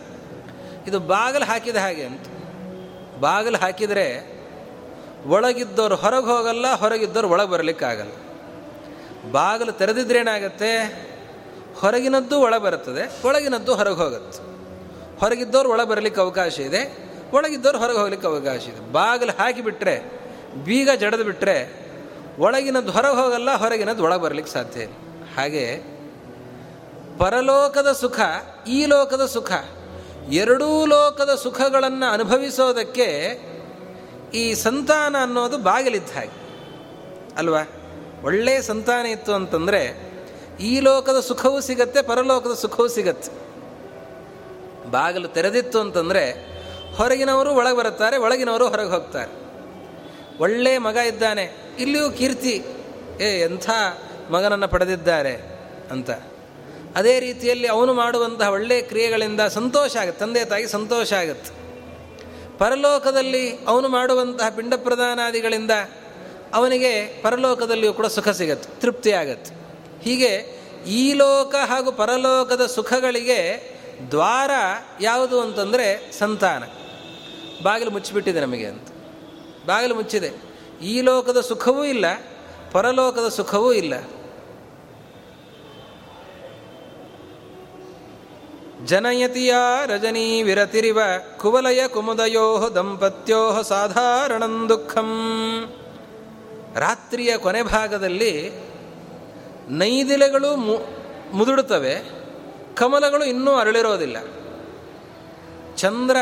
[0.88, 2.28] ಇದು ಬಾಗಿಲು ಹಾಕಿದ ಹಾಗೆ ಅಂತ.
[3.20, 4.42] ಬಾಗಿಲು ಹಾಕಿದರೆ
[5.28, 8.12] ಒಳಗಿದ್ದವ್ರು ಹೊರಗೆ ಹೋಗಲ್ಲ, ಹೊರಗಿದ್ದವ್ರು ಒಳಗೆ ಬರಲಿಕ್ಕಾಗಲ್ಲ.
[9.32, 11.11] ಬಾಗಿಲು ತೆರೆದಿದ್ರೇನಾಗತ್ತೆ
[11.80, 14.52] ಹೊರಗಿನದ್ದು ಒಳ ಬರುತ್ತದೆ, ಒಳಗಿನದ್ದು ಹೊರಗೆ ಹೋಗುತ್ತೆ.
[15.20, 18.92] ಹೊರಗಿದ್ದವ್ರು ಒಳ ಬರಲಿಕ್ಕೆ ಅವಕಾಶ ಇದೆ, ಒಳಗಿದ್ದವ್ರು ಹೊರಗೆ ಹೋಗ್ಲಿಕ್ಕೆ ಅವಕಾಶ ಇದೆ.
[18.92, 20.00] ಬಾಗಿಲು ಹಾಕಿಬಿಟ್ರೆ
[20.66, 21.88] ಬೀಗ ಜಡದು ಬಿಟ್ಟರೆ
[22.40, 24.94] ಒಳಗಿನದ್ದು ಹೊರಗೆ ಹೋಗಲ್ಲ, ಹೊರಗಿನದ್ದು ಒಳಗೆ ಬರಲಿಕ್ಕೆ ಸಾಧ್ಯ ಇಲ್ಲ.
[25.38, 25.78] ಹಾಗೆ
[27.18, 28.20] ಪರಲೋಕದ ಸುಖ,
[28.68, 29.52] ಈ ಲೋಕದ ಸುಖ,
[30.32, 33.40] ಎರಡೂ ಲೋಕದ ಸುಖಗಳನ್ನು ಅನುಭವಿಸೋದಕ್ಕೆ
[34.34, 36.42] ಈ ಸಂತಾನ ಅನ್ನೋದು ಬಾಗಿಲಿದ್ದ ಹಾಗೆ.
[37.38, 37.60] ಅಲ್ವಾ?
[38.24, 40.11] ಒಳ್ಳೆಯ ಸಂತಾನ ಇತ್ತು ಅಂತಂದರೆ
[40.62, 43.32] ಈ ಲೋಕದ ಸುಖವೂ ಸಿಗತ್ತೆ, ಪರಲೋಕದ ಸುಖವೂ ಸಿಗತ್ತೆ.
[44.92, 46.32] ಬಾಗಿಲು ತೆರೆದಿತ್ತು ಅಂತಂದರೆ
[46.96, 49.42] ಹೊರಗಿನವರು ಒಳಗೆ ಬರುತ್ತಾರೆ, ಒಳಗಿನವರು ಹೊರಗೆ ಹೋಗ್ತಾರೆ.
[50.40, 52.64] ಒಳ್ಳೆಯ ಮಗ ಇದ್ದಾನೆ, ಇಲ್ಲಿಯೂ ಕೀರ್ತಿ,
[53.22, 53.70] ಏ, ಎಂಥ
[54.30, 55.36] ಮಗನನ್ನು ಪಡೆದಿದ್ದಾರೆ
[55.92, 56.10] ಅಂತ.
[56.96, 61.62] ಅದೇ ರೀತಿಯಲ್ಲಿ ಅವನು ಮಾಡುವಂತಹ ಒಳ್ಳೆಯ ಕ್ರಿಯೆಗಳಿಂದ ಸಂತೋಷ ಆಗುತ್ತೆ, ತಂದೆ ತಾಯಿ ಸಂತೋಷ ಆಗುತ್ತೆ.
[62.58, 65.72] ಪರಲೋಕದಲ್ಲಿ ಅವನು ಮಾಡುವಂತಹ ಪಿಂಡ ಪ್ರದಾನಾದಿಗಳಿಂದ
[66.54, 69.61] ಅವನಿಗೆ ಪರಲೋಕದಲ್ಲಿಯೂ ಕೂಡ ಸುಖ ಸಿಗತ್ತೆ, ತೃಪ್ತಿ ಆಗತ್ತೆ.
[70.02, 73.72] ಹೀಗೆ ಈ ಲೋಕ ಹಾಗೂ ಪರಲೋಕದ ಸುಖಗಳಿಗೆ
[74.12, 74.52] ದ್ವಾರ
[75.02, 76.64] ಯಾವುದು ಅಂತಂದರೆ ಸಂತಾನ.
[77.64, 78.88] ಬಾಗಿಲು ಮುಚ್ಚಿಬಿಟ್ಟಿದೆ ನಮಗೆ ಅಂತ.
[79.66, 80.32] ಬಾಗಿಲು ಮುಚ್ಚಿದೆ.
[80.84, 82.06] ಈ ಲೋಕದ ಸುಖವೂ ಇಲ್ಲ,
[82.72, 83.94] ಪರಲೋಕದ ಸುಖವೂ ಇಲ್ಲ.
[88.86, 89.54] ಜನಯತಿಯ
[89.86, 91.00] ರಜನೀ ವಿರತಿರಿವ
[91.38, 95.10] ಕುವಲಯ ಕುಮುದಯೋ ದಂಪತ್ಯೋ ಸಾಧಾರಣಂ ದುಃಖಂ.
[96.76, 98.52] ರಾತ್ರಿಯ ಕೊನೆ ಭಾಗದಲ್ಲಿ
[99.72, 100.58] ನೈದಿಲೆಗಳು
[101.34, 102.02] ಮುದುಡುತ್ತವೆ,
[102.76, 104.18] ಕಮಲಗಳು ಇನ್ನೂ ಅರಳಿರೋದಿಲ್ಲ.
[105.76, 106.18] ಚಂದ್ರ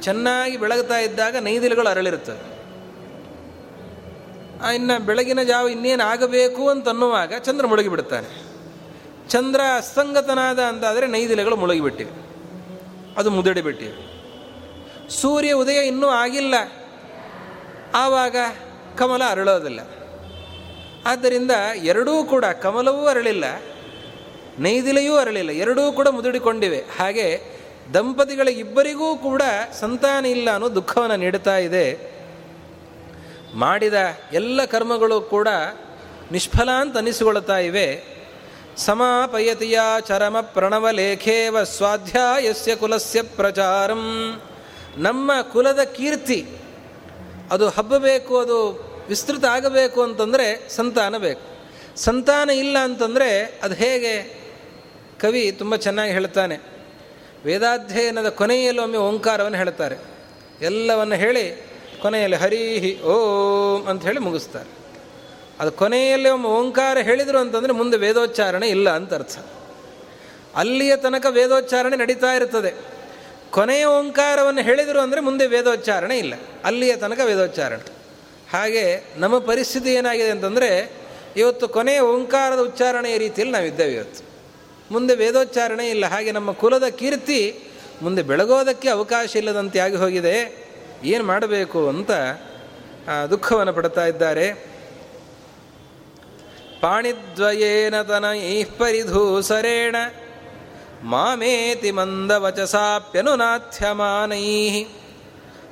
[0.00, 2.56] ಚೆನ್ನಾಗಿ ಬೆಳಗ್ತಾ ಇದ್ದಾಗ ನೈದಿಲೆಗಳು ಅರಳಿರುತ್ತವೆ.
[4.74, 8.46] ಇನ್ನು ಬೆಳಗಿನ ಜಾವ ಇನ್ನೇನು ಆಗಬೇಕು ಅಂತನ್ನುವಾಗ ಚಂದ್ರ ಮುಳುಗಿಬಿಡ್ತಾನೆ
[9.28, 12.10] ಚಂದ್ರ ಅಸ್ತಂಗತನಾದ ಅಂತಾದರೆ ನೈದಿಲೆಗಳು ಮುಳುಗಿಬಿಟ್ಟಿವೆ.
[13.18, 14.16] ಅದು ಮುದಡಿಬಿಟ್ಟಿವೆ.
[15.10, 16.54] ಸೂರ್ಯ ಉದಯ ಇನ್ನೂ ಆಗಿಲ್ಲ.
[17.94, 18.36] ಆವಾಗ
[18.98, 19.80] ಕಮಲ ಅರಳೋದಿಲ್ಲ.
[21.06, 21.50] ಆದ್ದರಿಂದ
[21.82, 23.44] ಎರಡೂ ಕೂಡ ಕಮಲವೂ ಅರಳಿಲ್ಲ,
[24.58, 26.80] ನೈದಿಲೆಯೂ ಅರಳಿಲ್ಲ, ಎರಡೂ ಕೂಡ ಮುದುಡಿಕೊಂಡಿವೆ.
[26.98, 27.26] ಹಾಗೆ
[27.94, 29.42] ದಂಪತಿಗಳ ಇಬ್ಬರಿಗೂ ಕೂಡ
[29.80, 31.86] ಸಂತಾನ ಇಲ್ಲ ಅನ್ನೋ ದುಃಖವನ್ನು ನೀಡುತ್ತಾ ಇದೆ.
[33.54, 33.94] ಮಾಡಿದ
[34.32, 35.48] ಎಲ್ಲ ಕರ್ಮಗಳು ಕೂಡ
[36.32, 38.16] ನಿಷ್ಫಲ ಅಂತ ಅನಿಸಿಕೊಳ್ಳುತ್ತಾ ಇವೆ.
[38.76, 44.02] ಸಮಾಪಯತಿಯ ಚರಮ ಪ್ರಣವಲೇಖೇವ ಸ್ವಾಧ್ಯಾಯಸ್ಯ ಕುಲಸ್ಯ ಪ್ರಚಾರಂ.
[44.96, 46.40] ನಮ್ಮ ಕುಲದ ಕೀರ್ತಿ,
[47.52, 51.40] ಅದು ಹಬ್ಬಬೇಕು, ಅದು ವಿಸ್ತೃತ ಆಗಬೇಕು ಅಂತಂದರೆ ಸಂತಾನ ಬೇಕು.
[51.96, 54.46] ಸಂತಾನ ಇಲ್ಲ ಅಂತಂದರೆ ಅದು ಹೇಗೆ?
[55.20, 56.56] ಕವಿ ತುಂಬ ಚೆನ್ನಾಗಿ ಹೇಳ್ತಾನೆ.
[57.44, 59.96] ವೇದಾಧ್ಯಯನದ ಕೊನೆಯಲ್ಲಿ ಒಮ್ಮೆ ಓಂಕಾರವನ್ನು ಹೇಳ್ತಾರೆ.
[60.60, 61.66] ಎಲ್ಲವನ್ನು ಹೇಳಿ
[62.02, 64.70] ಕೊನೆಯಲ್ಲಿ ಹರಿಹಿ ಓಂ ಅಂತ ಹೇಳಿ ಮುಗಿಸ್ತಾರೆ.
[65.60, 69.38] ಅದು ಕೊನೆಯಲ್ಲಿ ಒಮ್ಮೆ ಓಂಕಾರ ಹೇಳಿದರು ಅಂತಂದರೆ ಮುಂದೆ ವೇದೋಚ್ಚಾರಣೆ ಇಲ್ಲ ಅಂತ ಅರ್ಥ.
[70.56, 72.74] ಅಲ್ಲಿಯ ತನಕ ವೇದೋಚ್ಚಾರಣೆ ನಡೀತಾ ಇರ್ತದೆ.
[73.50, 76.34] ಕೊನೆಯ ಓಂಕಾರವನ್ನು ಹೇಳಿದರು ಅಂದರೆ ಮುಂದೆ ವೇದೋಚ್ಚಾರಣೆ ಇಲ್ಲ.
[76.64, 77.95] ಅಲ್ಲಿಯ ತನಕ ವೇದೋಚ್ಚಾರಣೆ.
[78.56, 80.92] ಹಾಗೆ ನಮ್ಮ ಪರಿಸ್ಥಿತಿ ಏನಾಗಿದೆ ಅಂತಂದರೆ,
[81.36, 84.24] ಇವತ್ತು ಕೊನೆಯ ಓಂಕಾರದ ಉಚ್ಚಾರಣೆಯ ರೀತಿಯಲ್ಲಿ ನಾವಿದ್ದೇವೆ ಇವತ್ತು.
[84.90, 87.64] ಮುಂದೆ ವೇದೋಚ್ಚಾರಣೆ ಇಲ್ಲ, ಹಾಗೆ ನಮ್ಮ ಕುಲದ ಕೀರ್ತಿ
[88.02, 90.66] ಮುಂದೆ ಬೆಳಗೋದಕ್ಕೆ ಅವಕಾಶ ಇಲ್ಲದಂತೆ ಆಗಿ ಹೋಗಿದೆ.
[91.04, 92.10] ಏನು ಮಾಡಬೇಕು ಅಂತ
[93.30, 94.76] ದುಃಖವನ್ನು ಪಡ್ತಾ ಇದ್ದಾರೆ.
[96.80, 99.96] ಪಾಣಿದ್ವಯೇನ ತನೈಃ ಪರಿಧೂಸರೇಣ,
[101.02, 104.84] ಮಾಮೇತಿ ಮಂದವಚಸಾಪ್ಯನುನಾಥ್ಯಮಾನೈ.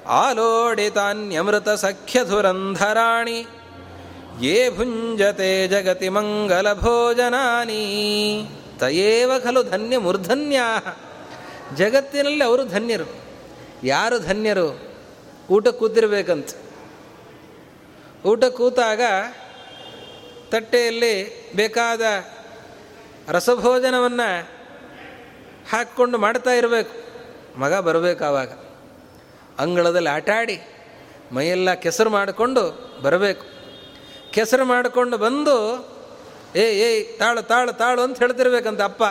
[0.07, 3.47] ಆಲೋಡಿತಾನ್ಯಮೃತ ಸಖ್ಯಧುರಂಧರಾಣಿ
[4.41, 7.85] ಯೇ ಭುಂಜತೆ ಜಗತಿ ಮಂಗಲಭೋಜನಾನಿ
[8.81, 10.97] ತಯೇವ ಖಲು ಧನ್ಯ ಮುರ್ಧನ್ಯಾಹ.
[11.77, 13.15] ಜಗತ್ತಿನಲ್ಲಿ ಅವರು ಧನ್ಯರು.
[13.85, 14.97] ಯಾರು ಧನ್ಯರು?
[15.51, 16.51] ಊಟ ಕೂತಿರ್ಬೇಕಂತ.
[18.27, 19.01] ಊಟ ಕೂತಾಗ
[20.49, 22.01] ತಟ್ಟೆಯಲ್ಲಿ ಬೇಕಾದ
[23.29, 24.49] ರಸಭೋಜನವನ್ನು
[25.71, 27.05] ಹಾಕ್ಕೊಂಡು ಮಾಡ್ತಾ ಇರಬೇಕು.
[27.61, 28.64] ಮಗ ಬರಬೇಕು ಆವಾಗ.
[29.59, 30.61] ಅಂಗಳದಲ್ಲಿ ಆಟಾಡಿ
[31.33, 33.47] ಮೈಯೆಲ್ಲ ಕೆಸರು ಮಾಡಿಕೊಂಡು ಬರಬೇಕು.
[34.31, 35.89] ಕೆಸರು ಮಾಡಿಕೊಂಡು ಬಂದು,
[36.57, 39.05] ಏ ಏಯ್ ತಾಳು ತಾಳು ತಾಳು ಅಂತ ಹೇಳ್ತಿರ್ಬೇಕಂತ ಅಪ್ಪ.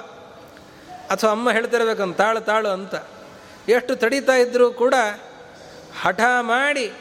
[1.12, 2.96] ಅಥವಾ ಅಮ್ಮ ಹೇಳ್ತಿರ್ಬೇಕಂತ ತಾಳು ತಾಳು ಅಂತ.
[3.70, 4.94] ಎಷ್ಟು ತಡೀತಾ ಇದ್ದರೂ ಕೂಡ
[6.02, 6.92] ಹಠ ಮಾಡಿ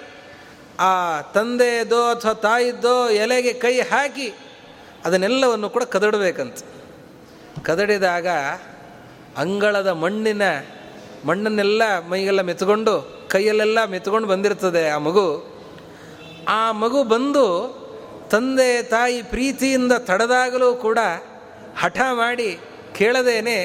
[0.81, 4.33] ಆ ತಂದೆದೋ ಅಥವಾ ತಾಯಿದ್ದೋ ಎಲೆಗೆ ಕೈ ಹಾಕಿ
[5.05, 6.59] ಅದನ್ನೆಲ್ಲವನ್ನು ಕೂಡ ಕದಡಬೇಕಂತ.
[7.65, 8.29] ಕದಡಿದಾಗ
[9.37, 10.43] ಅಂಗಳದ ಮಣ್ಣಿನ
[11.25, 15.27] ಮಣ್ಣನ್ನೆಲ್ಲ ಮೈಗೆಲ್ಲ ಮೆತ್ಕೊಂಡು ಕೈಯಲ್ಲೆಲ್ಲ ಮೆತ್ಕೊಂಡು ಬಂದಿರ್ತದೆ ಆ ಮಗು.
[16.49, 17.47] ಆ ಮಗು ಬಂದು
[18.31, 20.99] ತಂದೆ ತಾಯಿ ಪ್ರೀತಿಯಿಂದ ತಡೆದಾಗಲೂ ಕೂಡ
[21.79, 22.59] ಹಠ ಮಾಡಿ
[22.99, 23.59] ಕೇಳದೇನೆ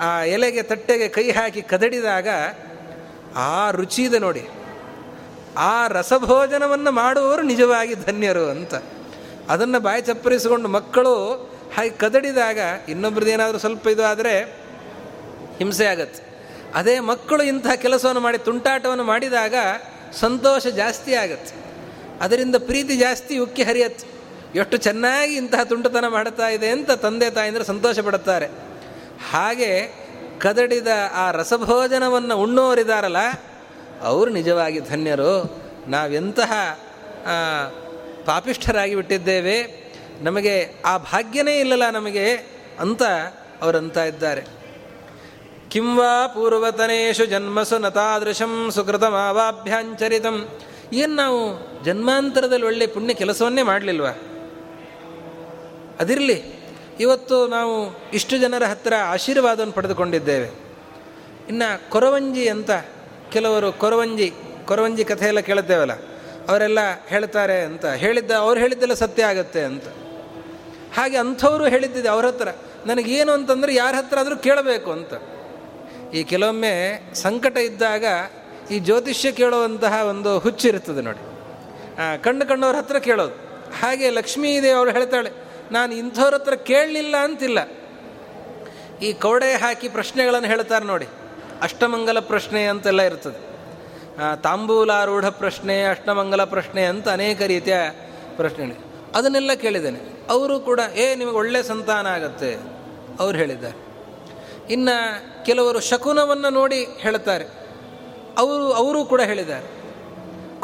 [0.00, 2.28] ಆ ಎಲೆಗೆ ತಟ್ಟೆಗೆ ಕೈ ಹಾಕಿ ಕದಡಿದಾಗ
[3.36, 4.48] ಆ ರುಚಿ ಇದೆ ನೋಡಿ.
[5.56, 8.74] ಆ ರಸಭೋಜನವನ್ನು ಮಾಡುವವರು ನಿಜವಾಗಿ ಧನ್ಯರು ಅಂತ.
[9.48, 11.14] ಅದನ್ನು ಬಾಯಿ ಚಪ್ಪರಿಸಿಕೊಂಡು ಮಕ್ಕಳು
[11.76, 14.34] ಹಾಗೆ ಕದಡಿದಾಗ ಇನ್ನೊಬ್ರದ್ದು ಏನಾದರೂ ಸ್ವಲ್ಪ ಇದು ಆದರೆ
[15.58, 16.27] ಹಿಂಸೆ ಆಗತ್ತೆ.
[16.74, 19.54] ಅದೇ ಮಕ್ಕಳು ಇಂತಹ ಕೆಲಸವನ್ನು ಮಾಡಿ ತುಂಟಾಟವನ್ನು ಮಾಡಿದಾಗ
[20.12, 21.54] ಸಂತೋಷ ಜಾಸ್ತಿ ಆಗತ್ತೆ.
[22.20, 24.06] ಅದರಿಂದ ಪ್ರೀತಿ ಜಾಸ್ತಿ ಉಕ್ಕಿ ಹರಿಯತ್ತೆ.
[24.58, 28.46] ಎಷ್ಟು ಚೆನ್ನಾಗಿ ಇಂತಹ ತುಂಟತನ ಮಾಡುತ್ತಾ ಇದೆ ಅಂತ ತಂದೆ ತಾಯಿಂದ್ರೆ ಸಂತೋಷ ಪಡುತ್ತಾರೆ
[29.30, 29.70] ಹಾಗೆ
[30.38, 33.22] ಕದಡಿದ ಆ ರಸಭೋಜನವನ್ನು ಉಣ್ಣೋರಿದಾರಲ್ಲ,
[34.02, 35.32] ಅವರು ನಿಜವಾಗಿ ಧನ್ಯರು.
[35.88, 36.52] ನಾವೆಂತಹ
[38.26, 39.56] ಪಾಪಿಷ್ಠರಾಗಿ ಬಿಟ್ಟಿದ್ದೇವೆ
[40.20, 42.26] ನಮಗೆ ಆ ಭಾಗ್ಯನೇ ಇಲ್ಲಲ್ಲ ನಮಗೆ
[42.80, 43.02] ಅಂತ
[43.62, 44.57] ಅವರಂತ ಇದ್ದಾರೆ.
[45.70, 50.36] ಕಿಂವಾ ಪೂರ್ವತನೇಶು ಜನ್ಮಸು ನತಾದೃಶಂ ಸುಕೃತಮಾವಾಭ್ಯಾಂಚರಿತಂ
[50.92, 51.40] ಏನು ನಾವು
[51.84, 54.12] ಜನ್ಮಾಂತರದಲ್ಲಿ ಒಳ್ಳೆ ಪುಣ್ಯ ಕೆಲಸವನ್ನೇ ಮಾಡಲಿಲ್ವಾ?
[56.00, 56.38] ಅದಿರಲಿ,
[57.00, 57.74] ಇವತ್ತು ನಾವು
[58.12, 60.48] ಇಷ್ಟು ಜನರ ಹತ್ತಿರ ಆಶೀರ್ವಾದವನ್ನು ಪಡೆದುಕೊಂಡಿದ್ದೇವೆ.
[61.48, 62.70] ಇನ್ನು ಕೊರವಂಜಿ ಅಂತ
[63.32, 64.32] ಕೆಲವರು ಕೊರವಂಜಿ
[64.64, 65.92] ಕೊರವಂಜಿ ಕಥೆಯೆಲ್ಲ ಕೇಳುತ್ತೇವಲ್ಲ,
[66.48, 69.86] ಅವರೆಲ್ಲ ಹೇಳ್ತಾರೆ ಅಂತ, ಹೇಳಿದ್ದ, ಅವ್ರು ಹೇಳಿದ್ದೆಲ್ಲ ಸತ್ಯ ಆಗುತ್ತೆ ಅಂತ.
[70.96, 72.48] ಹಾಗೆ ಅಂಥವರು ಹೇಳಿದ್ದಿದೆ ಅವ್ರ ಹತ್ರ,
[72.86, 75.14] ನನಗೇನು ಅಂತಂದರೆ ಯಾರ ಹತ್ರ ಆದರೂ ಕೇಳಬೇಕು ಅಂತ.
[76.14, 78.04] ಈ ಕೆಲವೊಮ್ಮೆ ಸಂಕಟ ಇದ್ದಾಗ
[78.70, 81.22] ಈ ಜ್ಯೋತಿಷ್ಯ ಕೇಳುವಂತಹ ಒಂದು ಹುಚ್ಚಿರುತ್ತದೆ ನೋಡಿ.
[82.24, 83.32] ಕಣ್ಣು ಕಣ್ಣವ್ರ ಹತ್ರ ಕೇಳೋದು.
[83.80, 85.30] ಹಾಗೆ ಲಕ್ಷ್ಮೀ ಇದೆ ಹೇಳ್ತಾಳೆ,
[85.72, 87.58] ನಾನು ಇಂಥವ್ರ ಹತ್ರ ಕೇಳಲಿಲ್ಲ ಅಂತಿಲ್ಲ.
[89.02, 91.06] ಈ ಕೌಡೆ ಹಾಕಿ ಪ್ರಶ್ನೆಗಳನ್ನು ಹೇಳ್ತಾರೆ ನೋಡಿ.
[91.62, 93.48] ಅಷ್ಟಮಂಗಲ ಪ್ರಶ್ನೆ ಅಂತೆಲ್ಲ ಇರ್ತದೆ.
[94.42, 97.76] ತಾಂಬೂಲಾರೂಢ ಪ್ರಶ್ನೆ, ಅಷ್ಟಮಂಗಲ ಪ್ರಶ್ನೆ ಅಂತ ಅನೇಕ ರೀತಿಯ
[98.36, 99.12] ಪ್ರಶ್ನೆಗಳು.
[99.14, 100.26] ಅದನ್ನೆಲ್ಲ ಕೇಳಿದ್ದೇನೆ.
[100.30, 102.56] ಅವರು ಕೂಡ, ಏ, ನಿಮಗೆ ಒಳ್ಳೆ ಸಂತಾನ ಆಗತ್ತೆ.
[103.20, 103.88] ಅವ್ರು ಹೇಳಿದ್ದಾರೆ.
[104.72, 107.46] ಇನ್ನು ಕೆಲವರು ಶಕುನವನ್ನು ನೋಡಿ ಹೇಳ್ತಾರೆ
[108.42, 109.68] ಅವರು, ಅವರೂ ಕೂಡ ಹೇಳಿದ್ದಾರೆ.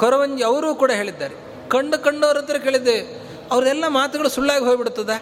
[0.00, 1.36] ಕೊರವಂಜಿ ಅವರೂ ಕೂಡ ಹೇಳಿದ್ದಾರೆ.
[1.68, 2.96] ಕಂಡು ಕಂಡವ್ರ ಹತ್ರ ಕೇಳಿದ್ದೆ
[3.52, 5.14] ಅವರೆಲ್ಲ ಮಾತುಗಳು ಸುಳ್ಳಾಗಿ ಹೋಗ್ಬಿಡ್ತದ.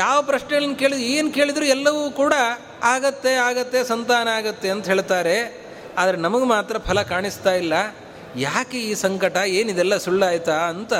[0.00, 2.34] ಯಾವ ಪ್ರಶ್ನೆಗಳನ್ನು ಕೇಳಿದ್ರು ಏನು ಕೇಳಿದ್ರು ಎಲ್ಲವೂ ಕೂಡ
[2.94, 5.36] ಆಗತ್ತೆ ಆಗತ್ತೆ, ಸಂತಾನ ಆಗತ್ತೆ ಅಂತ ಹೇಳ್ತಾರೆ.
[5.98, 7.74] ಆದರೆ ನಮಗೆ ಮಾತ್ರ ಫಲ ಕಾಣಿಸ್ತಾ ಇಲ್ಲ.
[8.36, 10.94] ಯಾಕೆ ಈ ಸಂಕಟ ಏನಿದೆಲ್ಲ ಸುಳ್ಳಾಯ್ತಾ ಅಂತ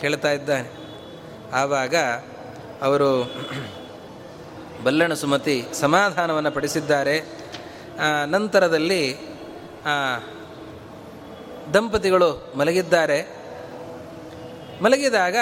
[0.00, 0.68] ಹೇಳ್ತಾ ಇದ್ದಾನೆ.
[1.60, 1.96] ಆವಾಗ
[2.86, 3.10] ಅವರು
[4.84, 7.16] ಬಲ್ಲಣ ಸುಮತಿ ಸಮಾಧಾನವನ್ನು ಪಡಿಸಿದ್ದಾರೆ.
[8.26, 9.02] ನಂತರದಲ್ಲಿ
[11.74, 13.18] ದಂಪತಿಗಳು ಮಲಗಿದ್ದಾರೆ.
[14.82, 15.36] ಮಲಗಿದಾಗ,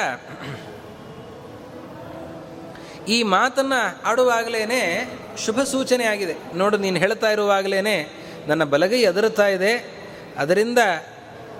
[3.08, 4.62] ಈ ಮಾತನ್ನು ಆಡುವಾಗಲೇ
[5.44, 6.34] ಶುಭ ಸೂಚನೆ ಆಗಿದೆ.
[6.56, 7.80] ನೋಡು, ನೀನು ಹೇಳ್ತಾ ಇರುವಾಗಲೇ
[8.48, 9.72] ನನ್ನ ಬಲಗೈ ಅದರುತ್ತಾ ಇದೆ.
[10.38, 10.80] ಅದರಿಂದ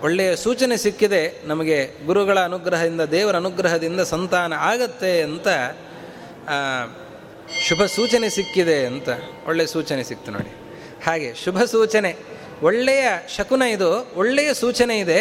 [0.03, 1.23] ಒಳ್ಳೆಯ ಸೂಚನೆ ಸಿಕ್ಕಿದೆ.
[1.47, 5.49] ನಮಗೆ ಗುರುಗಳ ಅನುಗ್ರಹದಿಂದ, ದೇವರ ಅನುಗ್ರಹದಿಂದ ಸಂತಾನ ಆಗತ್ತೆ ಅಂತ
[7.59, 9.09] ಶುಭ ಸೂಚನೆ ಸಿಕ್ಕಿದೆ ಅಂತ
[9.47, 10.53] ಒಳ್ಳೆಯ ಸೂಚನೆ ಸಿಕ್ತು ನೋಡಿ.
[11.05, 12.17] ಹಾಗೆ ಶುಭ ಸೂಚನೆ,
[12.63, 15.21] ಒಳ್ಳೆಯ ಶಕುನ ಇದು, ಒಳ್ಳೆಯ ಸೂಚನೆ ಇದೆ.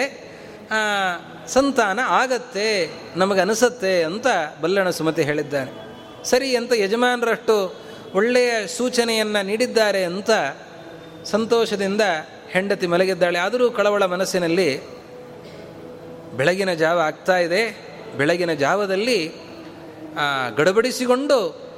[1.47, 4.27] ಸಂತಾನ ಆಗತ್ತೆ, ನಮಗನಿಸತ್ತೆ ಅಂತ
[4.61, 5.71] ಬಲ್ಲಣ ಸುಮತಿ ಹೇಳಿದ್ದಾನೆ.
[6.23, 7.55] ಸರಿ ಅಂತ ಯಜಮಾನರಷ್ಟು
[8.13, 10.31] ಒಳ್ಳೆಯ ಸೂಚನೆಯನ್ನು ನೀಡಿದ್ದಾರೆ ಅಂತ
[11.25, 12.01] ಸಂತೋಷದಿಂದ
[12.49, 13.39] ಹೆಂಡತಿ ಮಲಗಿದ್ದಾಳೆ.
[13.39, 14.69] ಆದರೂ ಕಳವಳ ಮನಸ್ಸಿನಲ್ಲಿ
[16.37, 17.63] ಬೆಳಗಿನ ಜಾವ ಆಗ್ತಾ ಇದೆ.
[18.17, 19.31] ಬೆಳಗಿನ ಜಾವದಲ್ಲಿ
[20.57, 21.68] ಗಡಬಡಿಸಿಕೊಂಡು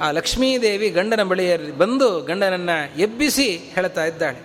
[0.00, 4.38] ಆ ಲಕ್ಷ್ಮೀದೇವಿ ಗಂಡನ ಬಳಿಯಲ್ಲಿ ಬಂದು ಗಂಡನನ್ನು ಎಬ್ಬಿಸಿ ಹೇಳ್ತಾ ಇದ್ದಾಳೆ.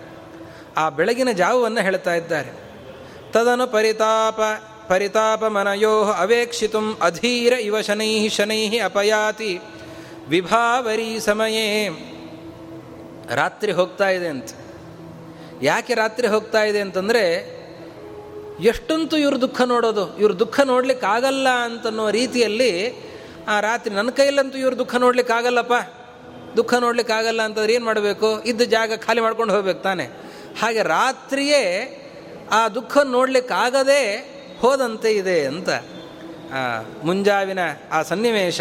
[0.76, 2.50] ಆ ಬೆಳಗಿನ ಜಾವವನ್ನು ಹೇಳ್ತಾ ಇದ್ದಾರೆ.
[3.32, 4.40] ತದನು ಪರಿತಾಪ
[4.88, 9.60] ಪರಿತಾಪ ಮನಯೋ ಅವೇಕ್ಷಿತು ಅಧೀರ ಇವ ಶನೈ ಶನೈ ಅಪಯಾತಿ
[10.28, 11.88] ವಿಭಾವರಿ ಸಮಯೇ.
[13.34, 14.48] ರಾತ್ರಿ ಹೋಗ್ತಾ ಇದೆ ಅಂತ.
[15.62, 17.24] ಯಾಕೆ ರಾತ್ರಿ ಹೋಗ್ತಾ ಇದೆ ಅಂತಂದರೆ
[18.60, 20.18] ಎಷ್ಟಂತೂ ಇವ್ರ ದುಃಖ ನೋಡೋದು.
[20.18, 23.02] ಇವ್ರ ದುಃಖ ನೋಡಲಿಕ್ಕಾಗಲ್ಲ ಅಂತನ್ನೋ ರೀತಿಯಲ್ಲಿ
[23.48, 25.74] ಆ ರಾತ್ರಿ ನನ್ನ ಕೈಯಲ್ಲಂತೂ ಇವರು ದುಃಖ ನೋಡ್ಲಿಕ್ಕೆ ಆಗಲ್ಲಪ್ಪ
[26.56, 28.42] ದುಃಖ ನೋಡ್ಲಿಕ್ಕಾಗಲ್ಲ ಅಂತಂದ್ರೆ ಏನು ಮಾಡಬೇಕು?
[28.46, 30.04] ಇದ್ದ ಜಾಗ ಖಾಲಿ ಮಾಡ್ಕೊಂಡು ಹೋಗ್ಬೇಕು ತಾನೆ.
[30.60, 31.62] ಹಾಗೆ ರಾತ್ರಿಯೇ
[32.52, 34.02] ಆ ದುಃಖ ನೋಡ್ಲಿಕ್ಕಾಗದೆ
[34.60, 35.68] ಹೋದಂತೆ ಇದೆ ಅಂತ.
[37.04, 37.58] ಮುಂಜಾವಿನ
[37.92, 38.60] ಆ ಸನ್ನಿವೇಶ.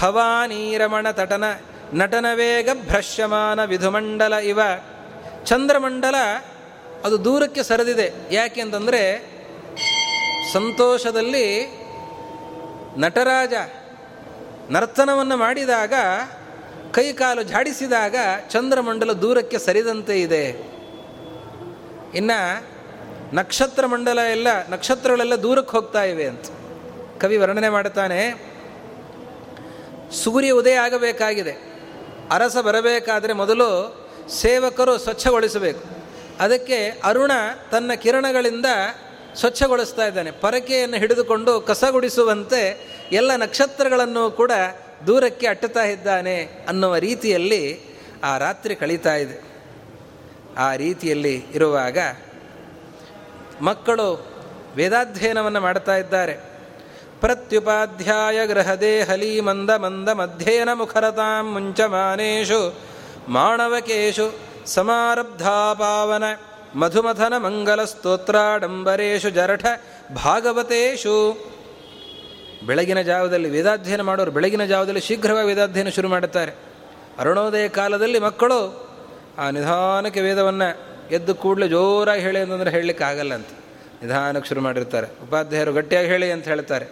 [0.00, 1.44] ಭವಾನೀರಮಣ ತಟನ
[1.94, 4.60] ನಟನ ವೇಗ ಭ್ರಶ್ಯಮಾನ ವಿಧುಮಂಡಲ ಇವ.
[5.46, 6.14] ಚಂದ್ರಮಂಡಲ
[7.04, 8.12] ಅದು ದೂರಕ್ಕೆ ಸರಿದಿದೆ.
[8.30, 9.02] ಯಾಕೆ ಅಂತಂದರೆ
[10.52, 11.46] ಸಂತೋಷದಲ್ಲಿ
[12.96, 13.52] ನಟರಾಜ
[14.70, 15.94] ನರ್ತನವನ್ನು ಮಾಡಿದಾಗ
[16.90, 18.16] ಕೈಕಾಲು ಝಾಡಿಸಿದಾಗ
[18.50, 20.44] ಚಂದ್ರಮಂಡಲ ದೂರಕ್ಕೆ ಸರಿದಂತೆ ಇದೆ.
[22.14, 22.64] ಇನ್ನು
[23.34, 26.46] ನಕ್ಷತ್ರ ಮಂಡಲ ಎಲ್ಲ, ನಕ್ಷತ್ರಗಳೆಲ್ಲ ದೂರಕ್ಕೆ ಹೋಗ್ತಾ ಇವೆ ಅಂತ
[27.20, 28.50] ಕವಿ ವರ್ಣನೆ ಮಾಡುತ್ತಾನೆ.
[30.24, 31.52] ಸೂರ್ಯ ಉದಯ ಆಗಬೇಕಾಗಿದೆ.
[32.30, 35.84] ಅರಸ ಬರಬೇಕಾದರೆ ಮೊದಲು ಸೇವಕರು ಸ್ವಚ್ಛಗೊಳಿಸಬೇಕು.
[36.40, 37.30] ಅದಕ್ಕೆ ಅರುಣ
[37.70, 38.66] ತನ್ನ ಕಿರಣಗಳಿಂದ
[39.34, 40.30] ಸ್ವಚ್ಛಗೊಳಿಸ್ತಾ ಇದ್ದಾನೆ.
[40.30, 44.52] ಪರಕೆಯನ್ನು ಹಿಡಿದುಕೊಂಡು ಕಸಗುಡಿಸುವಂತೆ ಎಲ್ಲ ನಕ್ಷತ್ರಗಳನ್ನು ಕೂಡ
[45.06, 47.80] ದೂರಕ್ಕೆ ಅಟ್ಟುತ್ತಾ ಇದ್ದಾನೆ ಅನ್ನುವ ರೀತಿಯಲ್ಲಿ
[48.24, 49.42] ಆ ರಾತ್ರಿ ಕಳೀತಾ ಇದೆ.
[50.58, 51.98] ಆ ರೀತಿಯಲ್ಲಿ ಇರುವಾಗ
[53.60, 54.26] ಮಕ್ಕಳು
[54.76, 56.50] ವೇದಾಧ್ಯಯನವನ್ನು ಮಾಡ್ತಾ ಇದ್ದಾರೆ.
[57.20, 62.78] ಪ್ರತ್ಯುಪಾಧ್ಯಾಯ ಗೃಹದೇ ಹಲಿ ಮಂದ ಮಂದ ಮಧ್ಯಯನ ಮುಖರತಾಂ ಮುಂಚಮಾನೇಶು
[63.28, 66.22] ಮಾಣವಕೇಶು ಸಮಾರಬ್ಧಾಪಾವನ
[66.74, 69.64] ಮಧುಮಥನ ಮಂಗಲ ಸ್ತೋತ್ರಾಡಂಬರೇಶು ಜರಠ
[70.14, 71.50] ಭಾಗವತೇಶು.
[72.66, 76.52] ಬೆಳಗಿನ ಜಾವದಲ್ಲಿ ವೇದಾಧ್ಯಯನ ಮಾಡೋರು ಬೆಳಗಿನ ಜಾವದಲ್ಲಿ ಶೀಘ್ರವಾಗಿ ವೇದಾಧ್ಯಯನ ಶುರು ಮಾಡುತ್ತಾರೆ.
[77.18, 78.90] ಅರುಣೋದಯ ಕಾಲದಲ್ಲಿ ಮಕ್ಕಳು
[79.38, 83.46] ಆ ನಿಧಾನಕ್ಕೆ ವೇದವನ್ನು ಎದ್ದು ಕೂಡಲೇ ಜೋರಾಗಿ ಹೇಳಿ ಅಂತಂದರೆ ಹೇಳಲಿಕ್ಕೆ ಆಗಲ್ಲ ಅಂತ.
[84.02, 85.06] ನಿಧಾನಕ್ಕೆ ಶುರು ಮಾಡಿರ್ತಾರೆ.
[85.06, 86.86] ಉಪಾಧ್ಯಾಯರು ಗಟ್ಟಿಯಾಗಿ ಹೇಳಿ ಅಂತ ಹೇಳ್ತಾರೆ.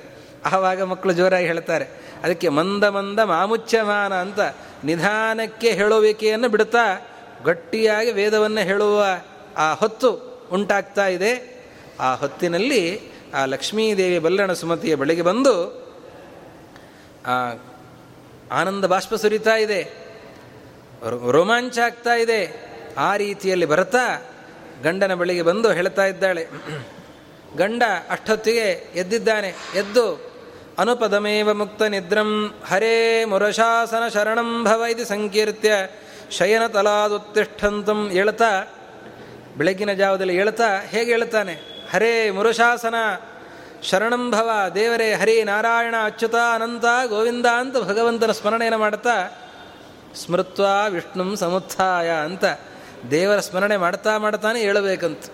[0.45, 1.85] ಆವಾಗ ಮಕ್ಕಳು ಜೋರಾಗಿ ಹೇಳ್ತಾರೆ.
[2.25, 4.41] ಅದಕ್ಕೆ ಮಂದ ಮಂದ ಮಾಮುಚ್ಯಮಾನ ಅಂತ
[4.85, 7.09] ನಿಧಾನಕ್ಕೆ ಹೇಳುವಿಕೆಯನ್ನು ಬಿಡುತ್ತಾ
[7.45, 9.05] ಗಟ್ಟಿಯಾಗಿ ವೇದವನ್ನು ಹೇಳುವ
[9.59, 10.11] ಆ ಹೊತ್ತು
[10.53, 11.33] ಉಂಟಾಗ್ತಾ ಇದೆ.
[12.01, 12.83] ಆ ಹೊತ್ತಿನಲ್ಲಿ
[13.35, 15.55] ಆ ಲಕ್ಷ್ಮೀದೇವಿ ಬಲ್ಲಣ ಸುಮತಿಯ ಬಳಿಗೆ ಬಂದು,
[17.27, 17.35] ಆ
[18.53, 19.81] ಆನಂದ ಬಾಷ್ಪ ಸುರಿತಾ ಇದೆ.
[21.33, 22.41] ರೋಮಾಂಚ ಆಗ್ತಾ ಇದೆ.
[22.99, 24.07] ಆ ರೀತಿಯಲ್ಲಿ ಬರ್ತಾ
[24.83, 26.49] ಗಂಡನ ಬಳಿಗೆ ಬಂದು ಹೇಳ್ತಾ ಇದ್ದಾಳೆ.
[27.57, 29.49] ಗಂಡ ಅಷ್ಟೊತ್ತಿಗೆ ಎದ್ದಿದ್ದಾನೆ.
[29.75, 30.07] ಎದ್ದು,
[30.79, 32.31] ಅನುಪದಮೇವ ಮುಕ್ತ ನಿದ್ರಂ,
[32.67, 35.73] ಹರೇ ಮುರಶಾಸನ ಶರಣಂ ಭವ ಇದು ಸಂಕೀರ್ತ್ಯ,
[36.31, 38.51] ಶಯನ ತಲಾದುತ್ತಿಷ್ಠಂತಂ ಹೇಳ್ತಾ
[39.59, 41.53] ಬೆಳಗಿನ ಜಾವದಲ್ಲಿ ಹೇಳ್ತಾ ಹೇಗೆ ಹೇಳ್ತಾನೆ?
[41.93, 42.95] ಹರೇ ಮುರುಶಾಸನ
[43.83, 49.17] ಶರಣಂಭವ ದೇವರೇ ಹರಿ ನಾರಾಯಣ, ಅಚ್ಯುತ, ಅನಂತ, ಗೋವಿಂದ ಅಂತ ಭಗವಂತನ ಸ್ಮರಣೆಯನ್ನು ಮಾಡ್ತಾ,
[50.15, 52.45] ಸ್ಮೃತ್ವ ವಿಷ್ಣು ಸಮುತ್ಥಾಯ ಅಂತ
[53.11, 55.25] ದೇವರ ಸ್ಮರಣೆ ಮಾಡ್ತಾ ಮಾಡ್ತಾನೆ ಹೇಳಬೇಕಂತ.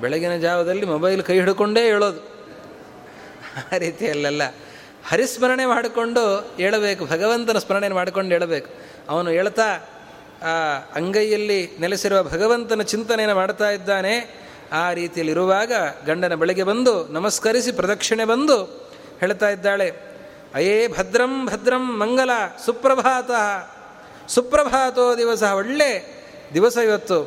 [0.00, 2.20] ಬೆಳಗಿನ ಜಾವದಲ್ಲಿ ಮೊಬೈಲ್ ಕೈ ಹಿಡ್ಕೊಂಡೇ ಹೇಳೋದು.
[3.74, 4.42] ಆ ರೀತಿಯಲ್ಲೆಲ್ಲ
[5.08, 8.70] ಹರಿಸ್ಮರಣೆ ಮಾಡಿಕೊಂಡು ಹೇಳಬೇಕು, ಭಗವಂತನ ಸ್ಮರಣೆ ಮಾಡಿಕೊಂಡು ಹೇಳಬೇಕು.
[9.08, 9.89] ಅವನು ಹೇಳ್ತಾ
[10.42, 10.54] ಆ
[10.94, 14.14] ಅಂಗೈಯಲ್ಲಿ ನೆಲೆಸಿರುವ ಭಗವಂತನ ಚಿಂತನೆಯನ್ನು ಮಾಡ್ತಾ ಇದ್ದಾನೆ.
[14.72, 15.72] ಆ ರೀತಿಯಲ್ಲಿರುವಾಗ
[16.06, 18.56] ಗಂಡನ ಬಳಿಗೆ ಬಂದು ನಮಸ್ಕರಿಸಿ ಪ್ರದಕ್ಷಿಣೆ ಬಂದು
[19.20, 19.88] ಹೇಳ್ತಾ ಇದ್ದಾಳೆ,
[20.54, 22.30] ಅಯೇ ಭದ್ರಂ ಭದ್ರಂ ಮಂಗಲ
[22.64, 23.30] ಸುಪ್ರಭಾತ,
[24.28, 25.90] ಸುಪ್ರಭಾತೋ ದಿವಸ ಒಳ್ಳೆ
[26.54, 27.18] ದಿವಸ ಇವತ್ತು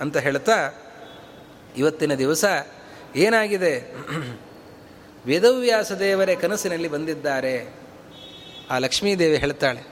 [0.00, 0.58] ಅಂತ ಹೇಳ್ತಾ
[1.76, 2.44] ಇವತ್ತಿನ ದಿವಸ
[3.16, 3.74] ಏನಾಗಿದೆ?
[5.26, 7.54] ವೇದವ್ಯಾಸ ದೇವರೇ ಕನಸಿನಲ್ಲಿ ಬಂದಿದ್ದಾರೆ.
[8.70, 9.82] ಆ ಲಕ್ಷ್ಮೀದೇವಿ ಹೇಳ್ತಾಳೆ,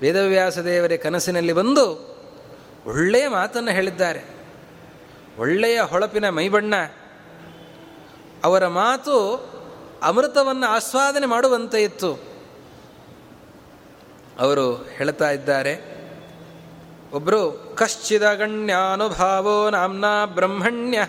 [0.00, 2.07] ವೇದವ್ಯಾಸ ದೇವರೇ ಕನಸಿನಲ್ಲಿ ಬಂದು
[2.88, 4.24] ಒಳ್ಳೆಯ ಮಾತನ್ನು ಹೇಳಿದ್ದಾರೆ.
[5.38, 6.74] ಒಳ್ಳೆಯ ಹೊಳಪಿನ ಮೈಬಣ್ಣ.
[8.44, 9.36] ಅವರ ಮಾತು
[10.02, 12.14] ಅಮೃತವನ್ನು ಆಸ್ವಾದನೆ ಮಾಡುವಂತೆ ಇತ್ತು.
[14.40, 15.98] ಅವರು ಹೇಳ್ತಾ ಇದ್ದಾರೆ
[17.12, 21.08] ಒಬ್ಬರು ಕಶ್ಚಿದಗಣ್ಯಾನುಭಾವೋ ನಾಮ್ನಾ ಬ್ರಹ್ಮಣ್ಯ.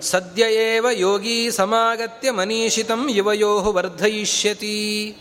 [0.00, 5.16] ಸದ್ಯ ಏವ ಯೋಗಿ ಸಮಾಗತ್ಯ ಮನೀಷಿತಂ ಯುವಯೋ ವರ್ಧಯಿಷ್ಯತಿ.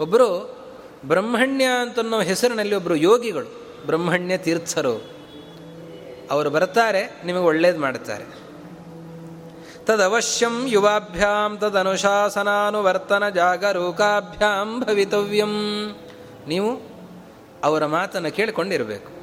[0.00, 0.57] ಒಬ್ಬರು
[1.04, 5.18] ಬ್ರಹ್ಮಣ್ಯ ಅಂತನ್ನೋ ಹೆಸರಿನಲ್ಲಿ ಒಬ್ಬರು ಯೋಗಿಗಳು, ಬ್ರಹ್ಮಣ್ಯ ತೀರ್ಥರು.
[6.30, 8.24] ಅವರು ಬರ್ತಾರೆ, ನಿಮಗೆ ಒಳ್ಳೇದು ಮಾಡ್ತಾರೆ.
[9.84, 15.52] ತದವಶ್ಯಂ ಯುವಾಭ್ಯಾಂ, ತದನುಶಾಸನಾನುವರ್ತನ ಜಾಗರೂಕಾಭ್ಯಾಂ ಭವಿತವ್ಯಂ.
[16.48, 16.80] ನೀವು
[17.64, 19.18] ಅವರ ಮಾತನ್ನು ಕೇಳಿಕೊಂಡಿರಬೇಕು.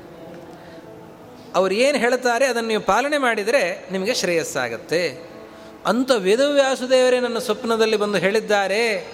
[1.56, 5.36] ಅವರು ಏನು ಹೇಳ್ತಾರೆ, ಅದನ್ನು ನೀವು ಪಾಲನೆ ಮಾಡಿದರೆ ನಿಮಗೆ ಶ್ರೇಯಸ್ಸಾಗತ್ತೆ.
[5.86, 9.12] ಅಂತ ವೇದವ್ಯಾಸುದೇವರೇ ನನ್ನ ಸ್ವಪ್ನದಲ್ಲಿ ಬಂದು ಹೇಳಿದ್ದಾರೆ.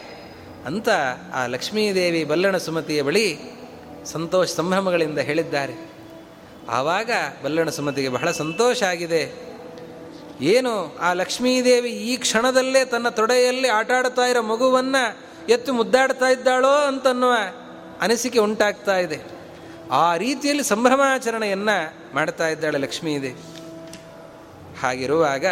[0.65, 0.89] ಅಂತ
[1.33, 3.39] ಆ ಲಕ್ಷ್ಮೀದೇವಿ ಬಲ್ಲಣ ಸುಮತಿಯ ಬಳಿ
[4.05, 5.91] ಸಂತೋಷ ಸಂಭ್ರಮಗಳಿಂದ ಹೇಳಿದ್ದಾರೆ.
[6.69, 7.11] ಆವಾಗ
[7.43, 9.51] ಬಲ್ಲಣ ಸುಮತಿಗೆ ಬಹಳ ಸಂತೋಷ ಆಗಿದೆ.
[10.41, 15.17] ಏನು ಆ ಲಕ್ಷ್ಮೀದೇವಿ ಈ ಕ್ಷಣದಲ್ಲೇ ತನ್ನ ತೊಡೆಯಲ್ಲಿ ಆಟಾಡ್ತಾ ಇರೋ ಮಗುವನ್ನು
[15.49, 17.33] ಎತ್ತು ಮುದ್ದಾಡ್ತಾ ಇದ್ದಾಳೋ ಅಂತನ್ನುವ
[18.01, 19.19] ಅನಿಸಿಕೆ ಉಂಟಾಗ್ತಾ ಇದೆ.
[19.91, 23.41] ಆ ರೀತಿಯಲ್ಲಿ ಸಂಭ್ರಮಾಚರಣೆಯನ್ನು ಮಾಡ್ತಾ ಇದ್ದಾಳೆ ಲಕ್ಷ್ಮೀದೇವಿ.
[24.81, 25.45] ಹಾಗಿರುವಾಗ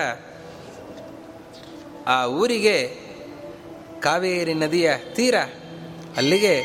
[2.08, 3.09] ಆ ಊರಿಗೆ
[4.02, 5.36] ಕಾವೇರಿ ನದಿಯ ತೀರ
[6.18, 6.64] ಅಲ್ಲಿಗೆ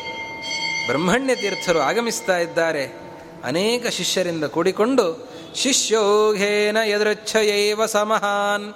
[0.87, 3.05] ಬ್ರಹ್ಮಣ್ಯ ತೀರ್ಥರು ಆಗಮಿಸ್ತಾ ಇದ್ದಾರೆ.
[3.45, 8.75] ಅನೇಕ ಶಿಷ್ಯರಿಂದ ಕೂಡಿಕೊಂಡು ಶಿಷ್ಯೋಘೇನ ಯದೃಚ್ಛಯೈವ ಸಮಹಾನ್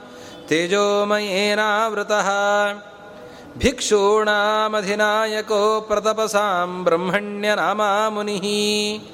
[0.48, 2.28] ತೇಜೋಮಯೇನಾವೃತಃ
[3.58, 9.04] ಭಿಕ್ಷೂಣಾಮಧಿನಾಯಕೋ ಪ್ರತಪಸಾಂ ಬ್ರಹ್ಮಣ್ಯ ನಾಮಾ ಮುನಿ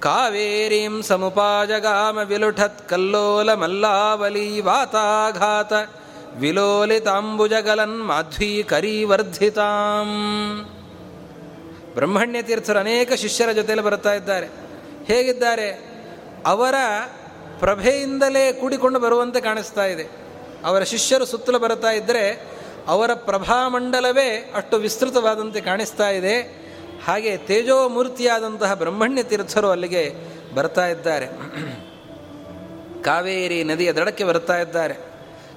[0.00, 5.72] ಕಾವೇರೀಂ ಸಮುಪಾಜಗಾಮ ವಿಲುಠತ್ ಕಲ್ಲೋಲ ಮಲ್ಲಾವಲಿ ವಾತಾಘಾತ.
[6.38, 10.06] ವಿಲೋಲಿತಾಂಬುಜಗಲನ್ ಮಾಧ್ವೀ ಕರೀವರ್ಧಿತಾಂ
[11.94, 14.46] ಬ್ರಹ್ಮಣ್ಯ ತೀರ್ಥರು ಅನೇಕ ಶಿಷ್ಯರ ಜೊತೆಯಲ್ಲಿ ಬರ್ತಾ ಇದ್ದಾರೆ.
[15.04, 15.90] ಹೇಗಿದ್ದಾರೆ?
[16.46, 16.74] ಅವರ
[17.58, 20.10] ಪ್ರಭೆಯಿಂದಲೇ ಕೂಡಿಕೊಂಡು ಬರುವಂತೆ ಕಾಣಿಸ್ತಾ ಇದೆ.
[20.64, 22.46] ಅವರ ಶಿಷ್ಯರು ಸುತ್ತಲೂ ಬರ್ತಾ ಇದ್ದರೆ
[22.86, 26.40] ಅವರ ಪ್ರಭಾಮಂಡಲವೇ ಅಷ್ಟು ವಿಸ್ತೃತವಾದಂತೆ ಕಾಣಿಸ್ತಾ ಇದೆ.
[27.04, 30.14] ಹಾಗೆ ತೇಜೋಮೂರ್ತಿಯಾದಂತಹ ಬ್ರಹ್ಮಣ್ಯ ತೀರ್ಥರು ಅಲ್ಲಿಗೆ
[30.54, 31.26] ಬರ್ತಾ ಇದ್ದಾರೆ.
[33.02, 35.09] ಕಾವೇರಿ ನದಿಯ ದಡಕ್ಕೆ ಬರ್ತಾ ಇದ್ದಾರೆ.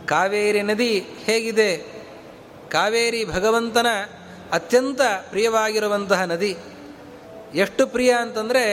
[0.07, 1.77] ಕಾವೇರಿ ನದಿ ಹೇಗಿದೆ?
[2.69, 3.87] ಕಾವೇರಿ ಭಗವಂತನ
[4.51, 6.57] ಅತ್ಯಂತ ಪ್ರಿಯವಾಗಿರುವಂತಹ ನದಿ.
[7.53, 8.65] ಎಷ್ಟು ಪ್ರಿಯ ಅಂತಂದರೆ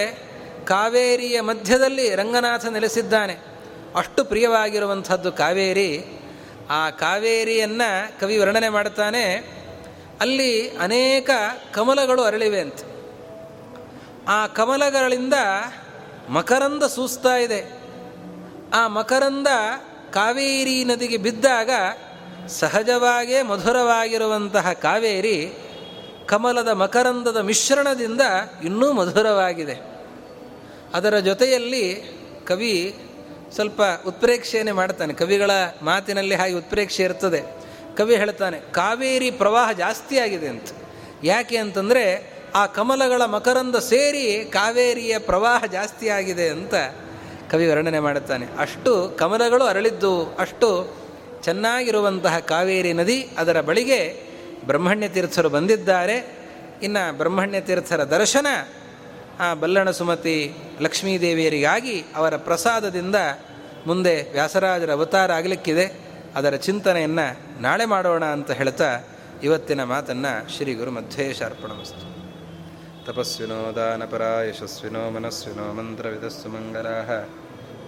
[0.64, 3.36] ಕಾವೇರಿಯ ಮಧ್ಯದಲ್ಲಿ ರಂಗನಾಥ ನೆಲೆಸಿದ್ದಾನೆ.
[3.96, 6.04] ಅಷ್ಟು ಪ್ರಿಯವಾಗಿರುವಂಥದ್ದು ಕಾವೇರಿ.
[6.70, 9.24] ಆ ಕಾವೇರಿಯನ್ನು ಕವಿ ವರ್ಣನೆ ಮಾಡ್ತಾನೆ,
[10.20, 11.30] ಅಲ್ಲಿ ಅನೇಕ
[11.72, 12.80] ಕಮಲಗಳು ಅರಳಿವೆ ಅಂತ.
[14.28, 15.34] ಆ ಕಮಲಗಳಿಂದ
[16.28, 17.60] ಮಕರಂದ ಸೂಸ್ತಾ ಇದೆ.
[18.74, 19.46] ಆ ಮಕರಂದ
[20.12, 21.70] ಕಾವೇರಿ ನದಿಗೆ ಬಿದ್ದಾಗ
[22.48, 25.52] ಸಹಜವಾಗೇ ಮಧುರವಾಗಿರುವಂತಹ ಕಾವೇರಿ
[26.26, 28.20] ಕಮಲದ ಮಕರಂದದ ಮಿಶ್ರಣದಿಂದ
[28.64, 29.76] ಇನ್ನೂ ಮಧುರವಾಗಿದೆ.
[30.94, 32.02] ಅದರ ಜೊತೆಯಲ್ಲಿ
[32.46, 32.94] ಕವಿ
[33.54, 35.14] ಸ್ವಲ್ಪ ಉತ್ಪ್ರೇಕ್ಷೆಯನ್ನೇ ಮಾಡ್ತಾನೆ.
[35.14, 35.50] ಕವಿಗಳ
[35.82, 37.42] ಮಾತಿನಲ್ಲಿ ಹಾಗೆ ಉತ್ಪ್ರೇಕ್ಷೆ ಇರ್ತದೆ.
[37.96, 40.68] ಕವಿ ಹೇಳ್ತಾನೆ, ಕಾವೇರಿ ಪ್ರವಾಹ ಜಾಸ್ತಿ ಆಗಿದೆ ಅಂತ.
[41.24, 46.74] ಯಾಕೆ ಅಂತಂದರೆ ಆ ಕಮಲಗಳ ಮಕರಂದ ಸೇರಿ ಕಾವೇರಿಯ ಪ್ರವಾಹ ಜಾಸ್ತಿ ಆಗಿದೆ ಅಂತ
[47.50, 48.46] ಕವಿ ವರ್ಣನೆ ಮಾಡುತ್ತಾನೆ.
[48.58, 50.96] ಅಷ್ಟು ಕಮಲಗಳು ಅರಳಿದ್ದು, ಅಷ್ಟು
[51.42, 54.22] ಚೆನ್ನಾಗಿರುವಂತಹ ಕಾವೇರಿ ನದಿ ಅದರ ಬಳಿಗೆ
[54.66, 56.36] ಬ್ರಹ್ಮಣ್ಯ ತೀರ್ಥರು ಬಂದಿದ್ದಾರೆ.
[56.82, 58.46] ಇನ್ನು ಬ್ರಹ್ಮಣ್ಯ ತೀರ್ಥರ ದರ್ಶನ
[59.40, 63.16] ಆ ಬಲ್ಲಣ ಸುಮತಿ ಲಕ್ಷ್ಮೀದೇವಿಯರಿಗಾಗಿ ಅವರ ಪ್ರಸಾದದಿಂದ
[63.86, 66.10] ಮುಂದೆ ವ್ಯಾಸರಾಜರ ಅವತಾರ ಆಗಲಿಕ್ಕಿದೆ.
[66.36, 69.00] ಅದರ ಚಿಂತನೆಯನ್ನು ನಾಳೆ ಮಾಡೋಣ ಅಂತ ಹೇಳ್ತಾ
[69.42, 72.09] ಇವತ್ತಿನ ಮಾತನ್ನು ಶ್ರೀ ಗುರು ಮಧ್ವೇಶಾರ್ಪಣಮಸ್ತು
[73.06, 77.24] तपस्विनो दानपरायशस्वि नो मनस्वि नो मन्त्रविदस्सु मङ्गलाः।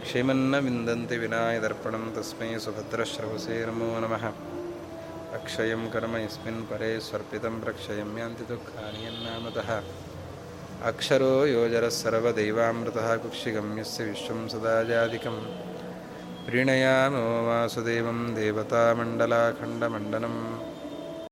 [0.05, 4.33] क्षेमन्न विन्दन्ति विनायदर्पणं तस्मै सुभद्रश्रवसे नमो। नमः
[5.37, 9.83] अक्षयं कर्म यस्मिन् परे स्वर्पितं प्रक्षयं यान्ति दुःखानि यन्नामतः।
[10.89, 15.37] अक्षरो योजरः सर्वदेवामृतः कुक्षिगम्यस्य विश्वं सदाजादिकं
[16.47, 20.72] प्रीणयामो वासुदेवं देवतामण्डलाखण्डमण्डनम्।